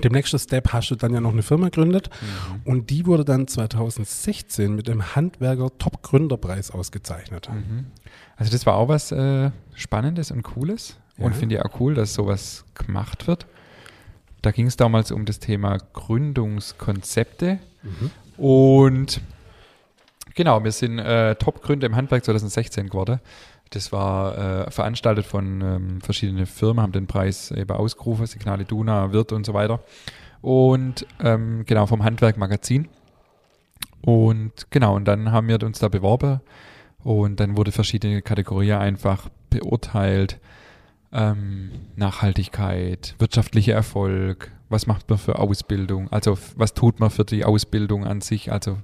dem 0.00 0.12
nächsten 0.12 0.38
Step 0.38 0.72
hast 0.72 0.90
du 0.90 0.94
dann 0.96 1.12
ja 1.12 1.20
noch 1.20 1.32
eine 1.32 1.42
Firma 1.42 1.66
gegründet 1.66 2.08
Mhm. 2.20 2.60
und 2.64 2.90
die 2.90 3.06
wurde 3.06 3.24
dann 3.24 3.46
2016 3.46 4.74
mit 4.74 4.88
dem 4.88 5.14
Handwerker 5.14 5.70
Top 5.78 6.02
Gründerpreis 6.02 6.70
ausgezeichnet. 6.70 7.48
Mhm. 7.52 7.86
Also 8.36 8.50
das 8.52 8.64
war 8.66 8.74
auch 8.76 8.88
was 8.88 9.12
äh, 9.12 9.50
Spannendes 9.74 10.30
und 10.30 10.42
Cooles 10.42 10.96
und 11.18 11.32
Ja. 11.32 11.38
finde 11.38 11.56
ich 11.56 11.62
auch 11.62 11.78
cool, 11.80 11.94
dass 11.94 12.14
sowas 12.14 12.64
gemacht 12.74 13.26
wird. 13.26 13.46
Da 14.40 14.50
ging 14.50 14.66
es 14.66 14.76
damals 14.76 15.12
um 15.12 15.24
das 15.24 15.38
Thema 15.38 15.78
Gründungskonzepte 15.92 17.58
und 18.36 19.20
genau, 20.34 20.64
wir 20.64 20.72
sind 20.72 20.98
äh, 20.98 21.34
Top-Gründer 21.36 21.86
im 21.86 21.96
Handwerk 21.96 22.24
2016 22.24 22.88
geworden. 22.88 23.20
Das 23.72 23.90
war 23.90 24.36
äh, 24.66 24.70
veranstaltet 24.70 25.24
von 25.24 25.60
ähm, 25.62 26.00
verschiedenen 26.02 26.44
Firmen, 26.44 26.82
haben 26.82 26.92
den 26.92 27.06
Preis 27.06 27.50
eben 27.50 27.70
ausgerufen, 27.70 28.26
Signale 28.26 28.64
Duna, 28.64 29.12
Wirt 29.12 29.32
und 29.32 29.46
so 29.46 29.54
weiter. 29.54 29.80
Und 30.42 31.06
ähm, 31.20 31.64
genau, 31.66 31.86
vom 31.86 32.04
Handwerk 32.04 32.36
Magazin. 32.36 32.88
Und 34.02 34.70
genau, 34.70 34.96
und 34.96 35.06
dann 35.06 35.32
haben 35.32 35.48
wir 35.48 35.62
uns 35.62 35.78
da 35.78 35.88
beworben 35.88 36.40
und 37.02 37.40
dann 37.40 37.56
wurde 37.56 37.72
verschiedene 37.72 38.20
Kategorien 38.20 38.78
einfach 38.78 39.28
beurteilt. 39.48 40.38
Ähm, 41.14 41.70
Nachhaltigkeit, 41.94 43.14
wirtschaftlicher 43.18 43.74
Erfolg, 43.74 44.50
was 44.70 44.86
macht 44.86 45.08
man 45.10 45.18
für 45.18 45.38
Ausbildung, 45.38 46.10
also 46.10 46.38
was 46.56 46.72
tut 46.72 47.00
man 47.00 47.10
für 47.10 47.24
die 47.24 47.44
Ausbildung 47.44 48.06
an 48.06 48.22
sich, 48.22 48.50
also 48.50 48.78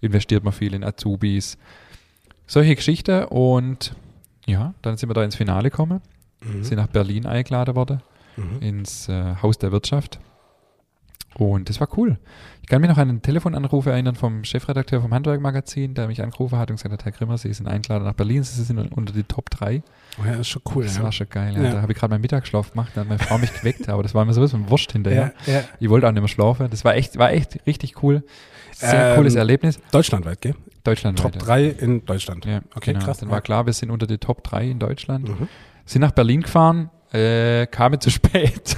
investiert 0.00 0.44
man 0.44 0.54
viel 0.54 0.72
in 0.72 0.82
Azubis. 0.82 1.58
Solche 2.46 2.74
Geschichten 2.74 3.24
und 3.24 3.94
ja, 4.46 4.74
dann 4.82 4.96
sind 4.96 5.08
wir 5.08 5.14
da 5.14 5.24
ins 5.24 5.36
Finale 5.36 5.70
gekommen, 5.70 6.00
Mhm. 6.42 6.64
sind 6.64 6.76
nach 6.76 6.88
Berlin 6.88 7.26
eingeladen 7.26 7.74
worden, 7.76 8.02
Mhm. 8.36 8.60
ins 8.60 9.08
äh, 9.08 9.36
Haus 9.42 9.58
der 9.58 9.72
Wirtschaft. 9.72 10.18
Und 11.36 11.68
das 11.68 11.80
war 11.80 11.88
cool. 11.96 12.18
Ich 12.62 12.68
kann 12.68 12.80
mich 12.80 12.88
noch 12.88 12.96
an 12.96 13.08
einen 13.08 13.20
Telefonanruf 13.22 13.86
erinnern 13.86 14.14
vom 14.14 14.44
Chefredakteur 14.44 15.02
vom 15.02 15.12
Handwerk-Magazin, 15.12 15.92
der 15.94 16.06
mich 16.06 16.22
angerufen 16.22 16.58
hat 16.58 16.70
und 16.70 16.76
gesagt 16.76 16.92
hat, 16.92 17.04
Herr 17.04 17.10
Grimmer, 17.12 17.36
Sie 17.38 17.52
sind 17.52 17.66
eingeladen 17.66 18.04
nach 18.04 18.14
Berlin, 18.14 18.44
Sie 18.44 18.62
sind 18.62 18.78
unter 18.92 19.12
die 19.12 19.24
Top 19.24 19.50
3. 19.50 19.82
Oh 20.20 20.24
ja, 20.24 20.30
das 20.32 20.40
ist 20.42 20.48
schon 20.48 20.62
cool. 20.74 20.84
Das 20.84 20.96
ja. 20.96 21.02
war 21.02 21.10
schon 21.12 21.28
geil. 21.28 21.54
Ja. 21.56 21.62
Ja. 21.64 21.72
Da 21.72 21.82
habe 21.82 21.90
ich 21.92 21.98
gerade 21.98 22.12
meinen 22.12 22.20
Mittagsschlaf 22.20 22.70
gemacht, 22.70 22.92
da 22.94 23.00
hat 23.00 23.08
meine 23.08 23.18
Frau 23.18 23.36
mich 23.38 23.52
geweckt, 23.52 23.88
aber 23.88 24.04
das 24.04 24.14
war 24.14 24.24
mir 24.24 24.32
sowieso 24.32 24.56
ein 24.56 24.70
Wurst 24.70 24.92
hinterher. 24.92 25.32
Ich 25.80 25.90
wollte 25.90 26.06
auch 26.06 26.12
nicht 26.12 26.20
mehr 26.22 26.28
schlafen. 26.28 26.68
Das 26.70 26.84
war 26.84 26.94
echt, 26.94 27.18
war 27.18 27.32
echt 27.32 27.66
richtig 27.66 28.00
cool. 28.02 28.22
Sehr 28.76 29.10
Ähm, 29.10 29.16
cooles 29.16 29.34
Erlebnis. 29.34 29.78
Deutschlandweit, 29.90 30.40
gell? 30.40 30.54
Deutschland. 30.82 31.18
Top 31.18 31.32
3 31.32 31.64
in 31.66 32.04
Deutschland. 32.04 32.44
Ja, 32.44 32.60
Okay, 32.74 32.92
genau. 32.92 33.04
krass. 33.04 33.18
Dann 33.18 33.30
war 33.30 33.40
klar, 33.40 33.66
wir 33.66 33.72
sind 33.72 33.90
unter 33.90 34.06
die 34.06 34.18
Top 34.18 34.44
3 34.44 34.70
in 34.70 34.78
Deutschland. 34.78 35.28
Mhm. 35.28 35.48
Sind 35.86 36.02
nach 36.02 36.12
Berlin 36.12 36.42
gefahren, 36.42 36.90
äh, 37.12 37.66
kamen 37.66 38.00
zu 38.00 38.10
spät. 38.10 38.76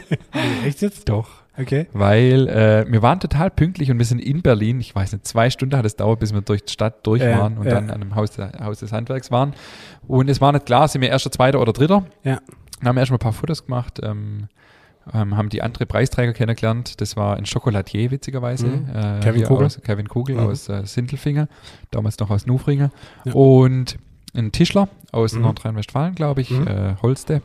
Echt 0.64 0.80
jetzt? 0.82 1.08
Doch. 1.08 1.28
Okay. 1.56 1.86
Weil 1.92 2.48
äh, 2.48 2.84
wir 2.90 3.02
waren 3.02 3.20
total 3.20 3.50
pünktlich 3.50 3.90
und 3.90 3.98
wir 3.98 4.04
sind 4.04 4.18
in 4.18 4.42
Berlin. 4.42 4.80
Ich 4.80 4.94
weiß 4.94 5.12
nicht, 5.12 5.26
zwei 5.26 5.50
Stunden 5.50 5.76
hat 5.76 5.84
es 5.84 5.94
dauert, 5.96 6.18
bis 6.20 6.32
wir 6.34 6.40
durch 6.40 6.64
die 6.64 6.72
Stadt 6.72 7.06
durch 7.06 7.22
waren 7.22 7.58
und 7.58 7.66
ja. 7.66 7.74
dann 7.74 7.90
an 7.90 8.00
dem 8.00 8.14
Haus, 8.16 8.32
der, 8.32 8.52
Haus 8.60 8.80
des 8.80 8.90
Handwerks 8.92 9.30
waren. 9.30 9.54
Und 10.08 10.28
es 10.28 10.40
war 10.40 10.50
nicht 10.52 10.66
klar, 10.66 10.88
sind 10.88 11.00
wir 11.02 11.10
erster, 11.10 11.30
zweiter 11.30 11.60
oder 11.60 11.72
dritter. 11.72 12.06
Ja. 12.24 12.40
Dann 12.80 12.88
haben 12.88 12.96
wir 12.96 13.00
erstmal 13.00 13.18
ein 13.18 13.20
paar 13.20 13.32
Fotos 13.32 13.64
gemacht, 13.66 14.00
ähm, 14.02 14.48
ähm, 15.12 15.36
haben 15.36 15.48
die 15.48 15.62
andere 15.62 15.86
Preisträger 15.86 16.32
kennengelernt. 16.32 17.00
Das 17.00 17.16
war 17.16 17.36
ein 17.36 17.46
Schokoladier, 17.46 18.10
witzigerweise. 18.10 18.66
Mhm. 18.66 18.88
Äh, 18.94 19.20
Kevin 19.20 19.44
Kugel. 19.44 19.66
Aus, 19.66 19.80
Kevin 19.82 20.08
Kugel 20.08 20.36
Mhm. 20.36 20.42
aus 20.46 20.68
äh, 20.68 20.86
Sintelfingen, 20.86 21.48
damals 21.90 22.18
noch 22.18 22.30
aus 22.30 22.46
Nufringen. 22.46 22.90
Ja. 23.24 23.32
Und 23.34 23.98
ein 24.34 24.50
Tischler 24.52 24.88
aus 25.12 25.34
Mhm. 25.34 25.42
Nordrhein-Westfalen, 25.42 26.14
glaube 26.14 26.40
ich, 26.40 26.50
Mhm. 26.50 26.66
äh, 26.66 26.94
Holste. 27.02 27.42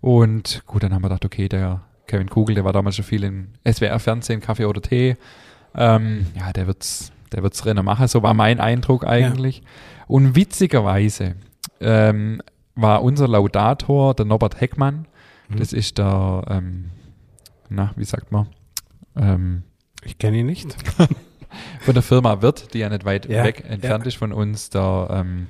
Und 0.00 0.62
gut, 0.66 0.82
dann 0.82 0.92
haben 0.94 1.02
wir 1.02 1.08
gedacht, 1.08 1.24
okay, 1.24 1.48
der 1.48 1.80
Kevin 2.06 2.28
Kugel, 2.28 2.54
der 2.54 2.64
war 2.64 2.72
damals 2.72 2.96
schon 2.96 3.04
viel 3.04 3.24
in 3.24 3.48
SWR-Fernsehen, 3.64 4.40
Kaffee 4.40 4.64
oder 4.66 4.80
Tee. 4.82 5.16
Ähm, 5.74 6.26
ja, 6.36 6.52
der 6.52 6.66
wird's, 6.66 7.12
der 7.32 7.42
wird's 7.42 7.64
Rennen 7.66 7.84
machen. 7.84 8.08
So 8.08 8.22
war 8.22 8.34
mein 8.34 8.60
Eindruck 8.60 9.06
eigentlich. 9.06 9.62
Und 10.08 10.34
witzigerweise 10.34 11.36
ähm, 11.80 12.42
war 12.74 13.02
unser 13.02 13.28
Laudator 13.28 14.14
der 14.14 14.26
Norbert 14.26 14.60
Heckmann. 14.60 15.06
Mhm. 15.50 15.58
Das 15.58 15.72
ist 15.72 15.98
der, 15.98 16.42
ähm, 16.48 16.90
na, 17.68 17.92
wie 17.96 18.04
sagt 18.04 18.32
man, 18.32 18.46
ähm, 19.16 19.62
Ich 20.04 20.18
kenne 20.18 20.38
ihn 20.38 20.46
nicht. 20.46 20.74
von 21.80 21.94
der 21.94 22.02
Firma 22.02 22.40
Wirt, 22.42 22.72
die 22.74 22.78
ja 22.78 22.88
nicht 22.88 23.04
weit 23.04 23.28
Ja, 23.28 23.44
weg 23.44 23.64
entfernt 23.68 24.06
ist 24.06 24.16
von 24.16 24.32
uns, 24.32 24.70
der, 24.70 25.08
ähm, 25.10 25.48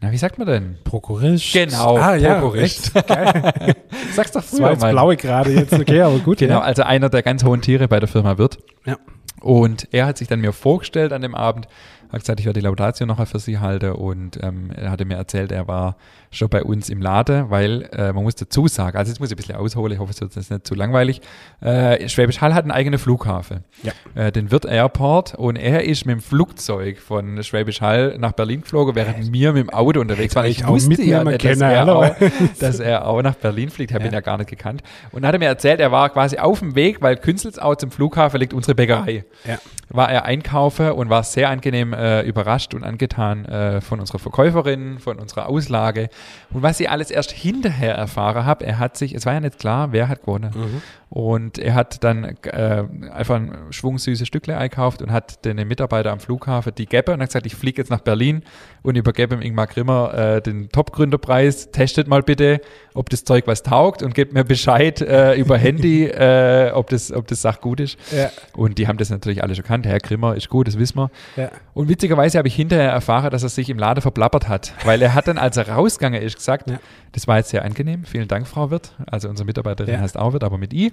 na, 0.00 0.12
wie 0.12 0.18
sagt 0.18 0.36
man 0.38 0.46
denn? 0.46 0.76
Prokurist. 0.84 1.52
Genau, 1.54 1.96
ah, 1.96 2.14
ja, 2.14 2.34
Prokurist. 2.40 2.94
echt? 2.94 3.08
Geil. 3.08 3.74
Sag's 4.14 4.32
doch 4.32 4.42
Das 4.42 4.60
war 4.60 4.72
jetzt 4.72 4.86
blaue 4.86 5.16
gerade 5.16 5.50
jetzt, 5.52 5.72
okay, 5.72 6.02
aber 6.02 6.18
gut. 6.18 6.38
Genau, 6.38 6.56
Ja. 6.56 6.60
also 6.60 6.82
einer 6.82 7.08
der 7.08 7.22
ganz 7.22 7.42
hohen 7.42 7.62
Tiere 7.62 7.88
bei 7.88 8.00
der 8.00 8.08
Firma 8.08 8.36
Wirt. 8.36 8.58
Ja. 8.84 8.98
Und 9.40 9.88
er 9.92 10.06
hat 10.06 10.18
sich 10.18 10.28
dann 10.28 10.40
mir 10.40 10.52
vorgestellt 10.52 11.12
an 11.12 11.22
dem 11.22 11.34
Abend, 11.34 11.68
hat 12.10 12.20
gesagt, 12.20 12.38
ich 12.40 12.46
werde 12.46 12.60
die 12.60 12.64
Laudatio 12.66 13.06
noch 13.06 13.26
für 13.26 13.38
Sie 13.38 13.58
halten 13.58 13.92
und 13.92 14.38
ähm, 14.42 14.70
er 14.74 14.90
hatte 14.90 15.04
mir 15.04 15.16
erzählt, 15.16 15.52
er 15.52 15.68
war 15.68 15.96
schon 16.34 16.48
bei 16.48 16.62
uns 16.62 16.88
im 16.90 17.00
Laden, 17.00 17.50
weil 17.50 17.88
äh, 17.92 18.12
man 18.12 18.24
muss 18.24 18.34
dazu 18.34 18.66
sagen, 18.68 18.96
also 18.98 19.10
jetzt 19.10 19.20
muss 19.20 19.30
ich 19.30 19.34
ein 19.34 19.36
bisschen 19.36 19.56
ausholen, 19.56 19.92
ich 19.92 19.98
hoffe, 19.98 20.10
es 20.12 20.20
wird 20.20 20.34
jetzt 20.34 20.50
nicht 20.50 20.66
zu 20.66 20.74
langweilig. 20.74 21.20
Äh, 21.60 22.08
Schwäbisch 22.08 22.40
Hall 22.40 22.54
hat 22.54 22.64
einen 22.64 22.70
eigenen 22.72 22.98
Flughafen, 22.98 23.64
Ja. 23.82 23.92
äh, 24.14 24.32
den 24.32 24.50
Wirt 24.50 24.64
Airport 24.64 25.34
und 25.34 25.56
er 25.56 25.84
ist 25.84 26.04
mit 26.06 26.14
dem 26.16 26.20
Flugzeug 26.20 26.98
von 26.98 27.42
Schwäbisch 27.42 27.80
Hall 27.80 28.16
nach 28.18 28.32
Berlin 28.32 28.62
geflogen, 28.62 28.94
während 28.94 29.32
wir 29.32 29.52
mit 29.52 29.62
dem 29.66 29.70
Auto 29.70 30.00
unterwegs 30.00 30.34
waren. 30.34 30.46
Ich 30.46 30.58
Ich 30.60 30.66
wusste 30.66 31.02
ja 31.02 31.22
nicht, 31.24 31.44
dass 31.44 31.58
können, 31.58 31.62
er, 31.72 31.96
auch, 31.96 32.14
dass 32.60 32.80
er 32.80 33.06
auch 33.06 33.22
nach 33.22 33.34
Berlin 33.36 33.70
fliegt, 33.70 33.92
habe 33.92 34.04
Ja. 34.04 34.10
ihn 34.10 34.14
ja 34.14 34.20
gar 34.20 34.38
nicht 34.38 34.50
gekannt. 34.50 34.82
Und 35.12 35.24
hat 35.26 35.32
er 35.34 35.38
mir 35.38 35.46
erzählt, 35.46 35.80
er 35.80 35.92
war 35.92 36.10
quasi 36.10 36.38
auf 36.38 36.58
dem 36.58 36.74
Weg, 36.74 37.00
weil 37.02 37.16
Künzelsau 37.16 37.74
zum 37.76 37.90
Flughafen 37.90 38.40
liegt 38.40 38.52
unsere 38.54 38.74
Bäckerei 38.74 39.24
Ja. 39.46 39.58
war 39.88 40.10
er 40.10 40.24
einkaufen 40.24 40.90
und 40.92 41.10
war 41.10 41.22
sehr 41.22 41.48
angenehm 41.50 41.92
äh, 41.92 42.22
überrascht 42.22 42.74
und 42.74 42.82
angetan 42.84 43.44
äh, 43.44 43.80
von 43.80 44.00
unserer 44.00 44.18
Verkäuferin, 44.18 44.98
von 44.98 45.18
unserer 45.18 45.48
Auslage. 45.48 46.08
Und 46.52 46.62
was 46.62 46.80
ich 46.80 46.90
alles 46.90 47.10
erst 47.10 47.32
hinterher 47.32 47.94
erfahren 47.94 48.44
habe, 48.44 48.64
er 48.64 48.78
hat 48.78 48.96
sich, 48.96 49.14
es 49.14 49.26
war 49.26 49.34
ja 49.34 49.40
nicht 49.40 49.58
klar, 49.58 49.92
wer 49.92 50.08
hat 50.08 50.20
gewonnen. 50.20 50.50
Mhm. 50.54 50.82
Und 51.14 51.58
er 51.58 51.74
hat 51.74 52.02
dann 52.02 52.24
äh, 52.42 52.84
einfach 53.12 53.36
ein 53.36 53.56
schwungsüßes 53.70 54.26
Stückle 54.26 54.58
einkauft 54.58 55.00
und 55.00 55.12
hat 55.12 55.44
den 55.44 55.56
Mitarbeiter 55.68 56.10
am 56.10 56.18
Flughafen 56.18 56.74
die 56.76 56.86
Gäbe 56.86 57.12
und 57.12 57.20
hat 57.20 57.28
gesagt, 57.28 57.46
ich 57.46 57.54
fliege 57.54 57.80
jetzt 57.80 57.88
nach 57.88 58.00
Berlin 58.00 58.42
und 58.82 58.96
übergebe 58.96 59.36
dem 59.36 59.40
Ingmar 59.40 59.68
Grimmer 59.68 60.12
äh, 60.12 60.42
den 60.42 60.70
Top-Gründerpreis. 60.70 61.70
Testet 61.70 62.08
mal 62.08 62.22
bitte, 62.22 62.60
ob 62.94 63.10
das 63.10 63.22
Zeug 63.22 63.46
was 63.46 63.62
taugt 63.62 64.02
und 64.02 64.16
gebt 64.16 64.32
mir 64.32 64.42
Bescheid 64.42 65.00
äh, 65.02 65.34
über 65.34 65.56
Handy, 65.56 66.04
äh, 66.08 66.72
ob 66.72 66.90
das, 66.90 67.12
ob 67.12 67.28
das 67.28 67.42
Sach 67.42 67.60
gut 67.60 67.78
ist. 67.78 67.96
Ja. 68.10 68.30
Und 68.52 68.78
die 68.78 68.88
haben 68.88 68.98
das 68.98 69.10
natürlich 69.10 69.40
alle 69.40 69.54
schon 69.54 69.64
kannt. 69.64 69.86
Herr 69.86 70.00
Grimmer 70.00 70.34
ist 70.34 70.48
gut, 70.48 70.66
das 70.66 70.80
wissen 70.80 70.98
wir. 70.98 71.10
Ja. 71.36 71.50
Und 71.74 71.88
witzigerweise 71.88 72.38
habe 72.38 72.48
ich 72.48 72.56
hinterher 72.56 72.90
erfahren, 72.90 73.30
dass 73.30 73.44
er 73.44 73.50
sich 73.50 73.70
im 73.70 73.78
Laden 73.78 74.00
verplappert 74.00 74.48
hat. 74.48 74.72
Weil 74.84 75.00
er 75.00 75.14
hat 75.14 75.28
dann, 75.28 75.38
als 75.38 75.56
er 75.56 75.68
rausgegangen 75.68 76.13
ist, 76.20 76.36
gesagt, 76.36 76.70
Ja. 76.70 76.78
das 77.12 77.26
war 77.26 77.38
jetzt 77.38 77.50
sehr 77.50 77.64
angenehm. 77.64 78.04
Vielen 78.04 78.28
Dank, 78.28 78.46
Frau 78.46 78.70
Wirt. 78.70 78.92
Also 79.06 79.28
unsere 79.28 79.46
Mitarbeiterin 79.46 79.94
Ja. 79.94 80.00
heißt 80.00 80.16
auch 80.16 80.32
Wirt, 80.32 80.44
aber 80.44 80.58
mit 80.58 80.72
I. 80.72 80.92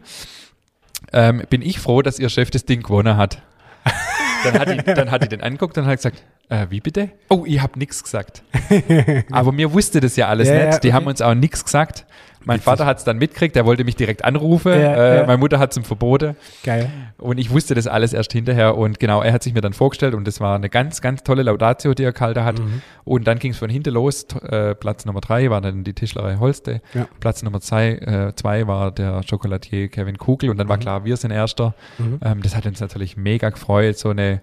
Ähm, 1.13 1.43
bin 1.49 1.61
ich 1.61 1.79
froh, 1.79 2.01
dass 2.01 2.19
Ihr 2.19 2.29
Chef 2.29 2.51
das 2.51 2.65
Ding 2.65 2.83
gewonnen 2.83 3.17
hat. 3.17 3.41
dann, 4.43 4.59
hat 4.59 4.69
die, 4.69 4.77
dann 4.93 5.09
hat 5.11 5.23
die 5.23 5.29
den 5.29 5.41
angeguckt 5.41 5.77
und 5.77 5.85
hat 5.85 5.95
gesagt, 5.97 6.21
äh, 6.51 6.67
wie 6.69 6.81
bitte? 6.81 7.09
Oh, 7.29 7.43
ich 7.47 7.61
habe 7.61 7.79
nichts 7.79 8.03
gesagt. 8.03 8.43
Aber 9.31 9.51
mir 9.51 9.71
wusste 9.73 9.99
das 10.01 10.15
ja 10.15 10.27
alles 10.27 10.47
Ja, 10.47 10.53
nicht. 10.53 10.63
ja, 10.65 10.79
Die 10.79 10.87
okay. 10.89 10.93
haben 10.93 11.07
uns 11.07 11.21
auch 11.21 11.33
nichts 11.33 11.63
gesagt. 11.63 12.05
Mein 12.43 12.59
Vater 12.59 12.87
hat 12.87 12.97
es 12.97 13.03
dann 13.03 13.19
mitgekriegt, 13.19 13.55
der 13.55 13.67
wollte 13.67 13.83
mich 13.83 13.95
direkt 13.95 14.25
anrufen. 14.25 14.71
Ja, 14.71 15.19
äh. 15.21 15.27
Meine 15.27 15.37
Mutter 15.37 15.59
hat 15.59 15.71
es 15.71 15.77
ihm 15.77 15.83
verboten. 15.83 16.35
Geil. 16.63 16.89
Und 17.19 17.37
ich 17.37 17.51
wusste 17.51 17.75
das 17.75 17.85
alles 17.85 18.13
erst 18.13 18.33
hinterher. 18.33 18.77
Und 18.79 18.99
genau, 18.99 19.21
er 19.21 19.31
hat 19.31 19.43
sich 19.43 19.53
mir 19.53 19.61
dann 19.61 19.73
vorgestellt 19.73 20.15
und 20.15 20.25
das 20.25 20.39
war 20.39 20.55
eine 20.55 20.67
ganz, 20.67 21.01
ganz 21.01 21.21
tolle 21.21 21.43
Laudatio, 21.43 21.93
die 21.93 22.03
er 22.03 22.13
gehalten 22.13 22.43
hat. 22.43 22.57
Mhm. 22.57 22.81
Und 23.03 23.27
dann 23.27 23.37
ging 23.37 23.51
es 23.51 23.59
von 23.59 23.69
hinten 23.69 23.93
los. 23.93 24.25
Äh, 24.41 24.73
Platz 24.73 25.05
Nummer 25.05 25.21
drei 25.21 25.51
war 25.51 25.61
dann 25.61 25.83
die 25.83 25.93
Tischlerei 25.93 26.37
Holste. 26.37 26.81
Platz 27.19 27.43
Nummer 27.43 27.61
zwei, 27.61 27.89
äh, 27.91 28.33
zwei 28.35 28.65
war 28.65 28.89
der 28.91 29.21
Chocolatier 29.29 29.89
Kevin 29.89 30.17
Kugel. 30.17 30.49
Und 30.49 30.57
dann 30.57 30.67
war 30.67 30.79
klar, 30.79 31.05
wir 31.05 31.17
sind 31.17 31.29
Erster. 31.29 31.75
Mhm. 31.99 32.19
Ähm, 32.25 32.41
das 32.41 32.55
hat 32.55 32.65
uns 32.65 32.79
natürlich 32.79 33.17
mega 33.17 33.49
gefreut. 33.51 33.99
So 33.99 34.09
eine 34.09 34.41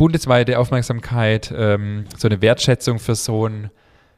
bundesweite 0.00 0.58
Aufmerksamkeit, 0.58 1.52
ähm, 1.54 2.06
so 2.16 2.26
eine 2.26 2.40
Wertschätzung 2.40 2.98
für 2.98 3.14
so 3.14 3.44
einen, 3.44 3.70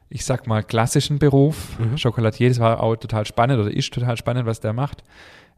ich 0.07 0.23
sag 0.23 0.47
mal, 0.47 0.63
klassischen 0.63 1.19
Beruf. 1.19 1.77
Mhm. 1.77 1.97
Chocolatier, 2.01 2.47
das 2.47 2.59
war 2.61 2.81
auch 2.81 2.95
total 2.95 3.25
spannend 3.25 3.59
oder 3.59 3.69
ist 3.69 3.93
total 3.93 4.15
spannend, 4.15 4.45
was 4.45 4.61
der 4.61 4.71
macht. 4.71 5.03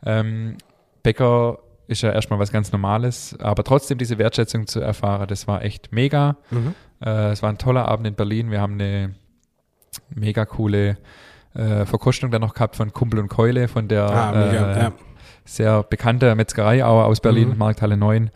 Ähm, 0.04 0.58
Bäcker 1.04 1.60
ist 1.88 2.02
ja 2.02 2.12
erstmal 2.12 2.40
was 2.40 2.52
ganz 2.52 2.72
Normales, 2.72 3.38
aber 3.40 3.64
trotzdem 3.64 4.00
diese 4.00 4.18
Wertschätzung 4.18 4.66
zu 4.66 4.80
erfahren, 4.80 5.28
das 5.28 5.48
war 5.48 5.62
echt 5.64 5.92
mega. 5.92 6.38
Mhm. 6.50 6.74
Äh, 7.06 7.30
es 7.30 7.44
war 7.44 7.52
ein 7.52 7.60
toller 7.60 7.88
Abend 7.88 8.08
in 8.08 8.16
Berlin. 8.16 8.50
Wir 8.50 8.62
haben 8.62 8.74
eine 8.74 9.14
mega 10.10 10.46
coole 10.46 10.98
äh, 11.54 11.86
Verkostung 11.86 12.32
dann 12.32 12.42
noch 12.42 12.56
gehabt 12.56 12.76
von 12.78 12.92
Kumpel 12.94 13.20
und 13.20 13.28
Keule, 13.28 13.68
von 13.68 13.88
der 13.88 14.10
Ah, 14.10 14.32
mega, 14.32 14.72
äh, 14.74 14.80
ja. 14.86 14.92
sehr 15.46 15.84
bekannte 15.84 16.34
Metzgerei 16.34 16.84
aus 16.84 17.20
Berlin, 17.22 17.50
Mhm. 17.50 17.58
Markthalle 17.60 17.96
9. 17.96 18.32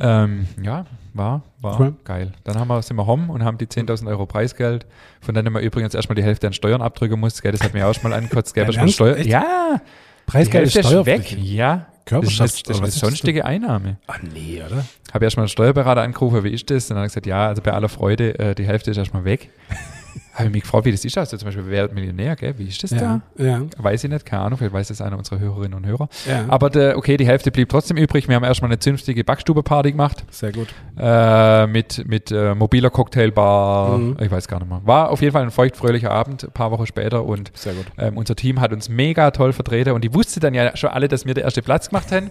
Ähm, 0.00 0.46
ja, 0.62 0.84
war, 1.18 1.42
war 1.60 1.78
Cool. 1.80 1.94
geil. 2.04 2.32
Dann 2.44 2.58
haben 2.58 2.68
wir, 2.68 2.80
sind 2.82 2.96
wir 2.96 3.06
home 3.06 3.30
und 3.32 3.44
haben 3.44 3.58
die 3.58 3.66
10.000 3.66 4.06
Euro 4.08 4.24
Preisgeld, 4.26 4.86
von 5.20 5.34
denen 5.34 5.52
man 5.52 5.62
übrigens 5.62 5.94
erstmal 5.94 6.14
die 6.16 6.22
Hälfte 6.22 6.46
an 6.46 6.52
Steuern 6.54 6.80
abdrücken 6.80 7.20
muss. 7.20 7.42
Gell, 7.42 7.52
das 7.52 7.60
hat 7.62 7.74
mir 7.74 7.86
auch 7.86 7.92
schon 7.94 8.10
mal 8.10 8.16
angekotzt. 8.16 8.54
Gell, 8.54 8.72
Ernst? 8.74 8.94
Steuer. 8.94 9.16
Echt? 9.16 9.28
Ja, 9.28 9.80
Preisgeld 10.26 10.74
ist 10.74 11.06
weg. 11.06 11.36
Ja, 11.38 11.86
das 12.06 12.22
ist, 12.22 12.40
Körperschafts- 12.40 12.40
eine- 12.40 12.46
das 12.48 12.54
ist 12.54 12.68
eine 12.70 12.80
was 12.82 12.88
ist 12.88 13.02
das 13.02 13.08
sonstige 13.10 13.44
Einnahme. 13.44 13.98
Ah, 14.06 14.14
nee, 14.32 14.62
oder? 14.64 14.84
Habe 15.12 15.24
erstmal 15.24 15.42
einen 15.44 15.48
Steuerberater 15.48 16.00
angerufen, 16.02 16.44
wie 16.44 16.52
ist 16.54 16.70
das? 16.70 16.84
Und 16.90 16.96
dann 16.96 16.98
hat 16.98 17.04
er 17.04 17.08
gesagt, 17.08 17.26
ja, 17.26 17.48
also 17.48 17.60
bei 17.62 17.72
aller 17.72 17.88
Freude, 17.88 18.38
äh, 18.38 18.54
die 18.54 18.66
Hälfte 18.66 18.90
ist 18.90 18.96
erstmal 18.96 19.24
weg. 19.24 19.50
Habe 20.38 20.48
ich 20.48 20.52
mich 20.54 20.62
gefragt, 20.62 20.84
wie 20.84 20.92
das 20.92 21.04
ist. 21.04 21.18
Also 21.18 21.36
zum 21.36 21.46
Beispiel, 21.46 21.64
wer 21.66 21.82
wird 21.82 21.94
Millionär, 21.94 22.36
gell? 22.36 22.54
Wie 22.58 22.68
ist 22.68 22.82
das 22.82 22.92
Ja, 22.92 23.20
ja, 23.36 23.60
da? 23.76 23.82
Weiß 23.84 24.04
ich 24.04 24.10
nicht, 24.10 24.24
keine 24.24 24.42
Ahnung, 24.44 24.58
vielleicht 24.58 24.72
weiß 24.72 24.88
das 24.88 25.00
einer 25.00 25.18
unserer 25.18 25.38
Hörerinnen 25.40 25.74
und 25.74 25.86
Hörer. 25.86 26.08
ja. 26.28 26.44
Aber 26.48 26.70
der, 26.70 26.96
okay, 26.96 27.16
die 27.16 27.26
Hälfte 27.26 27.50
blieb 27.50 27.68
trotzdem 27.68 27.96
übrig. 27.96 28.28
Wir 28.28 28.36
haben 28.36 28.44
erstmal 28.44 28.70
eine 28.70 28.78
zünftige 28.78 29.24
Backstube-Party 29.24 29.90
gemacht 29.92 30.24
Sehr 30.30 30.52
gut. 30.52 30.68
äh, 30.98 31.66
mit, 31.66 32.06
mit 32.06 32.30
äh, 32.30 32.54
mobiler 32.54 32.90
Cocktailbar. 32.90 33.98
Mhm. 33.98 34.16
Ich 34.20 34.30
weiß 34.30 34.48
gar 34.48 34.58
nicht 34.60 34.68
mehr. 34.68 34.80
War 34.84 35.10
auf 35.10 35.20
jeden 35.20 35.32
Fall 35.32 35.42
ein 35.42 35.50
feuchtfröhlicher 35.50 36.10
Abend, 36.10 36.44
ein 36.44 36.50
paar 36.52 36.70
Wochen 36.70 36.86
später 36.86 37.24
und 37.24 37.50
Sehr 37.54 37.74
gut. 37.74 37.86
ähm, 37.98 38.16
unser 38.16 38.36
Team 38.36 38.60
hat 38.60 38.72
uns 38.72 38.88
mega 38.88 39.30
toll 39.32 39.52
vertreten 39.52 39.90
und 39.92 40.02
die 40.04 40.14
wusste 40.14 40.40
dann 40.40 40.54
ja 40.54 40.76
schon 40.76 40.90
alle, 40.90 41.08
dass 41.08 41.26
wir 41.26 41.34
der 41.34 41.44
erste 41.44 41.62
Platz 41.62 41.88
gemacht 41.88 42.12
haben. 42.12 42.30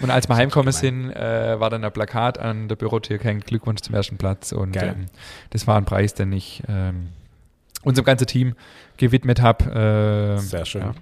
Und 0.00 0.10
als 0.10 0.28
wir 0.28 0.36
heimgekommen 0.36 0.72
sind, 0.72 1.10
äh, 1.10 1.58
war 1.58 1.70
dann 1.70 1.82
ein 1.84 1.90
Plakat 1.90 2.38
an 2.38 2.68
der 2.68 2.76
Bürotür 2.76 3.18
gehängt, 3.18 3.46
Glückwunsch 3.46 3.80
zum 3.80 3.96
ersten 3.96 4.16
Platz. 4.16 4.52
Und 4.52 4.76
ähm, 4.80 5.06
das 5.50 5.66
war 5.66 5.76
ein 5.76 5.84
Preis, 5.86 6.14
den 6.14 6.32
ich 6.32 6.62
ähm, 6.68 7.08
unserem 7.84 8.04
ganzen 8.04 8.26
Team 8.26 8.54
gewidmet 8.96 9.40
habe. 9.40 10.36
Äh, 10.36 10.40
Sehr 10.40 10.64
schön. 10.66 10.82
ja. 10.82 10.94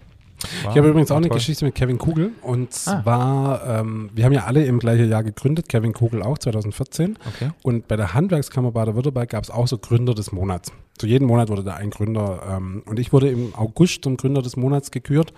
War- 0.64 0.70
Ich 0.72 0.76
habe 0.78 0.88
übrigens 0.88 1.10
auch 1.10 1.16
eine 1.16 1.28
toll. 1.28 1.38
Geschichte 1.38 1.64
mit 1.64 1.74
Kevin 1.74 1.96
Kugel. 1.96 2.32
Und 2.42 2.68
Ah. 2.86 3.02
zwar, 3.02 3.66
ähm, 3.80 4.10
wir 4.14 4.24
haben 4.26 4.32
ja 4.34 4.44
alle 4.44 4.64
im 4.66 4.78
gleichen 4.78 5.08
Jahr 5.08 5.24
gegründet, 5.24 5.68
Kevin 5.70 5.94
Kugel 5.94 6.22
auch 6.22 6.36
2014. 6.36 7.16
Okay. 7.26 7.50
Und 7.62 7.88
bei 7.88 7.96
der 7.96 8.12
Handwerkskammer 8.12 8.70
Baden-Württemberg 8.70 9.30
gab 9.30 9.42
es 9.44 9.50
auch 9.50 9.66
so 9.66 9.78
Gründer 9.78 10.14
des 10.14 10.32
Monats. 10.32 10.72
Zu 10.98 11.06
jedem 11.06 11.26
Monat 11.26 11.48
wurde 11.48 11.64
da 11.64 11.74
ein 11.74 11.88
Gründer. 11.88 12.42
Ähm, 12.50 12.82
und 12.84 12.98
ich 12.98 13.14
wurde 13.14 13.30
im 13.30 13.54
August 13.54 14.04
zum 14.04 14.18
Gründer 14.18 14.42
des 14.42 14.56
Monats 14.56 14.90
gekürt. 14.90 15.32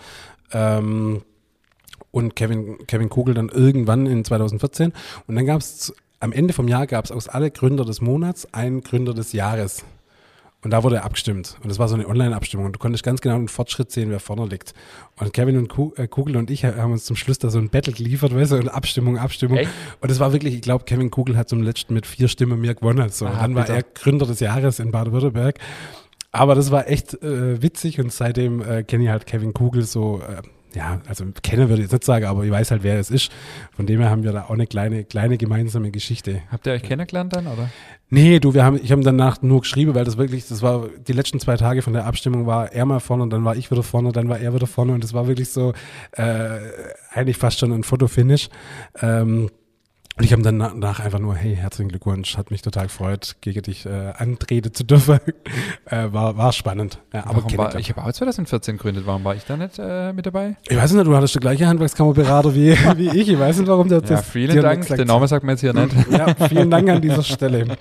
Ähm, 0.53 1.22
und 2.11 2.34
Kevin, 2.34 2.78
Kevin 2.89 3.09
Kugel 3.09 3.34
dann 3.34 3.51
irgendwann 3.51 4.07
in 4.07 4.24
2014. 4.24 4.93
Und 5.28 5.36
dann 5.36 5.47
gab 5.47 5.61
es 5.61 5.95
am 6.20 6.32
Ende 6.32 6.53
vom 6.55 6.66
Jahr 6.66 6.89
gab 6.89 7.05
es 7.05 7.12
aus 7.12 7.28
alle 7.28 7.51
Gründer 7.53 7.84
des 7.84 8.01
Monats 8.01 8.53
einen 8.53 8.80
Gründer 8.82 9.14
des 9.14 9.32
Jahres. 9.32 9.84
Und 10.63 10.73
da 10.73 10.83
wurde 10.83 11.05
abgestimmt. 11.05 11.57
Und 11.63 11.71
das 11.71 11.79
war 11.79 11.87
so 11.87 11.95
eine 11.95 12.09
Online-Abstimmung. 12.09 12.67
Und 12.67 12.73
du 12.73 12.79
konntest 12.81 13.05
ganz 13.05 13.21
genau 13.21 13.37
den 13.37 13.47
Fortschritt 13.47 13.93
sehen, 13.93 14.11
wer 14.11 14.19
vorne 14.19 14.45
liegt. 14.47 14.75
Und 15.17 15.33
Kevin 15.33 15.57
und 15.57 15.99
äh, 15.99 16.09
Kugel 16.09 16.37
und 16.37 16.51
ich 16.51 16.65
haben 16.65 16.93
uns 16.93 17.05
zum 17.05 17.15
Schluss 17.15 17.39
da 17.39 17.49
so 17.51 17.59
ein 17.59 17.69
Battle 17.69 17.93
geliefert, 17.93 18.35
weißt 18.35 18.53
du, 18.53 18.57
und 18.57 18.69
Abstimmung, 18.69 19.19
Abstimmung. 19.19 19.59
Echt? 19.59 19.71
Und 20.01 20.11
es 20.11 20.19
war 20.19 20.33
wirklich, 20.33 20.55
ich 20.55 20.63
glaube, 20.63 20.85
Kevin 20.85 21.13
Kugel 21.13 21.37
hat 21.37 21.49
zum 21.49 21.63
letzten 21.63 21.95
mit 21.95 22.07
vier 22.07 22.27
Stimmen 22.27 22.61
mehr 22.61 22.75
gewonnen. 22.75 23.09
So, 23.11 23.27
Aha, 23.27 23.43
dann 23.43 23.55
war 23.55 23.63
bitter. 23.63 23.77
er 23.77 23.83
Gründer 23.83 24.27
des 24.27 24.41
Jahres 24.41 24.81
in 24.81 24.91
Baden-Württemberg. 24.91 25.61
Aber 26.33 26.57
das 26.57 26.73
war 26.73 26.89
echt 26.89 27.15
äh, 27.23 27.63
witzig 27.63 28.01
und 28.01 28.13
seitdem 28.13 28.61
äh, 28.61 28.83
kenne 28.83 29.05
ich 29.05 29.11
halt 29.11 29.27
Kevin 29.27 29.55
Kugel 29.55 29.85
so, 29.85 30.21
äh, 30.21 30.43
ja, 30.75 31.01
also 31.09 31.25
kennen 31.43 31.69
würde 31.69 31.83
ich 31.83 31.87
jetzt 31.87 31.93
nicht 31.93 32.05
sagen, 32.05 32.27
aber 32.27 32.45
ich 32.45 32.51
weiß 32.51 32.71
halt, 32.71 32.83
wer 32.83 32.99
es 32.99 33.11
ist. 33.11 33.33
Von 33.75 33.87
dem 33.87 34.01
her 34.01 34.11
haben 34.11 34.23
wir 34.23 34.33
da 34.33 34.45
auch 34.45 34.51
eine 34.51 34.66
kleine, 34.66 35.05
kleine 35.05 35.39
gemeinsame 35.39 35.91
Geschichte. 35.91 36.43
Habt 36.51 36.66
ihr 36.66 36.73
euch 36.75 36.83
kennengelernt 36.83 37.35
dann, 37.35 37.47
oder? 37.47 37.71
Nee, 38.11 38.39
du, 38.39 38.55
wir 38.55 38.64
haben, 38.64 38.81
ich 38.83 38.91
habe 38.91 39.03
danach 39.03 39.43
nur 39.43 39.61
geschrieben, 39.61 39.95
weil 39.95 40.05
das 40.05 40.16
wirklich, 40.16 40.49
das 40.49 40.62
war 40.62 40.89
die 41.07 41.12
letzten 41.12 41.41
zwei 41.41 41.57
Tage 41.57 41.83
von 41.83 41.93
der 41.93 42.07
Abstimmung 42.07 42.47
war 42.47 42.73
er 42.73 42.87
mal 42.87 43.01
vorne 43.01 43.23
und 43.23 43.31
dann 43.31 43.45
war 43.45 43.57
ich 43.57 43.71
wieder 43.71 43.83
vorne, 43.83 44.12
dann 44.12 44.29
war 44.29 44.39
er 44.39 44.55
wieder 44.55 44.66
vorne 44.66 44.93
und 44.93 45.05
das 45.05 45.12
war 45.12 45.27
wirklich 45.27 45.51
so 45.51 45.73
äh, 46.12 46.59
eigentlich 47.12 47.37
fast 47.37 47.59
schon 47.59 47.73
ein 47.73 47.83
Fotofinish. 47.83 48.49
Ähm, 49.03 49.51
und 50.19 50.25
ich 50.25 50.33
habe 50.33 50.43
dann 50.43 50.57
na- 50.57 50.71
danach 50.71 51.01
einfach 51.01 51.21
nur, 51.21 51.37
hey, 51.37 51.55
herzlichen 51.55 51.89
Glückwunsch, 51.91 52.37
hat 52.37 52.51
mich 52.51 52.62
total 52.62 52.85
gefreut, 52.89 53.37
gegen 53.41 53.62
dich 53.62 53.87
äh, 53.87 54.12
antreten 54.16 54.75
zu 54.75 54.85
dürfen. 54.85 55.21
äh, 55.87 56.12
war, 56.12 56.37
war 56.37 56.53
spannend. 56.53 57.01
Ja, 57.12 57.25
aber 57.27 57.45
Warum 57.45 57.57
war, 57.57 57.75
ich 57.77 57.91
habe 57.91 58.03
auch 58.03 58.12
2014 58.12 58.77
gegründet. 58.77 59.07
Warum 59.07 59.23
war 59.25 59.37
ich 59.37 59.45
da 59.45 59.57
nicht 59.57 59.79
äh, 59.79 60.12
mit 60.12 60.27
dabei? 60.27 60.57
ich 60.69 60.77
weiß 60.77 60.93
nicht, 60.93 61.07
du 61.07 61.16
hattest 61.16 61.37
die 61.37 61.39
gleiche 61.39 61.66
Handwerkskammerberater 61.66 62.55
wie, 62.55 62.73
wie 62.97 63.16
ich. 63.16 63.29
Ich 63.29 63.39
weiß 63.39 63.59
nicht, 63.59 63.69
warum 63.69 63.89
der 63.89 64.01
Ja, 64.01 64.07
das 64.07 64.29
vielen 64.29 64.61
Dank. 64.61 64.87
Den 64.89 65.07
Namen 65.07 65.29
sagt 65.29 65.45
man 65.45 65.53
jetzt 65.55 65.61
hier 65.61 65.73
nicht. 65.73 65.95
Ja, 66.11 66.35
vielen 66.49 66.71
Dank 66.71 66.89
an 66.89 67.01
dieser 67.01 67.23
Stelle. 67.23 67.77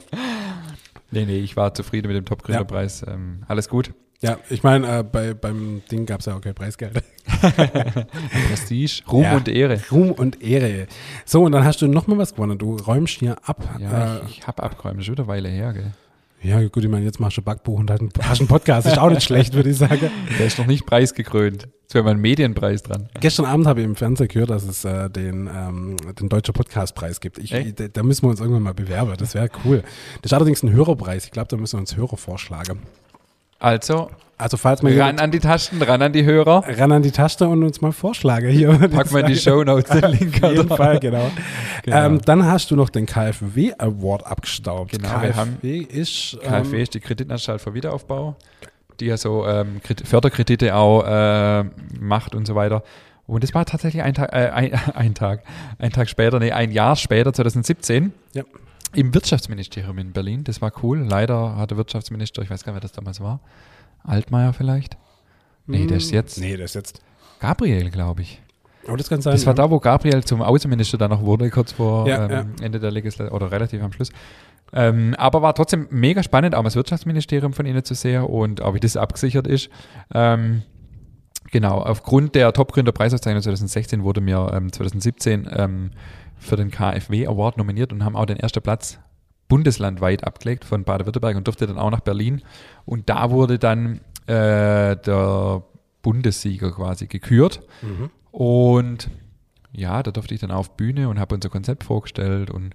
Nee, 1.12 1.26
nee, 1.26 1.40
ich 1.40 1.56
war 1.56 1.74
zufrieden 1.74 2.08
mit 2.08 2.18
dem 2.18 2.26
Top-Gründerpreis. 2.26 3.04
Ähm, 3.08 3.44
alles 3.48 3.68
gut. 3.70 3.94
Ja, 4.22 4.38
ich 4.50 4.64
meine, 4.64 5.00
äh, 5.00 5.04
bei, 5.04 5.34
beim 5.34 5.82
Ding 5.92 6.06
gab 6.06 6.20
es 6.20 6.26
ja 6.26 6.36
auch 6.36 6.42
kein 6.42 6.56
Preisgeld. 6.56 7.04
Prestige, 8.50 9.02
Ruhm 9.12 9.24
Ja. 9.24 9.36
und 9.36 9.48
Ehre. 9.48 9.80
Ruhm 9.92 10.12
und 10.12 10.42
Ehre. 10.42 10.88
So, 11.26 11.44
und 11.44 11.52
dann 11.52 11.64
hast 11.64 11.82
du 11.82 11.88
noch 11.88 12.08
mal 12.08 12.18
was 12.18 12.34
gewonnen. 12.36 12.58
Du 12.58 12.76
räumst 12.76 13.20
hier 13.20 13.38
ab. 13.44 13.64
Ja, 13.80 14.18
äh, 14.18 14.20
ich, 14.28 14.40
ich 14.40 14.48
habe 14.48 14.64
abgeräumt. 14.64 14.96
Das 14.98 15.02
ist 15.02 15.06
schon 15.08 15.14
wieder 15.14 15.24
eine 15.24 15.32
Weile 15.32 15.50
her, 15.50 15.74
gell? 15.74 15.92
ja 16.44 16.62
gut, 16.68 16.84
ich 16.84 16.90
meine, 16.90 17.04
jetzt 17.04 17.20
machst 17.20 17.38
du 17.38 17.42
Backbuch 17.42 17.80
und 17.80 17.90
hast 17.90 18.00
einen, 18.40 18.48
Podcast. 18.48 18.88
Ist 18.88 19.00
auch 19.00 19.10
nicht 19.10 19.24
schlecht, 19.24 19.54
würde 19.54 19.70
ich 19.70 19.78
sagen. 19.78 20.12
Der 20.40 20.46
ist 20.46 20.60
noch 20.60 20.68
nicht 20.68 20.86
preisgekrönt. 20.86 21.68
Jetzt 21.82 21.94
wäre 21.94 22.04
mal 22.04 22.12
ein 22.12 22.20
Medienpreis 22.20 22.84
dran. 22.84 23.10
Gestern 23.20 23.46
Abend 23.46 23.66
habe 23.66 23.80
ich 23.80 23.86
im 23.86 23.96
Fernsehen 23.96 24.28
gehört, 24.28 24.50
dass 24.50 24.64
es 24.64 24.86
äh, 24.86 25.10
den, 25.10 25.50
ähm, 25.54 25.96
den 26.20 26.30
Deutscher 26.30 26.54
Podcastpreis 26.54 27.22
gibt. 27.22 27.40
Ich, 27.40 27.52
da, 27.76 27.88
da 27.88 28.04
müssen 28.04 28.24
wir 28.24 28.30
uns 28.30 28.40
irgendwann 28.40 28.64
mal 28.64 28.74
bewerben. 28.74 29.14
Das 29.18 29.34
wäre 29.34 29.50
cool. 29.66 29.84
Das 30.22 30.32
ist 30.32 30.34
allerdings 30.34 30.64
ein 30.64 30.72
Hörerpreis. 30.72 31.26
Ich 31.26 31.32
glaube, 31.32 31.48
da 31.48 31.58
müssen 31.58 31.78
wir 31.78 31.80
uns 31.82 31.96
Hörer 31.96 32.18
vorschlagen. 32.18 32.80
Also, 33.60 34.10
Also 34.38 34.56
falls 34.58 34.84
mal 34.84 34.96
ran 35.00 35.18
an 35.20 35.32
die 35.32 35.40
Tasten, 35.40 35.82
ran 35.82 36.02
an 36.02 36.14
die 36.14 36.24
Hörer. 36.24 36.64
ran 36.78 36.92
an 36.92 37.02
die 37.02 37.10
Taste 37.12 37.48
und 37.48 37.64
uns 37.64 37.82
mal 37.82 37.92
vorschlagen 37.92 38.50
hier. 38.50 38.72
Pack 38.90 39.12
mal 39.12 39.22
in 39.22 39.28
die 39.28 39.36
Show 39.36 39.64
Notes 39.64 39.90
den 39.90 40.12
Link. 40.12 40.44
Auf 40.44 40.52
jeden? 40.52 40.70
Fall, 40.70 41.00
genau. 41.00 41.32
Genau. 41.84 41.98
Ähm, 42.06 42.22
dann 42.24 42.46
hast 42.46 42.70
du 42.70 42.76
noch 42.76 42.90
den 42.92 43.06
KfW 43.08 43.74
Award 43.80 44.28
abgestaubt. 44.28 44.92
Genau, 44.92 45.22
wir 45.22 45.36
haben- 45.36 45.56
KfW 45.58 45.78
ist 45.80 46.38
ähm, 46.44 46.50
KfW 46.64 46.82
ist 46.84 46.94
die 46.94 47.00
Kreditanstalt 47.00 47.62
für 47.62 47.74
Wiederaufbau, 47.74 48.36
die 49.00 49.06
ja 49.08 49.18
so 49.18 49.46
ähm, 49.48 49.82
Kredit- 49.84 50.08
Förderkredite 50.08 50.76
auch 50.76 51.04
äh, 51.04 51.64
macht 52.00 52.36
und 52.36 52.46
so 52.46 52.54
weiter. 52.54 52.84
Und 53.26 53.44
das 53.44 53.54
war 53.56 53.66
tatsächlich 53.66 54.04
ein 54.04 54.14
Tag, 54.14 54.32
äh, 54.34 54.50
ein, 54.52 54.72
ein 54.96 55.16
Tag, 55.16 55.42
ein 55.80 55.92
Tag 55.92 56.10
später, 56.10 56.38
nee, 56.40 56.52
ein 56.52 56.72
Jahr 56.72 56.96
später, 56.96 57.34
2017, 57.34 58.14
Ja. 58.34 58.44
Im 58.94 59.14
Wirtschaftsministerium 59.14 59.98
in 59.98 60.14
Berlin. 60.14 60.44
Das 60.44 60.62
war 60.62 60.72
cool. 60.84 61.00
Leider 61.00 61.56
hat 61.58 61.72
der 61.72 61.78
Wirtschaftsminister, 61.78 62.42
ich 62.42 62.50
weiß 62.50 62.64
gar 62.64 62.72
nicht, 62.72 62.82
wer 62.82 62.88
das 62.88 62.94
damals 62.94 63.20
war, 63.20 63.42
Altmaier 64.04 64.54
vielleicht? 64.54 64.98
Nee, 65.66 65.86
der 65.86 65.98
ist 65.98 66.12
jetzt 66.12 66.40
Nee, 66.40 66.56
der 66.56 66.66
ist 66.66 66.76
jetzt. 66.76 67.02
Gabriel, 67.40 67.90
glaube 67.90 68.22
ich. 68.22 68.42
Aber 68.88 68.98
das 68.98 69.10
kann 69.10 69.22
sein. 69.22 69.34
Das 69.34 69.46
war 69.46 69.52
ja. 69.52 69.64
da, 69.64 69.70
wo 69.70 69.80
Gabriel 69.80 70.24
zum 70.24 70.42
Außenminister 70.42 70.98
dann 70.98 71.12
noch 71.12 71.22
wurde, 71.22 71.50
kurz 71.50 71.74
vor 71.74 72.08
Ja, 72.08 72.30
ähm, 72.30 72.56
Ende 72.62 72.80
der 72.80 72.92
Legislatur 72.92 73.36
oder 73.36 73.52
relativ 73.52 73.82
am 73.84 73.92
Schluss. 73.92 74.12
Ähm, 74.74 75.14
aber 75.18 75.42
war 75.42 75.54
trotzdem 75.54 75.88
mega 75.90 76.24
spannend, 76.24 76.56
auch 76.56 76.64
das 76.64 76.76
Wirtschaftsministerium 76.76 77.54
von 77.54 77.66
Ihnen 77.66 77.84
zu 77.84 77.94
sehen 77.94 78.24
und 78.24 78.62
auch 78.62 78.74
wie 78.74 78.80
das 78.80 78.98
abgesichert 78.98 79.48
ist. 79.48 79.70
Ähm, 80.14 80.64
genau, 81.52 81.80
aufgrund 81.80 82.36
der 82.36 82.52
Top-Gründer-Preisauszeichnung 82.54 83.42
2016 83.42 84.04
wurde 84.04 84.22
mir 84.22 84.52
ähm, 84.54 84.72
2017 84.72 85.50
ähm, 85.52 85.92
für 86.40 86.56
den 86.56 86.72
KfW 86.72 87.28
Award 87.28 87.58
nominiert 87.58 87.92
und 87.92 88.04
haben 88.04 88.16
auch 88.16 88.26
den 88.26 88.38
ersten 88.38 88.62
Platz 88.62 89.00
bundeslandweit 89.48 90.26
abgelegt 90.26 90.66
von 90.66 90.84
Baden-Württemberg 90.84 91.38
und 91.38 91.48
durfte 91.48 91.68
dann 91.68 91.78
auch 91.78 91.90
nach 91.90 92.02
Berlin. 92.02 92.42
Und 92.86 93.10
da 93.10 93.32
wurde 93.32 93.60
dann 93.60 94.02
äh, 94.28 94.96
der 94.98 95.64
Bundessieger 96.02 96.72
quasi 96.72 97.08
gekürt. 97.08 97.62
Mhm. 97.82 98.10
Und 98.32 99.10
ja, 99.72 100.04
da 100.04 100.12
durfte 100.12 100.34
ich 100.34 100.42
dann 100.42 100.52
auf 100.52 100.76
Bühne 100.76 101.10
und 101.10 101.20
habe 101.20 101.36
unser 101.36 101.50
Konzept 101.50 101.84
vorgestellt 101.84 102.50
und 102.50 102.74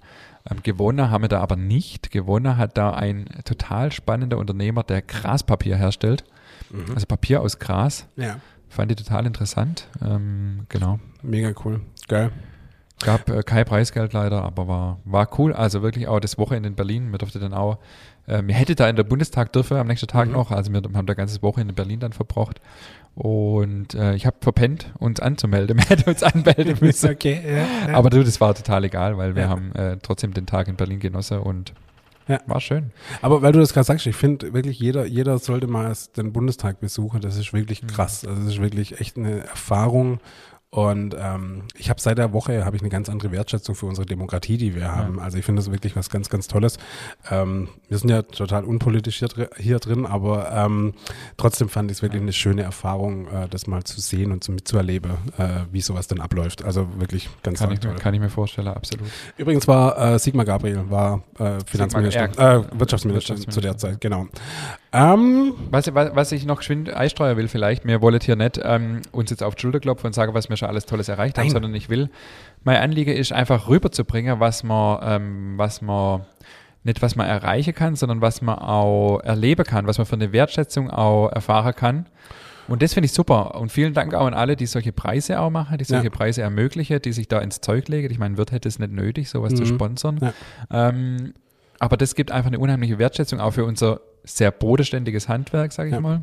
ähm, 0.50 0.62
gewonnen 0.62 1.10
haben 1.10 1.22
wir 1.22 1.28
da 1.28 1.40
aber 1.40 1.56
nicht. 1.56 2.10
Gewonnen 2.10 2.56
hat 2.56 2.76
da 2.78 2.90
ein 2.90 3.26
total 3.44 3.92
spannender 3.92 4.38
Unternehmer, 4.38 4.82
der 4.82 5.02
Graspapier 5.02 5.76
herstellt. 5.76 6.24
Mhm. 6.70 6.94
Also 6.94 7.06
Papier 7.06 7.42
aus 7.42 7.58
Gras. 7.58 8.06
Ja, 8.16 8.38
Fand 8.72 8.90
ich 8.90 8.96
total 8.96 9.26
interessant. 9.26 9.86
Ähm, 10.02 10.64
genau. 10.70 10.98
mega 11.22 11.52
cool. 11.62 11.82
Geil. 12.08 12.32
Gab 13.04 13.28
äh, 13.28 13.42
kein 13.42 13.64
Preisgeld 13.64 14.12
leider, 14.12 14.42
aber 14.42 14.68
war, 14.68 14.98
war 15.04 15.28
cool. 15.38 15.52
Also 15.52 15.82
wirklich 15.82 16.06
auch 16.08 16.20
das 16.20 16.38
Wochenende 16.38 16.68
in 16.68 16.74
Berlin. 16.74 17.10
Wir 17.10 17.18
durfte 17.18 17.38
dann 17.38 17.54
auch, 17.54 17.78
äh, 18.26 18.42
wir 18.44 18.54
hätte 18.54 18.74
da 18.74 18.88
in 18.88 18.96
der 18.96 19.04
Bundestag 19.04 19.52
dürfen 19.52 19.76
am 19.76 19.86
nächsten 19.86 20.06
Tag 20.08 20.26
Mhm. 20.28 20.34
noch. 20.34 20.50
Also 20.50 20.72
wir 20.72 20.82
haben 20.94 21.06
da 21.06 21.14
ganzes 21.14 21.42
Wochenende 21.42 21.72
in 21.72 21.76
Berlin 21.76 22.00
dann 22.00 22.12
verbracht. 22.12 22.60
Und 23.14 23.94
äh, 23.94 24.14
ich 24.14 24.24
habe 24.24 24.36
verpennt, 24.40 24.90
uns 24.98 25.20
anzumelden. 25.20 25.76
Wir 25.78 25.84
hätten 25.86 26.08
uns 26.08 26.22
anmelden 26.22 26.78
müssen. 26.80 27.10
okay, 27.10 27.40
ja, 27.46 27.88
ja. 27.92 27.94
Aber 27.98 28.08
du, 28.08 28.24
das 28.24 28.40
war 28.40 28.54
total 28.54 28.84
egal, 28.84 29.18
weil 29.18 29.34
wir 29.34 29.42
Ja. 29.42 29.48
haben 29.50 29.72
äh, 29.74 29.98
trotzdem 30.00 30.32
den 30.32 30.46
Tag 30.46 30.68
in 30.68 30.76
Berlin 30.76 30.98
genossen 30.98 31.38
und 31.40 31.74
Ja. 32.26 32.38
war 32.46 32.60
schön. 32.62 32.90
Aber 33.20 33.42
weil 33.42 33.52
du 33.52 33.58
das 33.58 33.74
gerade 33.74 33.84
sagst, 33.84 34.06
ich 34.06 34.16
finde 34.16 34.54
wirklich, 34.54 34.78
jeder, 34.78 35.04
jeder 35.04 35.38
sollte 35.38 35.66
mal 35.66 35.92
den 36.16 36.32
Bundestag 36.32 36.80
besuchen. 36.80 37.20
Das 37.20 37.36
ist 37.36 37.52
Mhm. 37.52 37.58
wirklich 37.58 37.86
krass. 37.86 38.24
Also 38.24 38.40
das 38.44 38.54
ist 38.54 38.62
wirklich 38.62 38.98
echt 38.98 39.18
eine 39.18 39.40
Erfahrung. 39.40 40.18
Und 40.74 41.14
ähm, 41.18 41.64
ich 41.76 41.90
habe 41.90 42.00
seit 42.00 42.16
der 42.16 42.32
Woche 42.32 42.64
habe 42.64 42.76
ich 42.76 42.80
eine 42.80 42.88
ganz 42.88 43.10
andere 43.10 43.30
Wertschätzung 43.30 43.74
für 43.74 43.84
unsere 43.84 44.06
Demokratie, 44.06 44.56
die 44.56 44.74
wir 44.74 44.90
haben. 44.90 45.18
Ja. 45.18 45.24
Also 45.24 45.36
ich 45.36 45.44
finde 45.44 45.60
das 45.60 45.70
wirklich 45.70 45.96
was 45.96 46.08
ganz, 46.08 46.30
ganz 46.30 46.48
Tolles. 46.48 46.78
Ähm, 47.30 47.68
wir 47.90 47.98
sind 47.98 48.08
ja 48.08 48.22
total 48.22 48.64
unpolitisch 48.64 49.18
hier, 49.18 49.50
hier 49.58 49.78
drin, 49.80 50.06
aber 50.06 50.50
ähm, 50.50 50.94
trotzdem 51.36 51.68
fand 51.68 51.90
ich 51.90 51.98
es 51.98 52.02
wirklich 52.02 52.22
eine 52.22 52.32
schöne 52.32 52.62
Erfahrung, 52.62 53.26
äh, 53.26 53.48
das 53.50 53.66
mal 53.66 53.84
zu 53.84 54.00
sehen 54.00 54.32
und 54.32 54.44
zu, 54.44 54.50
mitzuerleben, 54.50 55.10
äh, 55.36 55.66
wie 55.70 55.82
sowas 55.82 56.08
denn 56.08 56.22
abläuft. 56.22 56.64
Also 56.64 56.88
wirklich 56.98 57.28
ganz 57.42 57.58
kann 57.58 57.72
ich, 57.72 57.82
mir, 57.82 57.94
kann 57.96 58.14
ich 58.14 58.20
mir 58.20 58.30
vorstellen, 58.30 58.68
absolut. 58.68 59.06
Übrigens 59.36 59.68
war 59.68 60.14
äh, 60.14 60.18
Sigmar 60.18 60.46
Gabriel 60.46 60.88
war 60.88 61.22
äh, 61.38 61.58
Finanzminister, 61.66 62.30
äh, 62.30 62.78
Wirtschaftsminister, 62.78 63.34
Wirtschaftsminister 63.34 63.50
zu 63.50 63.60
der 63.60 63.76
Zeit, 63.76 64.00
genau. 64.00 64.26
Ähm, 64.94 65.54
was, 65.70 65.94
was, 65.94 66.14
was 66.14 66.32
ich 66.32 66.44
noch 66.44 66.58
geschwind 66.58 66.92
einsteuern 66.92 67.38
will 67.38 67.48
vielleicht, 67.48 67.86
mir 67.86 68.02
wollt 68.02 68.24
hier 68.24 68.36
nicht 68.36 68.60
ähm, 68.62 69.00
uns 69.10 69.30
jetzt 69.30 69.42
auf 69.42 69.54
die 69.54 69.62
Schulter 69.62 69.80
klopfen 69.80 70.08
und 70.08 70.12
sagen, 70.12 70.34
was 70.34 70.50
wir 70.50 70.56
schon 70.56 70.68
alles 70.68 70.84
Tolles 70.84 71.08
erreicht 71.08 71.38
haben, 71.38 71.46
Nein. 71.46 71.52
sondern 71.52 71.74
ich 71.74 71.88
will, 71.88 72.10
mein 72.62 72.76
Anliegen 72.76 73.16
ist 73.16 73.32
einfach 73.32 73.68
rüberzubringen, 73.68 74.38
was 74.38 74.64
man, 74.64 75.00
ähm, 75.02 75.54
was 75.56 75.80
man 75.80 76.26
nicht 76.84 77.00
was 77.00 77.16
man 77.16 77.26
erreichen 77.26 77.74
kann, 77.74 77.96
sondern 77.96 78.20
was 78.20 78.42
man 78.42 78.58
auch 78.58 79.20
erleben 79.20 79.64
kann, 79.64 79.86
was 79.86 79.98
man 79.98 80.06
für 80.06 80.16
eine 80.16 80.32
Wertschätzung 80.32 80.90
auch 80.90 81.28
erfahren 81.28 81.74
kann. 81.74 82.06
Und 82.68 82.82
das 82.82 82.94
finde 82.94 83.06
ich 83.06 83.12
super. 83.12 83.54
Und 83.60 83.70
vielen 83.70 83.94
Dank 83.94 84.14
auch 84.14 84.26
an 84.26 84.34
alle, 84.34 84.56
die 84.56 84.66
solche 84.66 84.92
Preise 84.92 85.40
auch 85.40 85.50
machen, 85.50 85.78
die 85.78 85.84
solche 85.84 86.04
ja. 86.04 86.10
Preise 86.10 86.42
ermöglichen, 86.42 87.00
die 87.02 87.12
sich 87.12 87.28
da 87.28 87.38
ins 87.40 87.60
Zeug 87.60 87.88
legen. 87.88 88.10
Ich 88.10 88.18
meine, 88.18 88.36
wird 88.36 88.52
hätte 88.52 88.68
es 88.68 88.78
nicht 88.78 88.92
nötig, 88.92 89.30
sowas 89.30 89.52
mhm. 89.52 89.56
zu 89.56 89.66
sponsern. 89.66 90.18
Ja. 90.70 90.88
Ähm, 90.88 91.34
aber 91.78 91.96
das 91.96 92.14
gibt 92.14 92.30
einfach 92.30 92.48
eine 92.48 92.58
unheimliche 92.58 92.98
Wertschätzung 92.98 93.40
auch 93.40 93.52
für 93.52 93.64
unser 93.64 94.00
sehr 94.24 94.50
bodenständiges 94.50 95.28
Handwerk, 95.28 95.72
sage 95.72 95.90
ich 95.90 95.94
ja. 95.94 96.00
mal. 96.00 96.22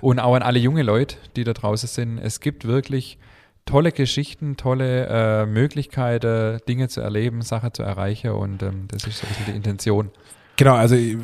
Und 0.00 0.18
auch 0.18 0.34
an 0.34 0.42
alle 0.42 0.58
junge 0.58 0.82
Leute, 0.82 1.16
die 1.36 1.44
da 1.44 1.52
draußen 1.52 1.88
sind. 1.88 2.18
Es 2.18 2.40
gibt 2.40 2.66
wirklich 2.66 3.18
tolle 3.66 3.92
Geschichten, 3.92 4.56
tolle 4.56 5.06
äh, 5.06 5.46
Möglichkeiten, 5.46 6.60
Dinge 6.68 6.88
zu 6.88 7.00
erleben, 7.00 7.42
Sachen 7.42 7.72
zu 7.72 7.82
erreichen 7.82 8.30
und 8.30 8.62
ähm, 8.62 8.86
das 8.88 9.04
ist 9.06 9.18
so 9.18 9.26
ein 9.26 9.28
bisschen 9.28 9.44
die 9.46 9.56
Intention. 9.56 10.10
Genau, 10.60 10.74
also 10.74 10.94
ich, 10.94 11.16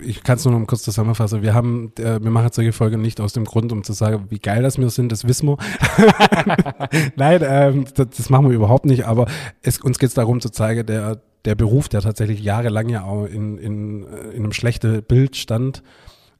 ich 0.00 0.22
kann 0.22 0.36
es 0.36 0.46
nur 0.46 0.58
noch 0.58 0.66
kurz 0.66 0.82
zusammenfassen. 0.82 1.42
Wir 1.42 1.52
haben, 1.52 1.92
äh, 1.98 2.22
wir 2.22 2.30
machen 2.30 2.48
solche 2.52 2.72
Folgen 2.72 3.02
nicht 3.02 3.20
aus 3.20 3.34
dem 3.34 3.44
Grund, 3.44 3.70
um 3.70 3.84
zu 3.84 3.92
sagen, 3.92 4.24
wie 4.30 4.38
geil 4.38 4.62
das 4.62 4.78
wir 4.78 4.88
sind, 4.88 5.12
das 5.12 5.28
wissen 5.28 5.46
wir. 5.46 5.58
Nein, 7.16 7.42
ähm, 7.44 7.84
das, 7.94 8.06
das, 8.16 8.30
machen 8.30 8.48
wir 8.48 8.56
überhaupt 8.56 8.86
nicht, 8.86 9.04
aber 9.04 9.26
es, 9.60 9.78
uns 9.78 9.98
geht 9.98 10.08
es 10.08 10.14
darum 10.14 10.40
zu 10.40 10.48
zeigen, 10.48 10.86
der, 10.86 11.20
der 11.48 11.54
Beruf, 11.54 11.88
der 11.88 12.02
tatsächlich 12.02 12.40
jahrelang 12.40 12.90
ja 12.90 13.04
auch 13.04 13.24
in, 13.24 13.56
in, 13.56 14.02
äh, 14.04 14.30
in 14.32 14.44
einem 14.44 14.52
schlechten 14.52 15.02
Bild 15.02 15.34
stand, 15.34 15.82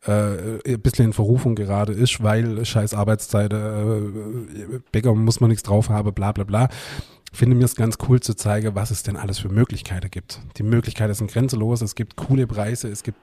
äh, 0.07 0.11
ein 0.67 0.81
bisschen 0.81 1.07
in 1.07 1.13
Verrufung 1.15 1.55
gerade 1.55 1.95
ist, 1.95 2.23
weil 2.23 2.63
scheiß 2.63 2.93
Arbeitszeit, 2.93 3.55
äh, 3.55 4.01
Bäcker 4.93 5.15
muss 5.15 5.41
man 5.41 5.49
nichts 5.49 5.63
drauf 5.63 5.89
haben, 5.89 6.13
bla 6.13 6.33
bla 6.33 6.45
bla. 6.45 6.69
Finde 7.33 7.57
mir 7.57 7.65
es 7.65 7.75
ganz 7.75 7.97
cool 8.07 8.21
zu 8.21 8.35
zeigen, 8.35 8.75
was 8.75 8.91
es 8.91 9.03
denn 9.03 9.17
alles 9.17 9.39
für 9.39 9.49
Möglichkeiten 9.49 10.11
gibt. 10.11 10.41
Die 10.59 10.63
Möglichkeiten 10.63 11.15
sind 11.15 11.31
grenzenlos, 11.31 11.81
es 11.81 11.95
gibt 11.95 12.17
coole 12.17 12.47
Preise, 12.47 12.89
es 12.89 13.03
gibt 13.03 13.19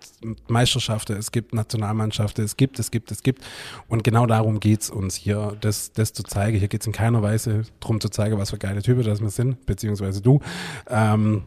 Meisterschaften, 0.47 1.17
es 1.17 1.31
gibt 1.31 1.53
Nationalmannschaften, 1.53 2.43
es 2.43 2.57
gibt, 2.57 2.79
es 2.79 2.89
gibt, 2.89 3.11
es 3.11 3.21
gibt. 3.21 3.43
Und 3.87 4.03
genau 4.03 4.25
darum 4.25 4.59
geht's 4.59 4.89
uns 4.89 5.15
hier, 5.15 5.55
das, 5.61 5.91
das 5.93 6.13
zu 6.13 6.23
zeigen. 6.23 6.57
Hier 6.57 6.67
geht's 6.67 6.87
in 6.87 6.93
keiner 6.93 7.21
Weise 7.21 7.63
darum 7.79 8.01
zu 8.01 8.09
zeigen, 8.09 8.37
was 8.39 8.49
für 8.49 8.57
geile 8.57 8.81
Typen 8.81 9.03
das 9.03 9.21
wir 9.21 9.29
sind, 9.29 9.65
beziehungsweise 9.67 10.21
du. 10.21 10.39
Ähm, 10.87 11.43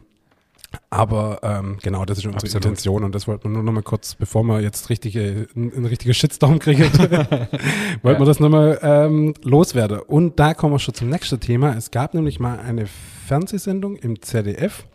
aber 0.89 1.39
ähm, 1.43 1.77
genau, 1.81 2.05
das 2.05 2.19
ist 2.19 2.25
unsere 2.25 2.43
Absolut. 2.43 2.65
Intention 2.65 3.03
und 3.03 3.15
das 3.15 3.27
wollten 3.27 3.45
wir 3.45 3.49
nur 3.49 3.63
noch 3.63 3.71
mal 3.71 3.83
kurz, 3.83 4.15
bevor 4.15 4.43
wir 4.43 4.61
jetzt 4.61 4.89
richtige, 4.89 5.47
einen 5.55 5.85
richtigen 5.85 6.13
Shitstorm 6.13 6.59
kriegen, 6.59 6.83
wollten 8.03 8.21
wir 8.21 8.25
das 8.25 8.39
noch 8.39 8.49
mal 8.49 8.79
ähm, 8.81 9.33
loswerden. 9.43 9.99
Und 9.99 10.39
da 10.39 10.53
kommen 10.53 10.73
wir 10.73 10.79
schon 10.79 10.93
zum 10.93 11.09
nächsten 11.09 11.39
Thema. 11.39 11.75
Es 11.75 11.91
gab 11.91 12.13
nämlich 12.13 12.39
mal 12.39 12.59
eine 12.59 12.87
Fernsehsendung 13.27 13.95
im 13.97 14.21
ZDF, 14.21 14.85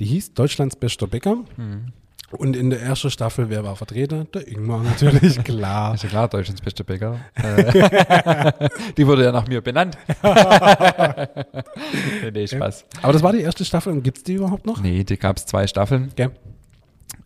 die 0.00 0.04
hieß 0.04 0.34
Deutschlands 0.34 0.76
bester 0.76 1.06
Bäcker. 1.06 1.36
Mhm. 1.56 1.92
Und 2.30 2.56
in 2.56 2.70
der 2.70 2.80
ersten 2.80 3.10
Staffel, 3.10 3.50
wer 3.50 3.64
war 3.64 3.76
vertreten? 3.76 4.26
Der 4.34 4.48
Ingmar 4.48 4.82
natürlich, 4.82 5.42
klar. 5.44 5.94
Ist 5.94 6.04
ja 6.04 6.08
klar, 6.08 6.28
Deutschlands 6.28 6.62
beste 6.62 6.82
Bäcker. 6.82 7.20
die 8.96 9.06
wurde 9.06 9.24
ja 9.24 9.32
nach 9.32 9.46
mir 9.46 9.60
benannt. 9.60 9.98
nee, 12.32 12.46
Spaß. 12.46 12.86
Aber 13.02 13.12
das 13.12 13.22
war 13.22 13.32
die 13.32 13.42
erste 13.42 13.64
Staffel 13.64 13.92
und 13.92 14.02
gibt 14.02 14.18
es 14.18 14.24
die 14.24 14.34
überhaupt 14.34 14.66
noch? 14.66 14.80
Nee, 14.80 15.04
die 15.04 15.16
gab 15.16 15.36
es 15.36 15.46
zwei 15.46 15.66
Staffeln. 15.66 16.08
Okay. 16.12 16.30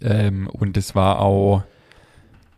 Ähm, 0.01 0.49
und 0.49 0.77
es 0.77 0.95
war 0.95 1.21
auch, 1.21 1.63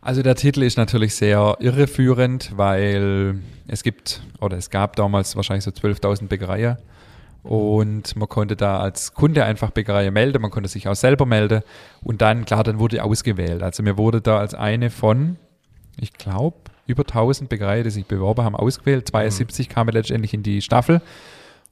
also 0.00 0.22
der 0.22 0.34
Titel 0.34 0.62
ist 0.62 0.76
natürlich 0.76 1.14
sehr 1.14 1.56
irreführend, 1.60 2.52
weil 2.56 3.38
es 3.68 3.82
gibt, 3.82 4.22
oder 4.40 4.56
es 4.56 4.70
gab 4.70 4.96
damals 4.96 5.36
wahrscheinlich 5.36 5.64
so 5.64 5.70
12.000 5.70 6.26
Bäckereien 6.26 6.78
und 7.42 8.16
man 8.16 8.28
konnte 8.28 8.56
da 8.56 8.80
als 8.80 9.14
Kunde 9.14 9.44
einfach 9.44 9.70
Bäckerei 9.70 10.10
melden, 10.10 10.42
man 10.42 10.50
konnte 10.50 10.68
sich 10.68 10.88
auch 10.88 10.94
selber 10.94 11.26
melden 11.26 11.62
und 12.02 12.20
dann, 12.20 12.44
klar, 12.44 12.64
dann 12.64 12.78
wurde 12.78 13.02
ausgewählt. 13.02 13.62
Also 13.62 13.82
mir 13.82 13.96
wurde 13.96 14.20
da 14.20 14.38
als 14.38 14.54
eine 14.54 14.90
von, 14.90 15.36
ich 15.98 16.12
glaube, 16.12 16.56
über 16.86 17.02
1000 17.02 17.48
Bäckereien, 17.48 17.84
die 17.84 17.90
sich 17.90 18.06
beworben 18.06 18.44
haben, 18.44 18.56
ausgewählt. 18.56 19.08
72 19.08 19.68
mhm. 19.68 19.72
kamen 19.72 19.94
letztendlich 19.94 20.34
in 20.34 20.42
die 20.42 20.60
Staffel. 20.60 21.00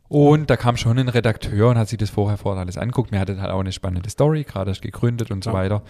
Und 0.08 0.48
da 0.48 0.56
kam 0.56 0.78
schon 0.78 0.98
ein 0.98 1.08
Redakteur 1.08 1.68
und 1.68 1.76
hat 1.78 1.88
sich 1.88 1.98
das 1.98 2.08
vorher 2.08 2.38
vor 2.38 2.56
alles 2.56 2.78
anguckt. 2.78 3.10
Mir 3.12 3.20
hatte 3.20 3.38
halt 3.40 3.50
auch 3.50 3.60
eine 3.60 3.72
spannende 3.72 4.08
Story, 4.08 4.44
gerade 4.44 4.70
erst 4.70 4.80
gegründet 4.80 5.30
und 5.30 5.44
so 5.44 5.50
ja. 5.50 5.56
weiter. 5.56 5.82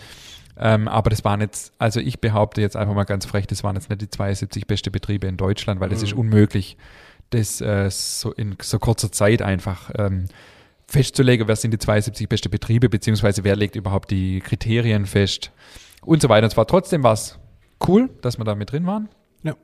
Ähm, 0.57 0.89
aber 0.89 1.11
das 1.11 1.25
waren 1.25 1.41
jetzt, 1.41 1.73
also 1.79 2.01
ich 2.01 2.21
behaupte 2.21 2.61
jetzt 2.61 2.77
einfach 2.77 2.95
mal 2.95 3.05
ganz 3.05 3.27
frech, 3.27 3.47
das 3.47 3.63
waren 3.63 3.77
jetzt 3.77 3.91
nicht 3.91 4.03
die 4.03 4.11
72 4.11 4.67
beste 4.67 4.91
Betriebe 4.91 5.29
in 5.29 5.37
Deutschland, 5.37 5.79
weil 5.81 5.89
das 5.89 6.01
mhm. 6.01 6.05
ist 6.07 6.13
unmöglich 6.15 6.77
das 7.31 7.61
äh, 7.61 7.91
so 7.91 8.33
in 8.33 8.57
so 8.61 8.79
kurzer 8.79 9.13
Zeit 9.13 9.43
einfach 9.43 9.91
ähm, 9.97 10.27
festzulegen, 10.87 11.47
wer 11.49 11.57
sind 11.57 11.73
die 11.73 11.79
72 11.79 12.29
beste 12.29 12.49
Betriebe, 12.49 12.89
beziehungsweise 12.89 13.45
wer 13.45 13.57
legt 13.57 13.77
überhaupt 13.77 14.11
die 14.11 14.41
Kriterien 14.41 15.07
fest 15.07 15.53
und 16.03 16.23
so 16.23 16.29
weiter. 16.29 16.45
Und 16.45 16.51
zwar 16.51 16.67
trotzdem 16.67 17.03
war 17.03 17.13
es 17.13 17.39
cool, 17.87 18.11
dass 18.23 18.39
wir 18.39 18.45
da 18.45 18.55
mit 18.55 18.73
drin 18.73 18.87
waren. 18.87 19.09
Ja. 19.43 19.55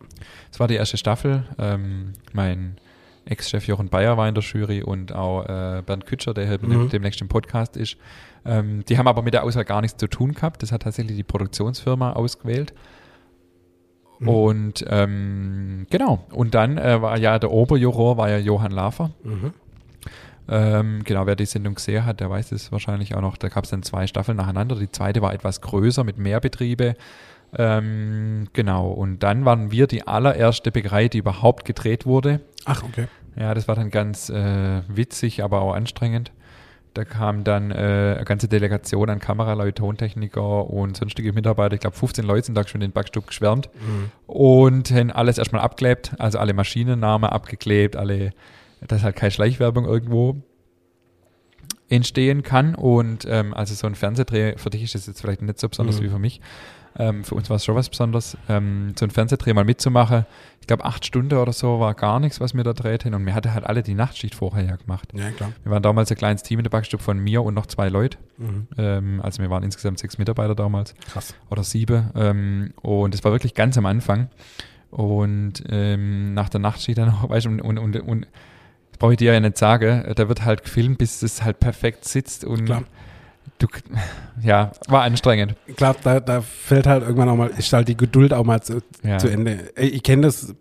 Es 0.53 0.61
war 0.61 0.69
die 0.69 0.75
erste 0.75 0.97
Staffel. 0.97 1.45
Ähm, 1.59 2.12
mein 2.33 2.77
Ex-Chef 3.25 3.67
Jochen 3.67 3.89
Bayer 3.89 4.17
war 4.17 4.29
in 4.29 4.35
der 4.35 4.45
Jury 4.45 4.83
und 4.83 5.12
auch 5.12 5.45
äh, 5.45 5.83
Bernd 5.83 6.07
Kütscher, 6.07 6.35
der 6.35 6.49
halt 6.49 6.62
mhm. 6.62 6.89
demnächst 6.91 7.21
im 7.21 7.29
Podcast 7.29 7.77
ist. 7.77 7.97
Ähm, 8.45 8.85
die 8.85 8.99
haben 8.99 9.09
aber 9.09 9.23
mit 9.23 9.35
der 9.35 9.45
Auswahl 9.45 9.65
gar 9.65 9.81
nichts 9.81 9.97
zu 9.97 10.09
tun 10.09 10.35
gehabt. 10.35 10.62
Das 10.62 10.73
hat 10.73 10.83
tatsächlich 10.83 11.17
die 11.17 11.23
Produktionsfirma 11.23 12.12
ausgewählt. 12.12 12.75
Mhm. 14.25 14.29
Und 14.29 14.85
ähm, 14.89 15.87
genau, 15.91 16.25
und 16.33 16.55
dann 16.55 16.79
äh, 16.79 17.01
war 17.01 17.18
ja 17.18 17.39
der 17.39 17.51
Oberjuror, 17.51 18.16
war 18.16 18.31
ja 18.31 18.39
Johann 18.39 18.72
Lafer. 18.72 19.11
Mhm. 19.22 19.53
Ähm, 20.47 21.03
genau, 21.05 21.27
wer 21.27 21.37
die 21.37 21.47
Sendung 21.47 21.75
gesehen 21.75 22.05
hat, 22.05 22.20
der 22.20 22.29
weiß 22.29 22.53
es 22.53 22.70
wahrscheinlich 22.70 23.14
auch 23.14 23.20
noch. 23.20 23.37
Da 23.37 23.49
gab 23.49 23.64
es 23.64 23.70
dann 23.70 23.83
zwei 23.83 24.07
Staffeln 24.07 24.37
nacheinander. 24.37 24.77
Die 24.77 24.91
zweite 24.91 25.22
war 25.22 25.33
etwas 25.33 25.61
größer 25.61 26.05
mit 26.05 26.18
mehr 26.18 26.41
Betriebe. 26.41 26.97
Ähm, 27.57 28.49
genau, 28.53 28.89
und 28.89 29.22
dann 29.22 29.45
waren 29.45 29.70
wir 29.70 29.87
die 29.87 30.07
allererste 30.07 30.70
Bäckerei, 30.70 31.09
die 31.09 31.18
überhaupt 31.18 31.64
gedreht 31.64 32.05
wurde. 32.05 32.41
Ach, 32.64 32.83
okay. 32.83 33.07
Ja, 33.37 33.55
das 33.55 33.68
war 33.68 33.75
dann 33.75 33.91
ganz 33.91 34.29
äh, 34.29 34.83
witzig, 34.89 35.43
aber 35.43 35.62
auch 35.62 35.75
anstrengend. 35.75 36.33
Da 36.95 37.05
kam 37.05 37.42
dann 37.42 37.72
äh, 37.72 38.14
eine 38.16 38.24
ganze 38.24 38.49
Delegation 38.49 39.11
an 39.11 39.18
Kameraleute, 39.18 39.74
Tontechniker 39.74 40.70
und 40.70 40.97
sonstige 40.97 41.32
Mitarbeiter. 41.32 41.74
Ich 41.74 41.80
glaube, 41.80 41.97
15 41.97 42.24
Leute 42.24 42.47
sind 42.47 42.55
da 42.55 42.66
schon 42.66 42.80
in 42.80 42.90
den 42.90 42.92
Backstub 42.92 43.26
geschwärmt 43.26 43.68
mhm. 43.74 44.11
und 44.26 44.90
haben 44.92 45.11
alles 45.11 45.38
erstmal 45.38 45.62
abgeklebt, 45.62 46.12
also 46.18 46.38
alle 46.38 46.55
Maschinennamen 46.55 47.28
abgeklebt, 47.28 47.97
alle, 47.97 48.30
dass 48.86 49.03
halt 49.03 49.16
keine 49.16 49.32
Schleichwerbung 49.32 49.86
irgendwo 49.86 50.36
entstehen 51.95 52.42
kann. 52.42 52.74
Und 52.74 53.26
ähm, 53.28 53.55
also 53.55 53.74
so 53.74 53.86
ein 53.86 53.95
Fernsehdreh, 53.95 54.57
für 54.57 54.70
dich 54.70 54.82
ist 54.82 54.95
das 54.95 55.07
jetzt 55.07 55.20
vielleicht 55.20 55.42
nicht 55.42 55.59
so 55.59 55.68
besonders 55.68 56.01
mhm. 56.01 56.05
wie 56.05 56.09
für 56.09 56.18
mich, 56.18 56.40
ähm, 56.97 57.24
für 57.24 57.34
uns 57.34 57.51
war 57.51 57.57
es 57.57 57.64
schon 57.64 57.74
was 57.74 57.88
Besonderes, 57.88 58.36
ähm, 58.49 58.95
so 58.97 59.05
einen 59.05 59.11
Fernsehdreh 59.11 59.53
mal 59.53 59.64
mitzumachen. 59.64 60.26
Ich 60.61 60.66
glaube, 60.66 60.84
acht 60.84 61.05
Stunden 61.05 61.36
oder 61.36 61.53
so 61.53 61.80
war 61.80 61.95
gar 61.95 62.20
nichts, 62.20 62.40
was 62.40 62.55
wir 62.55 62.62
da 62.62 62.72
drehten. 62.72 63.14
Und 63.14 63.26
wir 63.26 63.34
hatten 63.34 63.53
halt 63.53 63.64
alle 63.64 63.82
die 63.82 63.95
Nachtschicht 63.95 64.34
vorher 64.34 64.64
ja 64.64 64.76
gemacht. 64.76 65.09
Ja, 65.12 65.30
klar. 65.30 65.53
Wir 65.62 65.72
waren 65.72 65.82
damals 65.82 66.11
ein 66.11 66.16
kleines 66.16 66.42
Team 66.42 66.61
in 66.61 66.62
der 66.62 66.70
Backstube 66.70 67.03
von 67.03 67.18
mir 67.18 67.42
und 67.42 67.55
noch 67.55 67.66
zwei 67.66 67.88
Leute. 67.88 68.18
Mhm. 68.38 68.68
Ähm, 68.78 69.20
also 69.22 69.42
wir 69.42 69.51
waren 69.51 69.64
insgesamt 69.64 69.99
sechs 69.99 70.18
Mitarbeiter 70.18 70.55
damals. 70.55 70.95
Krass. 71.12 71.34
Oder 71.51 71.64
sieben. 71.64 72.11
Ähm, 72.14 72.72
und 72.80 73.12
das 73.12 73.24
war 73.24 73.32
wirklich 73.32 73.55
ganz 73.55 73.76
am 73.76 73.86
Anfang. 73.86 74.28
Und 74.90 75.64
ähm, 75.68 76.32
nach 76.34 76.49
der 76.49 76.61
Nachtschicht 76.61 76.97
dann 76.97 77.09
noch, 77.09 77.28
weißt 77.28 77.47
du, 77.47 77.51
und, 77.51 77.61
und, 77.61 77.78
und, 77.78 77.97
und 77.97 78.26
brauche 79.05 79.12
ich 79.12 79.18
dir 79.18 79.34
ja 79.34 79.40
nicht 79.40 79.59
sagen, 79.59 80.02
da 80.16 80.28
wird 80.28 80.44
halt 80.46 80.62
gefilmt, 80.62 80.96
bis 80.96 81.22
es 81.22 81.44
halt 81.44 81.61
perfekt 81.61 82.07
sitzt 82.07 82.44
und 82.44 82.64
Klar 82.64 82.84
du, 83.59 83.66
ja, 84.42 84.72
war 84.88 85.02
anstrengend. 85.02 85.55
Ich 85.66 85.76
glaube, 85.76 85.98
da, 86.02 86.20
da 86.20 86.40
fällt 86.40 86.86
halt 86.86 87.02
irgendwann 87.02 87.28
auch 87.28 87.36
mal, 87.36 87.50
ist 87.50 87.72
halt 87.72 87.88
die 87.88 87.96
Geduld 87.96 88.32
auch 88.32 88.44
mal 88.44 88.62
zu, 88.62 88.82
ja. 89.02 89.18
zu 89.18 89.28
Ende. 89.28 89.70
Ich 89.76 90.02
kenne 90.02 90.22
das, 90.22 90.55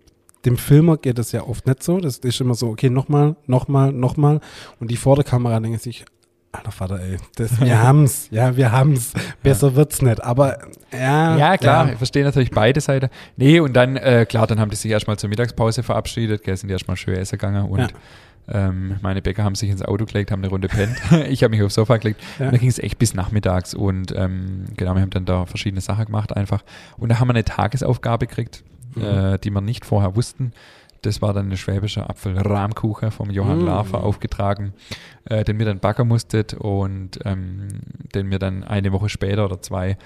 dem 0.46 0.58
Filmer 0.58 0.98
geht 0.98 1.18
das 1.18 1.32
ja 1.32 1.44
oft 1.44 1.66
nicht 1.66 1.84
so. 1.84 2.00
Das 2.00 2.18
ist 2.18 2.42
immer 2.42 2.54
so, 2.54 2.70
okay, 2.70 2.90
nochmal, 2.90 3.36
nochmal, 3.48 3.92
nochmal. 3.92 4.42
Und 4.80 4.92
die 4.92 4.98
vor 4.98 5.16
der 5.16 5.26
Kamera 5.26 5.60
denken 5.60 5.80
sich, 5.80 6.06
alter 6.52 6.72
Vater, 6.72 7.00
ey, 7.00 7.18
das, 7.36 7.60
wir 7.60 7.82
haben's, 7.84 8.28
ja, 8.30 8.56
wir 8.56 8.72
haben's. 8.72 9.14
Besser 9.42 9.70
ja. 9.70 9.76
wird's 9.76 10.02
nicht. 10.02 10.24
Aber 10.24 10.60
Ja, 10.92 11.38
Ja, 11.38 11.58
klar, 11.58 11.88
ja. 11.88 11.94
ich 11.94 11.98
verstehe 11.98 12.24
natürlich 12.24 12.52
beide 12.52 12.80
Seiten. 12.82 13.10
Nee, 13.38 13.60
und 13.60 13.74
dann, 13.74 13.96
äh, 13.96 14.26
klar, 14.28 14.48
dann 14.48 14.60
haben 14.60 14.70
die 14.70 14.76
sich 14.76 14.92
erstmal 14.92 15.18
zur 15.18 15.30
Mittagspause 15.30 15.84
verabschiedet, 15.84 16.44
gell, 16.44 16.56
sind 16.56 16.68
die 16.68 16.74
erstmal 16.74 16.98
schön 16.98 17.16
essen 17.16 17.38
gegangen 17.38 17.70
und. 17.70 17.94
Ähm, 18.48 18.98
meine 19.02 19.22
Bäcker 19.22 19.44
haben 19.44 19.56
sich 19.56 19.70
ins 19.70 19.82
Auto 19.82 20.06
gelegt, 20.06 20.32
haben 20.32 20.42
eine 20.42 20.50
Runde 20.50 20.68
pennt. 20.68 20.98
ich 21.30 21.44
habe 21.44 21.52
mich 21.52 21.64
aufs 21.64 21.76
Sofa 21.76 21.98
gelegt. 21.98 22.22
Ja. 22.40 22.46
Und 22.46 22.52
dann 22.54 22.60
ging 22.60 22.70
es 22.70 22.80
echt 22.80 23.00
bis 23.00 23.14
nachmittags 23.14 23.74
und 23.74 24.14
ähm, 24.16 24.66
genau, 24.76 24.96
wir 24.96 25.02
haben 25.02 25.10
dann 25.12 25.26
da 25.26 25.46
verschiedene 25.46 25.82
Sachen 25.82 26.06
gemacht 26.06 26.36
einfach. 26.36 26.64
Und 26.98 27.10
da 27.10 27.20
haben 27.20 27.28
wir 27.28 27.34
eine 27.34 27.44
Tagesaufgabe 27.46 28.28
gekriegt, 28.28 28.64
Mhm. 28.96 29.04
äh, 29.04 29.40
die 29.40 29.50
wir 29.50 29.62
nicht 29.62 29.86
vorher 29.86 30.16
wussten. 30.16 30.52
Das 31.02 31.22
war 31.22 31.34
dann 31.34 31.50
ein 31.50 31.58
schwäbischer 31.58 32.10
Apfelrahmkuchen 32.10 33.12
vom 33.12 33.30
Johann 33.30 33.64
Mm. 33.64 33.66
Lafer 33.66 34.04
aufgetragen, 34.04 34.72
äh, 35.26 35.44
den 35.44 35.60
wir 35.60 35.66
dann 35.66 35.80
backen 35.80 36.08
musstet 36.08 36.54
und 36.54 37.20
ähm, 37.26 37.68
den 38.16 38.30
wir 38.32 38.40
dann 38.40 38.64
eine 38.64 38.92
Woche 38.94 39.10
später 39.10 39.44
oder 39.46 39.62
zwei 39.62 39.98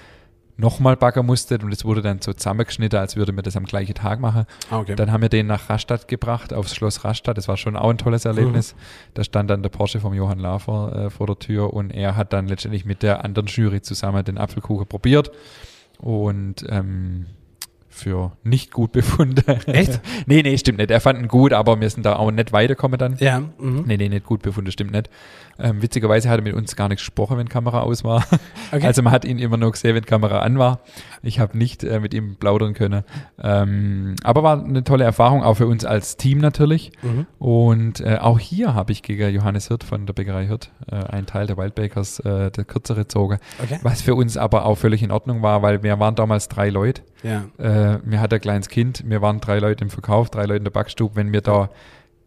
nochmal 0.58 0.96
backen 0.96 1.24
musstet 1.24 1.62
und 1.62 1.72
es 1.72 1.84
wurde 1.84 2.02
dann 2.02 2.20
so 2.20 2.32
zusammengeschnitten, 2.32 2.98
als 2.98 3.16
würde 3.16 3.32
man 3.32 3.44
das 3.44 3.56
am 3.56 3.64
gleichen 3.64 3.94
Tag 3.94 4.20
machen. 4.20 4.44
Ah, 4.70 4.80
okay. 4.80 4.96
Dann 4.96 5.12
haben 5.12 5.22
wir 5.22 5.28
den 5.28 5.46
nach 5.46 5.70
Rastatt 5.70 6.08
gebracht, 6.08 6.52
aufs 6.52 6.74
Schloss 6.74 7.04
Rastatt. 7.04 7.38
Das 7.38 7.48
war 7.48 7.56
schon 7.56 7.76
auch 7.76 7.90
ein 7.90 7.98
tolles 7.98 8.24
Erlebnis. 8.24 8.74
Da 9.14 9.22
stand 9.22 9.48
dann 9.50 9.62
der 9.62 9.70
Porsche 9.70 10.00
vom 10.00 10.14
Johann 10.14 10.40
Lafer 10.40 11.06
äh, 11.06 11.10
vor 11.10 11.28
der 11.28 11.38
Tür 11.38 11.72
und 11.72 11.90
er 11.90 12.16
hat 12.16 12.32
dann 12.32 12.48
letztendlich 12.48 12.84
mit 12.84 13.02
der 13.02 13.24
anderen 13.24 13.46
Jury 13.46 13.80
zusammen 13.80 14.24
den 14.24 14.36
Apfelkuchen 14.36 14.86
probiert 14.86 15.30
und 15.98 16.64
ähm, 16.68 17.26
für 17.98 18.32
nicht 18.42 18.72
gut 18.72 18.92
befunden. 18.92 19.42
Echt? 19.66 20.00
nee, 20.26 20.42
nee, 20.42 20.56
stimmt 20.58 20.78
nicht. 20.78 20.90
Er 20.90 21.00
fand 21.00 21.18
ihn 21.18 21.28
gut, 21.28 21.52
aber 21.52 21.80
wir 21.80 21.90
sind 21.90 22.06
da 22.06 22.16
auch 22.16 22.30
nicht 22.30 22.52
weitergekommen 22.52 22.98
dann. 22.98 23.16
ja, 23.18 23.40
mhm. 23.40 23.84
Nee, 23.86 23.96
nee, 23.96 24.08
nicht 24.08 24.24
gut 24.24 24.42
befunden, 24.42 24.70
stimmt 24.70 24.92
nicht. 24.92 25.10
Ähm, 25.60 25.82
witzigerweise 25.82 26.28
hat 26.28 26.38
er 26.38 26.42
mit 26.42 26.54
uns 26.54 26.76
gar 26.76 26.88
nicht 26.88 26.98
gesprochen, 26.98 27.36
wenn 27.36 27.48
Kamera 27.48 27.80
aus 27.80 28.04
war. 28.04 28.24
Okay. 28.70 28.86
Also 28.86 29.00
man 29.00 29.14
hat 29.14 29.24
ihn 29.24 29.38
immer 29.38 29.56
nur 29.56 29.70
gesehen, 29.72 29.94
wenn 29.94 30.04
Kamera 30.04 30.40
an 30.40 30.58
war. 30.58 30.80
Ich 31.22 31.40
habe 31.40 31.56
nicht 31.56 31.84
äh, 31.84 32.00
mit 32.00 32.12
ihm 32.12 32.36
plaudern 32.36 32.74
können. 32.74 33.02
Ähm, 33.42 34.14
aber 34.22 34.42
war 34.42 34.62
eine 34.62 34.84
tolle 34.84 35.04
Erfahrung, 35.04 35.42
auch 35.42 35.54
für 35.54 35.66
uns 35.66 35.86
als 35.86 36.18
Team 36.18 36.36
natürlich. 36.36 36.92
Mhm. 37.00 37.26
Und 37.38 38.00
äh, 38.00 38.18
auch 38.20 38.38
hier 38.38 38.74
habe 38.74 38.92
ich 38.92 39.02
gegen 39.02 39.34
Johannes 39.34 39.68
Hirt 39.68 39.84
von 39.84 40.04
der 40.04 40.12
Bäckerei 40.12 40.46
Hirt, 40.46 40.70
äh, 40.90 40.96
einen 40.96 41.24
Teil 41.24 41.46
der 41.46 41.56
Wildbakers, 41.56 42.20
äh, 42.20 42.50
der 42.50 42.64
kürzere 42.64 43.04
gezogen. 43.08 43.38
Okay. 43.62 43.78
Was 43.82 44.02
für 44.02 44.14
uns 44.14 44.36
aber 44.36 44.66
auch 44.66 44.76
völlig 44.76 45.02
in 45.02 45.10
Ordnung 45.10 45.40
war, 45.40 45.62
weil 45.62 45.82
wir 45.82 45.98
waren 45.98 46.14
damals 46.14 46.48
drei 46.48 46.68
Leute. 46.68 47.02
Ja. 47.22 47.44
Äh, 47.58 47.98
mir 48.04 48.20
hat 48.20 48.32
ein 48.32 48.40
kleines 48.40 48.68
Kind, 48.68 49.02
wir 49.06 49.20
waren 49.22 49.40
drei 49.40 49.58
Leute 49.58 49.82
im 49.84 49.90
Verkauf, 49.90 50.30
drei 50.30 50.42
Leute 50.44 50.58
in 50.58 50.64
der 50.64 50.70
Backstube. 50.70 51.16
Wenn 51.16 51.32
wir 51.32 51.40
da 51.40 51.68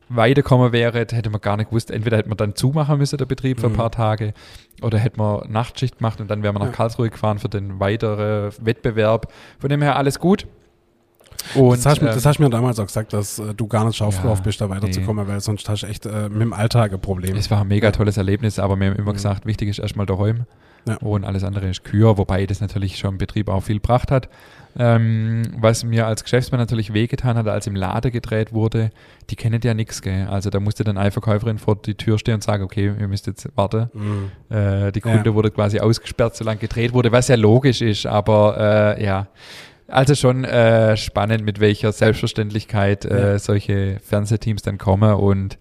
weiterkommen 0.10 0.74
wäre, 0.74 1.00
hätte 1.00 1.30
man 1.30 1.40
gar 1.40 1.56
nicht 1.56 1.70
gewusst, 1.70 1.90
entweder 1.92 2.18
hätte 2.18 2.28
man 2.28 2.38
dann 2.38 2.56
zumachen 2.56 2.98
müssen, 2.98 3.18
der 3.18 3.26
Betrieb 3.26 3.62
für 3.62 3.68
ein 3.68 3.72
Mhm. 3.74 3.78
paar 3.78 3.92
Tage, 3.92 4.34
oder 4.82 4.98
hätte 5.00 5.18
man 5.18 5.50
Nachtschicht 5.50 6.00
gemacht 6.00 6.20
und 6.20 6.30
dann 6.30 6.44
wären 6.44 6.54
wir 6.54 6.60
nach 6.60 6.66
Ja. 6.68 6.72
Karlsruhe 6.74 7.10
gefahren 7.10 7.40
für 7.40 7.48
den 7.48 7.80
weiteren 7.80 8.52
Wettbewerb. 8.62 9.32
Von 9.60 9.70
dem 9.70 9.82
her 9.82 9.96
alles 9.96 10.20
gut. 10.20 10.46
Und, 11.56 11.78
das, 11.78 11.86
hast, 11.86 12.02
du- 12.02 12.06
ähm, 12.08 12.14
das 12.14 12.26
hast 12.26 12.38
du 12.38 12.44
mir 12.44 12.50
damals 12.50 12.78
auch 12.80 12.86
gesagt, 12.86 13.14
dass 13.14 13.40
äh, 13.40 13.54
du 13.54 13.66
gar 13.68 13.86
nicht 13.86 13.96
scharf 13.96 14.18
Ja, 14.18 14.24
drauf 14.24 14.44
bist, 14.44 14.60
da 14.62 14.70
weiterzukommen, 14.70 15.28
weil 15.28 15.40
sonst 15.40 15.68
hast 15.70 15.84
du 15.84 15.88
echt 15.88 16.06
äh, 16.06 16.30
mit 16.30 16.42
dem 16.42 16.54
Alltag 16.54 16.92
ein 16.94 17.00
Problem. 17.02 17.36
Es 17.38 17.50
war 17.50 17.62
ein 17.62 17.68
mega 17.70 17.92
tolles 17.92 18.18
Erlebnis, 18.18 18.60
aber 18.60 18.78
wir 18.78 18.88
haben 18.90 18.98
immer 18.98 19.12
Mhm. 19.12 19.16
gesagt, 19.16 19.46
wichtig 19.46 19.70
ist 19.70 19.80
erstmal 19.80 20.06
daheim 20.06 20.46
Ja. 20.88 20.98
und 20.98 21.24
alles 21.24 21.44
andere 21.44 21.70
ist 21.70 21.84
Kür, 21.84 22.18
wobei 22.18 22.46
das 22.46 22.60
natürlich 22.62 22.98
schon 23.00 23.12
im 23.14 23.18
Betrieb 23.18 23.50
auch 23.50 23.62
viel 23.64 23.78
gebracht 23.78 24.12
hat. 24.12 24.28
Ähm, 24.78 25.44
was 25.58 25.84
mir 25.84 26.08
als 26.08 26.24
Geschäftsmann 26.24 26.60
natürlich 26.60 26.94
wehgetan 26.94 27.38
hat, 27.38 27.48
als 27.48 27.68
im 27.68 27.76
Laden 27.76 28.12
gedreht 28.12 28.54
wurde, 28.54 28.90
die 29.30 29.36
kennen 29.36 29.60
ja 29.64 29.74
nichts, 29.74 30.02
gell? 30.02 30.28
Also 30.30 30.50
da 30.50 30.60
musste 30.60 30.84
dann 30.84 30.98
eine 30.98 31.12
Verkäuferin 31.12 31.58
vor 31.58 31.76
die 31.76 31.96
Tür 31.96 32.18
stehen 32.18 32.36
und 32.36 32.44
sagen, 32.44 32.64
okay, 32.64 32.94
ihr 33.00 33.08
müsst 33.08 33.28
jetzt 33.28 33.50
warten. 33.56 33.90
Mhm. 33.94 34.32
Äh, 34.56 34.92
die 34.92 35.02
Kunde 35.02 35.30
Ja. 35.30 35.34
wurde 35.36 35.52
quasi 35.52 35.80
ausgesperrt, 35.80 36.36
solange 36.36 36.60
gedreht 36.60 36.94
wurde, 36.94 37.12
was 37.12 37.28
ja 37.28 37.36
logisch 37.36 37.82
ist, 37.82 38.06
aber 38.06 38.96
äh, 38.98 39.04
ja. 39.04 39.28
Also 39.88 40.16
schon 40.16 40.46
äh, 40.46 40.96
spannend, 40.96 41.44
mit 41.44 41.60
welcher 41.60 41.92
Selbstverständlichkeit 41.92 43.04
äh, 43.04 43.32
Ja. 43.34 43.40
solche 43.40 44.00
Fernsehteams 44.00 44.62
dann 44.62 44.78
kommen 44.78 45.16
und 45.16 45.58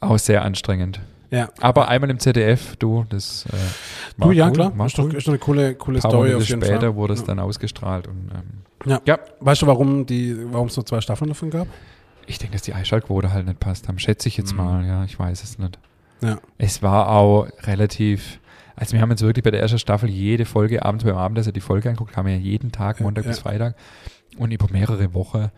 auch 0.00 0.18
sehr 0.18 0.44
anstrengend. 0.44 1.00
Ja. 1.36 1.48
Aber 1.60 1.88
einmal 1.88 2.10
im 2.10 2.18
ZDF, 2.18 2.76
du, 2.76 3.04
das 3.08 3.44
äh, 3.46 3.56
Du, 4.18 4.24
war 4.26 4.32
ja, 4.32 4.46
cool, 4.46 4.52
klar. 4.52 4.86
Ist 4.86 4.98
doch, 4.98 5.12
ist 5.12 5.26
doch 5.26 5.32
eine 5.32 5.38
coole, 5.38 5.74
coole 5.74 5.98
paar 6.00 6.10
Story 6.10 6.28
Monate 6.30 6.36
auf 6.42 6.48
jeden 6.48 6.62
später 6.62 6.80
Fall. 6.80 6.94
wurde 6.94 7.12
es 7.14 7.20
ja. 7.20 7.26
dann 7.26 7.38
ausgestrahlt 7.40 8.06
und 8.08 8.30
ähm, 8.34 8.90
Ja. 8.90 9.00
Ja. 9.04 9.18
Weißt 9.40 9.62
du, 9.62 9.66
warum 9.66 10.02
es 10.08 10.76
nur 10.76 10.86
zwei 10.86 11.00
Staffeln 11.00 11.28
davon 11.28 11.50
gab? 11.50 11.66
ich 12.28 12.38
denke, 12.38 12.54
dass 12.54 12.62
die 12.62 12.72
Einschaltquote 12.72 13.32
halt 13.32 13.46
nicht 13.46 13.60
passt 13.60 13.86
haben. 13.86 14.00
Schätze 14.00 14.26
ich 14.26 14.36
jetzt 14.36 14.50
Mhm. 14.52 14.56
mal, 14.58 14.84
ja, 14.84 15.04
ich 15.04 15.16
weiß 15.16 15.44
es 15.44 15.58
nicht. 15.60 15.78
Ja. 16.22 16.38
Es 16.58 16.82
war 16.82 17.08
auch 17.10 17.46
relativ, 17.62 18.40
also 18.74 18.94
wir 18.94 19.00
haben 19.00 19.10
jetzt 19.10 19.22
wirklich 19.22 19.44
bei 19.44 19.52
der 19.52 19.60
ersten 19.60 19.78
Staffel 19.78 20.08
jede 20.08 20.44
Folge 20.44 20.84
abends 20.84 21.04
beim 21.04 21.16
Abendessen 21.16 21.52
die 21.52 21.60
Folge 21.60 21.88
angeguckt, 21.88 22.16
haben 22.16 22.26
wir 22.26 22.34
ja 22.34 22.40
jeden 22.40 22.72
Tag, 22.72 23.00
Montag 23.00 23.24
ja. 23.26 23.30
bis 23.30 23.38
Freitag 23.38 23.76
und 24.38 24.50
über 24.50 24.66
mehrere 24.72 25.14
Wochen. 25.14 25.50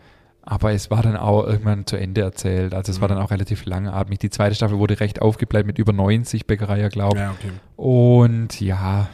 Aber 0.51 0.71
es 0.73 0.89
war 0.89 1.03
dann 1.03 1.15
auch 1.15 1.45
irgendwann 1.45 1.85
zu 1.85 1.95
Ende 1.95 2.21
erzählt. 2.21 2.73
Also 2.73 2.91
es 2.91 2.99
war 3.01 3.07
Mhm. 3.07 3.13
dann 3.15 3.23
auch 3.23 3.29
relativ 3.29 3.65
langatmig. 3.65 4.17
Die 4.17 4.31
zweite 4.31 4.55
Staffel 4.55 4.79
wurde 4.79 4.99
recht 4.99 5.21
aufgebleibt 5.21 5.67
mit 5.67 5.77
über 5.77 5.93
90 5.93 6.47
Bäckereien, 6.47 6.89
glaube 6.89 7.17
ich. 7.17 7.21
Ja, 7.21 7.31
okay. 7.31 7.51
Und 7.75 8.59
ja, 8.59 9.09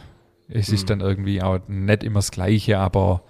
es 0.48 0.70
ist 0.70 0.84
Mhm. 0.84 0.86
dann 0.86 1.00
irgendwie 1.00 1.42
auch 1.42 1.58
nicht 1.68 2.04
immer 2.04 2.20
das 2.20 2.30
Gleiche, 2.30 2.78
aber 2.78 3.22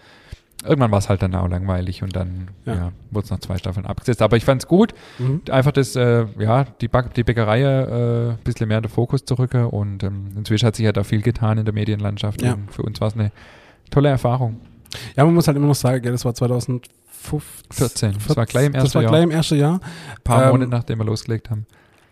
irgendwann 0.64 0.92
war 0.92 1.00
es 1.00 1.08
halt 1.08 1.20
dann 1.22 1.34
auch 1.34 1.48
langweilig 1.48 2.04
und 2.04 2.14
dann 2.14 2.48
Ja. 2.64 2.74
ja. 2.74 2.92
wurde 3.10 3.24
es 3.24 3.30
nach 3.32 3.40
zwei 3.40 3.56
Staffeln 3.58 3.86
abgesetzt. 3.86 4.22
Aber 4.22 4.36
ich 4.36 4.44
fand 4.44 4.62
es 4.62 4.68
gut, 4.68 4.94
Mhm. 5.18 5.42
einfach 5.50 5.72
das, 5.72 5.96
äh, 5.96 6.26
ja, 6.38 6.62
die, 6.80 6.86
Back 6.86 7.12
die 7.14 7.24
Bäckerei 7.24 7.62
äh, 7.62 8.30
ein 8.34 8.38
bisschen 8.44 8.68
mehr 8.68 8.78
in 8.78 8.84
den 8.84 8.88
Fokus 8.90 9.24
zu 9.24 9.34
rücken 9.34 9.64
und 9.64 10.04
ähm, 10.04 10.28
inzwischen 10.36 10.66
hat 10.66 10.76
sich 10.76 10.84
ja 10.84 10.92
da 10.92 11.02
viel 11.02 11.22
getan 11.22 11.58
in 11.58 11.64
der 11.64 11.74
Medienlandschaft 11.74 12.40
Ja. 12.40 12.56
für 12.70 12.82
uns 12.82 13.00
war 13.00 13.08
es 13.08 13.14
eine 13.14 13.32
tolle 13.90 14.10
Erfahrung. 14.10 14.60
Ja, 15.16 15.24
man 15.24 15.34
muss 15.34 15.48
halt 15.48 15.56
immer 15.56 15.66
noch 15.66 15.74
sagen, 15.74 16.04
das 16.12 16.24
war 16.24 16.32
2015. 17.22 18.12
14. 18.12 18.14
Das 18.26 18.36
war 18.36 18.46
gleich 18.46 18.66
im 18.66 18.72
Das 18.72 18.84
ersten 18.84 18.94
war 18.96 19.02
Jahr. 19.02 19.10
gleich 19.12 19.22
im 19.24 19.30
ersten 19.30 19.58
Jahr. 19.58 19.74
Ein 19.74 20.22
paar 20.24 20.44
ähm, 20.44 20.50
Monate 20.52 20.70
nachdem 20.70 20.98
wir 20.98 21.04
losgelegt 21.04 21.50
haben. 21.50 21.66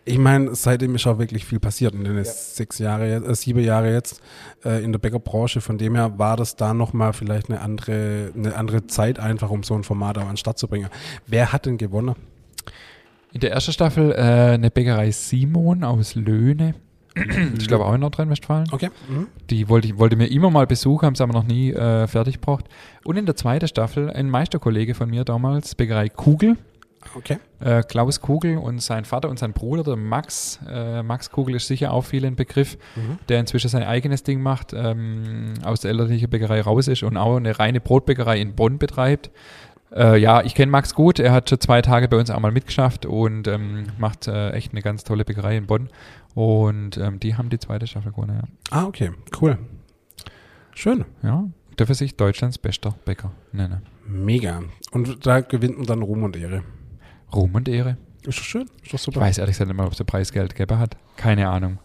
Ich 0.07 0.19
meine, 0.19 0.55
seitdem 0.55 0.95
ist 0.97 1.07
auch 1.07 1.19
wirklich 1.19 1.47
viel 1.47 1.61
passiert 1.61 1.95
in 1.95 2.05
den 2.05 2.23
sechs 2.25 2.79
Jahre, 2.79 3.25
äh, 3.25 3.35
sieben 3.35 3.61
Jahre 3.61 3.91
jetzt 3.91 4.21
äh, 4.65 4.85
in 4.85 4.93
der 4.93 4.99
Bäckerbranche. 4.99 5.63
Von 5.63 5.79
dem 5.79 5.95
her 5.95 6.19
war 6.19 6.37
das 6.37 6.57
da 6.57 6.75
nochmal 6.75 7.15
vielleicht 7.15 7.49
eine 7.49 7.61
andere, 7.63 8.31
eine 8.37 8.55
andere 8.55 8.87
Zeit 8.87 9.19
einfach, 9.19 9.51
um 9.51 9.63
so 9.63 9.75
ein 9.75 9.83
Format 9.83 10.19
auch 10.19 10.23
an 10.23 10.29
den 10.33 10.37
Start 10.37 10.59
zu 10.59 10.69
bringen. 10.69 10.89
Wer 11.27 11.53
hat 11.53 11.65
denn 11.65 11.79
gewonnen? 11.79 12.17
In 13.33 13.41
der 13.41 13.53
ersten 13.53 13.73
Staffel 13.73 14.13
äh, 14.13 14.17
eine 14.55 14.71
Bäckerei 14.71 15.11
Simon 15.11 15.85
aus 15.85 16.15
Löhne. 16.15 16.75
ich 17.59 17.69
glaube 17.69 17.85
auch 17.87 17.95
in 17.95 18.01
Nordrhein-Westfalen. 18.01 18.67
Okay. 18.73 18.91
Mhm. 19.09 19.29
Die 19.51 19.69
wollte, 19.69 19.89
ich- 19.89 19.99
wollte 19.99 20.17
mir 20.17 20.27
immer 20.27 20.51
mal 20.51 20.67
besuchen, 20.67 21.07
haben 21.07 21.15
es 21.15 21.21
aber 21.21 21.33
noch 21.33 21.45
nie 21.45 21.73
äh, 21.73 22.07
fertig 22.07 22.41
gebracht. 22.41 22.65
Und 23.05 23.17
in 23.17 23.27
der 23.27 23.37
zweiten 23.37 23.69
Staffel 23.69 24.11
ein 24.11 24.29
Meisterkollege 24.31 24.95
von 24.95 25.09
mir 25.11 25.25
damals, 25.25 25.75
Bäckerei 25.75 26.09
Kugel. 26.09 26.57
Okay. 27.17 27.37
Äh, 27.61 27.83
Klaus 27.83 28.21
Kugel 28.23 28.57
und 28.57 28.81
sein 28.83 29.05
Vater 29.05 29.29
und 29.29 29.39
sein 29.39 29.53
Bruder, 29.53 29.83
der 29.85 29.97
Max. 29.97 30.59
Äh, 30.69 31.03
Max 31.03 31.31
Kugel 31.31 31.55
ist 31.57 31.67
sicher 31.67 31.93
auch 31.93 32.01
viel 32.03 32.25
ein 32.25 32.35
Begriff, 32.35 32.79
Mhm. 32.97 33.19
der 33.29 33.41
inzwischen 33.41 33.69
sein 33.69 33.83
eigenes 33.83 34.23
Ding 34.23 34.41
macht, 34.41 34.73
ähm, 34.75 35.53
aus 35.65 35.81
der 35.81 35.91
elterlichen 35.91 36.31
Bäckerei 36.31 36.63
raus 36.63 36.89
ist 36.89 37.03
und 37.03 37.19
auch 37.19 37.37
eine 37.37 37.59
reine 37.59 37.81
Brotbäckerei 37.83 38.41
in 38.41 38.55
Bonn 38.55 38.79
betreibt. 38.79 39.31
Äh, 39.95 40.17
ja, 40.19 40.43
ich 40.43 40.55
kenne 40.55 40.73
Max 40.73 40.95
gut. 40.95 41.21
Er 41.21 41.31
hat 41.33 41.51
schon 41.51 41.61
zwei 41.61 41.83
Tage 41.83 42.09
bei 42.09 42.17
uns 42.17 42.31
auch 42.31 42.41
mal 42.41 42.51
mitgeschafft 42.51 43.05
und 43.07 43.47
ähm, 43.49 43.85
macht 43.99 44.27
äh, 44.27 44.51
echt 44.53 44.73
eine 44.73 44.81
ganz 44.83 45.05
tolle 45.05 45.25
Bäckerei 45.27 45.57
in 45.59 45.67
Bonn. 45.67 45.91
Und 46.35 46.97
ähm, 46.99 47.21
die 47.21 47.37
haben 47.37 47.49
die 47.51 47.59
zweite 47.59 47.87
Staffel 47.87 48.13
gewonnen, 48.13 48.37
ja. 48.43 48.49
Ah, 48.71 48.85
okay. 48.87 49.13
Cool. 49.41 49.59
Schön. 50.75 51.05
Ja, 51.23 51.45
dürfen 51.79 51.95
sich 51.95 52.17
Deutschlands 52.17 52.59
bester 52.59 52.95
Bäcker 53.05 53.31
nennen. 53.53 53.83
Mega. 54.07 54.63
Und 54.93 55.25
da 55.27 55.41
gewinnt 55.41 55.77
man 55.79 55.87
dann 55.87 56.03
Ruhm 56.03 56.25
und 56.25 56.37
Ehre. 56.37 56.63
Ruhm 57.33 57.55
und 57.55 57.69
Ehre. 57.69 57.97
Ist 58.27 58.39
doch 58.39 58.45
schön. 58.45 58.63
Ist 58.83 58.89
doch 58.93 58.95
Ich 58.95 59.01
super. 59.03 59.21
weiß 59.21 59.39
ehrlich 59.39 59.55
gesagt 59.55 59.69
nicht 59.69 59.77
mal, 59.77 59.87
ob 59.87 59.93
es 59.93 60.03
Preisgeld 60.05 60.55
gegeben 60.55 60.79
hat. 60.79 60.97
Keine 61.17 61.49
Ahnung. 61.49 61.79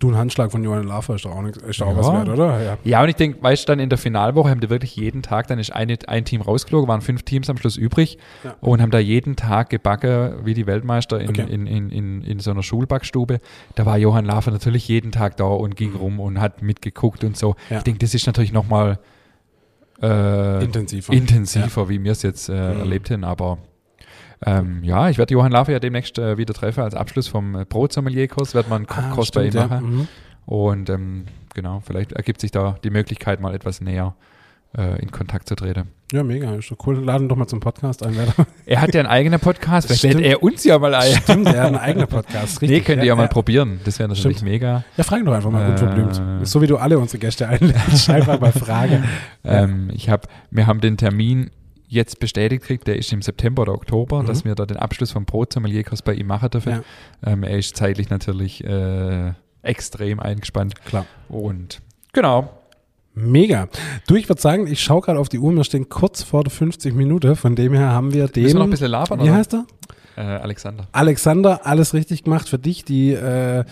Du, 0.00 0.08
ein 0.10 0.16
Handschlag 0.16 0.50
von 0.50 0.64
Johann 0.64 0.84
Lafer 0.86 1.14
ist 1.16 1.26
doch 1.26 1.32
auch, 1.36 1.42
nix, 1.42 1.58
ist 1.58 1.78
doch 1.80 1.86
auch 1.88 1.90
Ja. 1.92 1.96
was 1.98 2.10
wert, 2.12 2.28
oder? 2.30 2.62
Ja. 2.62 2.78
Ja, 2.84 3.02
und 3.02 3.10
ich 3.10 3.16
denke, 3.16 3.42
weißt 3.42 3.64
du, 3.68 3.72
dann 3.72 3.80
in 3.80 3.90
der 3.90 3.98
Finalwoche 3.98 4.48
haben 4.48 4.60
die 4.60 4.70
wirklich 4.70 4.96
jeden 4.96 5.22
Tag, 5.22 5.46
dann 5.48 5.58
ist 5.58 5.72
eine, 5.74 5.98
ein 6.06 6.24
Team 6.24 6.40
rausgeflogen, 6.40 6.88
waren 6.88 7.02
fünf 7.02 7.22
Teams 7.22 7.50
am 7.50 7.58
Schluss 7.58 7.76
übrig 7.76 8.16
Ja. 8.42 8.56
und 8.62 8.80
haben 8.80 8.90
da 8.90 8.98
jeden 8.98 9.36
Tag 9.36 9.68
gebacken, 9.68 10.36
wie 10.44 10.54
die 10.54 10.66
Weltmeister 10.66 11.20
in, 11.20 11.28
Okay. 11.28 11.44
in, 11.48 11.66
in, 11.66 11.90
in, 11.90 12.22
in 12.22 12.38
so 12.40 12.50
einer 12.50 12.62
Schulbackstube. 12.62 13.40
Da 13.74 13.84
war 13.84 13.98
Johann 13.98 14.24
Lafer 14.24 14.50
natürlich 14.50 14.88
jeden 14.88 15.12
Tag 15.12 15.36
da 15.36 15.44
und 15.44 15.76
ging 15.76 15.94
rum 15.94 16.18
und 16.18 16.40
hat 16.40 16.62
mitgeguckt 16.62 17.22
und 17.22 17.36
so. 17.36 17.50
Mhm. 17.68 17.76
Ich 17.76 17.82
denke, 17.82 17.98
das 17.98 18.14
ist 18.14 18.26
natürlich 18.26 18.52
nochmal 18.52 18.98
äh, 20.02 20.64
Intensiver. 20.64 21.12
intensiver, 21.12 21.88
wie 21.90 22.02
wir 22.02 22.12
es 22.12 22.22
jetzt 22.22 22.48
äh, 22.48 22.52
Mhm. 22.52 22.80
erlebt 22.80 23.10
haben, 23.10 23.24
aber 23.24 23.58
ähm, 24.46 24.82
ja, 24.82 25.10
ich 25.10 25.18
werde 25.18 25.34
Johann 25.34 25.52
Lafer 25.52 25.72
ja 25.72 25.80
demnächst 25.80 26.18
äh, 26.18 26.38
wieder 26.38 26.54
treffen 26.54 26.82
als 26.82 26.94
Abschluss 26.94 27.28
vom 27.28 27.54
äh, 27.54 27.64
Brotsommelier-Kurs, 27.64 28.54
wird 28.54 28.68
man 28.68 28.86
einen 28.86 28.86
Ah, 28.88 29.08
Kochkurs 29.10 29.30
bei 29.32 29.44
ihm 29.46 29.52
ja. 29.52 29.66
machen. 29.66 29.96
Mhm. 29.96 30.08
Und 30.46 30.90
ähm, 30.90 31.24
genau, 31.54 31.82
vielleicht 31.86 32.12
ergibt 32.12 32.40
sich 32.40 32.50
da 32.50 32.76
die 32.82 32.90
Möglichkeit, 32.90 33.40
mal 33.40 33.54
etwas 33.54 33.80
näher 33.80 34.14
äh, 34.76 35.00
in 35.00 35.10
Kontakt 35.10 35.48
zu 35.48 35.54
treten. 35.56 35.88
Ja, 36.12 36.24
mega. 36.24 36.54
Ist 36.54 36.70
doch 36.72 36.76
cool. 36.86 36.98
Laden 37.04 37.28
doch 37.28 37.36
mal 37.36 37.46
zum 37.46 37.60
Podcast 37.60 38.04
ein. 38.04 38.16
Er 38.66 38.80
hat 38.80 38.94
ja 38.94 39.00
einen 39.00 39.08
eigenen 39.08 39.38
Podcast. 39.38 39.86
Vielleicht 39.86 40.02
lädt 40.18 40.26
er 40.26 40.42
uns 40.42 40.64
ja 40.64 40.76
mal 40.78 40.92
ein. 40.94 41.12
Stimmt, 41.22 41.46
er 41.46 41.60
hat 41.60 41.66
einen 41.68 41.76
eigenen 41.76 42.08
Podcast. 42.08 42.60
Richtig. 42.62 42.70
Nee, 42.70 42.80
könnt 42.80 42.98
ihr 43.02 43.06
ja, 43.06 43.12
ja 43.12 43.16
mal 43.16 43.28
probieren. 43.28 43.78
Das 43.84 43.98
wäre 44.00 44.08
natürlich 44.08 44.38
Stimmt. 44.38 44.50
mega. 44.50 44.82
Ja, 44.96 45.04
fragen 45.04 45.24
doch 45.24 45.34
einfach 45.34 45.50
mal 45.50 45.68
äh, 45.68 45.70
unverblümt. 45.70 46.46
So 46.48 46.60
wie 46.62 46.66
du 46.66 46.78
alle 46.78 46.98
unsere 46.98 47.18
Gäste 47.18 47.46
einlädst. 47.48 48.10
einfach 48.10 48.40
mal 48.40 48.52
fragen. 48.52 49.04
Ähm, 49.42 49.90
ich 49.94 50.10
hab, 50.10 50.28
wir 50.50 50.66
haben 50.66 50.80
den 50.82 50.98
Termin 50.98 51.50
jetzt 51.90 52.20
bestätigt 52.20 52.62
kriegt, 52.62 52.86
der 52.86 52.96
ist 52.96 53.12
im 53.12 53.20
September 53.20 53.62
oder 53.62 53.74
Oktober, 53.74 54.22
mhm. 54.22 54.26
dass 54.26 54.44
wir 54.44 54.54
da 54.54 54.64
den 54.64 54.76
Abschluss 54.76 55.10
vom 55.10 55.24
Brotsommelier-Kurs 55.24 56.02
bei 56.02 56.14
ihm 56.14 56.28
machen 56.28 56.48
dürfen. 56.50 56.72
Ja. 56.72 57.32
Ähm, 57.32 57.42
er 57.42 57.58
ist 57.58 57.76
zeitlich 57.76 58.10
natürlich 58.10 58.64
äh, 58.64 59.32
extrem 59.62 60.20
eingespannt. 60.20 60.74
Klar. 60.84 61.04
Und 61.28 61.82
genau. 62.12 62.50
Mega. 63.12 63.68
Du, 64.06 64.14
ich 64.14 64.28
würde 64.28 64.40
sagen, 64.40 64.68
ich 64.68 64.80
schaue 64.80 65.00
gerade 65.00 65.18
auf 65.18 65.28
die 65.28 65.40
Uhr, 65.40 65.52
wir 65.52 65.64
stehen 65.64 65.88
kurz 65.88 66.22
vor 66.22 66.44
der 66.44 66.52
50 66.52 66.94
Minuten, 66.94 67.34
von 67.34 67.56
dem 67.56 67.74
her 67.74 67.88
haben 67.88 68.14
wir 68.14 68.28
den. 68.28 68.44
Müssen 68.44 68.54
wir 68.54 68.58
noch 68.60 68.66
ein 68.68 68.70
bisschen 68.70 68.90
labern, 68.90 69.18
Wie 69.18 69.24
oder? 69.24 69.34
heißt 69.34 69.54
er? 69.54 69.66
Äh, 70.16 70.20
Alexander. 70.20 70.86
Alexander, 70.92 71.66
alles 71.66 71.92
richtig 71.92 72.22
gemacht 72.22 72.48
für 72.48 72.58
dich. 72.58 72.84
Die 72.84 73.12
äh, 73.12 73.64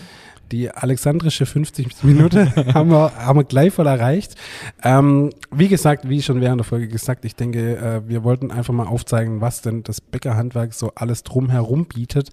die 0.51 0.71
alexandrische 0.71 1.45
50 1.45 2.03
Minuten 2.03 2.53
haben, 2.73 2.89
wir, 2.91 3.15
haben 3.15 3.39
wir 3.39 3.43
gleich 3.43 3.73
voll 3.73 3.87
erreicht. 3.87 4.35
Ähm, 4.83 5.31
wie 5.51 5.67
gesagt, 5.67 6.09
wie 6.09 6.21
schon 6.21 6.41
während 6.41 6.59
der 6.59 6.65
Folge 6.65 6.87
gesagt, 6.87 7.25
ich 7.25 7.35
denke, 7.35 7.77
äh, 7.77 8.07
wir 8.07 8.23
wollten 8.23 8.51
einfach 8.51 8.73
mal 8.73 8.87
aufzeigen, 8.87 9.41
was 9.41 9.61
denn 9.61 9.83
das 9.83 10.01
Bäckerhandwerk 10.01 10.73
so 10.73 10.91
alles 10.95 11.23
drumherum 11.23 11.85
bietet, 11.85 12.29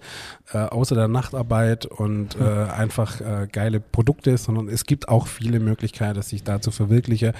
äh, 0.52 0.58
außer 0.58 0.94
der 0.94 1.08
Nachtarbeit 1.08 1.86
und 1.86 2.36
äh, 2.40 2.44
einfach 2.44 3.20
äh, 3.20 3.48
geile 3.50 3.80
Produkte, 3.80 4.36
sondern 4.38 4.68
es 4.68 4.84
gibt 4.84 5.08
auch 5.08 5.26
viele 5.26 5.60
Möglichkeiten, 5.60 6.22
sich 6.22 6.42
da 6.42 6.60
zu 6.60 6.70
verwirklichen 6.70 7.32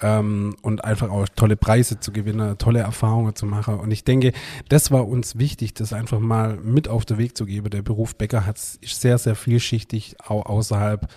ähm, 0.00 0.56
und 0.62 0.84
einfach 0.84 1.10
auch 1.10 1.28
tolle 1.28 1.56
Preise 1.56 2.00
zu 2.00 2.12
gewinnen, 2.12 2.56
tolle 2.58 2.80
Erfahrungen 2.80 3.34
zu 3.34 3.46
machen. 3.46 3.78
Und 3.78 3.90
ich 3.90 4.04
denke, 4.04 4.32
das 4.68 4.90
war 4.90 5.06
uns 5.06 5.38
wichtig, 5.38 5.74
das 5.74 5.92
einfach 5.92 6.20
mal 6.20 6.56
mit 6.56 6.88
auf 6.88 7.04
den 7.04 7.18
Weg 7.18 7.36
zu 7.36 7.46
geben. 7.46 7.70
Der 7.70 7.82
Beruf 7.82 8.16
Bäcker 8.16 8.46
hat, 8.46 8.56
ist 8.56 9.00
sehr, 9.00 9.18
sehr 9.18 9.34
vielschichtig, 9.34 10.16
auch 10.26 10.46
außerhalb 10.46 11.08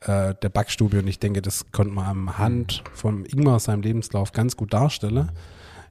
äh, 0.00 0.34
der 0.34 0.48
Backstube. 0.48 0.98
Und 0.98 1.08
ich 1.08 1.18
denke, 1.18 1.42
das 1.42 1.70
konnte 1.72 1.94
man 1.94 2.06
am 2.06 2.38
Hand 2.38 2.82
von 2.92 3.24
Ingmar 3.24 3.60
seinem 3.60 3.82
Lebenslauf 3.82 4.32
ganz 4.32 4.56
gut 4.56 4.72
darstellen. 4.72 5.30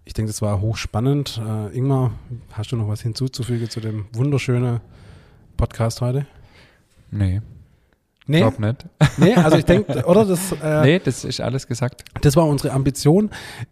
Ich 0.05 0.13
denke, 0.13 0.29
das 0.31 0.41
war 0.41 0.59
hochspannend. 0.59 1.41
Äh, 1.43 1.77
Ingmar, 1.77 2.11
hast 2.51 2.71
du 2.71 2.75
noch 2.75 2.89
was 2.89 3.01
hinzuzufügen 3.01 3.69
zu 3.69 3.79
dem 3.79 4.05
wunderschönen 4.11 4.81
Podcast 5.55 6.01
heute? 6.01 6.25
Nee. 7.09 7.41
Nee. 8.25 8.39
Glaub 8.39 8.59
nicht. 8.59 8.85
Nee, 9.17 9.35
also 9.35 9.57
ich 9.57 9.65
denke, 9.65 10.05
oder 10.05 10.25
das. 10.25 10.53
Äh, 10.53 10.81
nee, 10.83 10.99
das 10.99 11.25
ist 11.25 11.41
alles 11.41 11.67
gesagt. 11.67 12.03
Das 12.21 12.35
war 12.35 12.47
unsere 12.47 12.73
Ambition. 12.73 13.29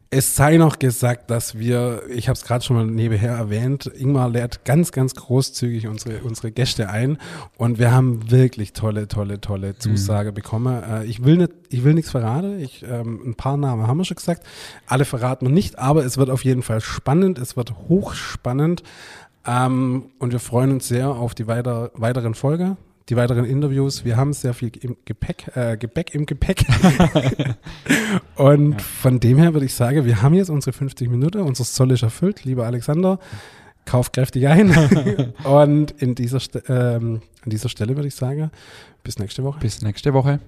Es 0.09 0.35
sei 0.35 0.57
noch 0.57 0.77
gesagt, 0.77 1.31
dass 1.31 1.57
wir, 1.57 2.01
ich 2.09 2.27
habe 2.27 2.35
es 2.35 2.43
gerade 2.43 2.63
schon 2.63 2.75
mal 2.75 2.85
nebenher 2.85 3.31
erwähnt, 3.31 3.85
Ingmar 3.85 4.29
lädt 4.29 4.65
ganz, 4.65 4.91
ganz 4.91 5.15
großzügig 5.15 5.87
unsere, 5.87 6.21
unsere 6.23 6.51
Gäste 6.51 6.89
ein 6.89 7.17
und 7.57 7.79
wir 7.79 7.93
haben 7.93 8.29
wirklich 8.29 8.73
tolle, 8.73 9.07
tolle, 9.07 9.39
tolle 9.39 9.69
mhm. 9.69 9.79
Zusage 9.79 10.31
mhm. 10.31 10.35
bekommen. 10.35 10.83
Äh, 10.83 11.05
ich 11.05 11.23
will 11.23 11.37
nicht, 11.37 11.53
ich 11.69 11.85
will 11.85 11.93
nichts 11.93 12.11
verraten. 12.11 12.59
Ich, 12.59 12.83
ähm, 12.83 13.21
ein 13.25 13.35
paar 13.35 13.55
Namen 13.55 13.87
haben 13.87 13.97
wir 13.97 14.05
schon 14.05 14.17
gesagt. 14.17 14.45
Alle 14.85 15.05
verraten 15.05 15.45
wir 15.45 15.53
nicht, 15.53 15.79
aber 15.79 16.03
es 16.03 16.17
wird 16.17 16.29
auf 16.29 16.43
jeden 16.43 16.61
Fall 16.61 16.81
spannend. 16.81 17.39
Es 17.39 17.55
wird 17.55 17.73
hochspannend. 17.87 18.83
Ähm, 19.47 20.11
und 20.19 20.33
wir 20.33 20.39
freuen 20.39 20.71
uns 20.71 20.89
sehr 20.89 21.07
auf 21.09 21.35
die 21.35 21.47
weiter, 21.47 21.91
weiteren 21.93 22.35
Folge 22.35 22.75
die 23.09 23.15
weiteren 23.15 23.45
Interviews. 23.45 24.05
Wir 24.05 24.17
haben 24.17 24.33
sehr 24.33 24.53
viel 24.53 24.71
im 24.81 24.97
Gepäck, 25.05 25.55
äh, 25.55 25.77
Gebäck 25.77 26.13
im 26.15 26.25
Gepäck. 26.25 26.65
und 28.35 28.73
ja. 28.73 28.79
von 28.79 29.19
dem 29.19 29.37
her 29.37 29.53
würde 29.53 29.65
ich 29.65 29.73
sagen, 29.73 30.05
wir 30.05 30.21
haben 30.21 30.33
jetzt 30.33 30.49
unsere 30.49 30.73
50 30.73 31.09
Minuten, 31.09 31.39
unser 31.41 31.63
Soll 31.63 31.91
ist 31.91 32.03
erfüllt, 32.03 32.45
lieber 32.45 32.65
Alexander. 32.65 33.19
Kauf 33.85 34.11
kräftig 34.11 34.47
ein. 34.47 34.69
und 35.43 35.91
in 36.01 36.15
dieser, 36.15 36.39
ähm, 36.69 37.21
an 37.43 37.49
dieser 37.49 37.69
Stelle 37.69 37.95
würde 37.95 38.07
ich 38.07 38.15
sagen, 38.15 38.51
bis 39.03 39.17
nächste 39.17 39.43
Woche. 39.43 39.59
Bis 39.59 39.81
nächste 39.81 40.13
Woche. 40.13 40.39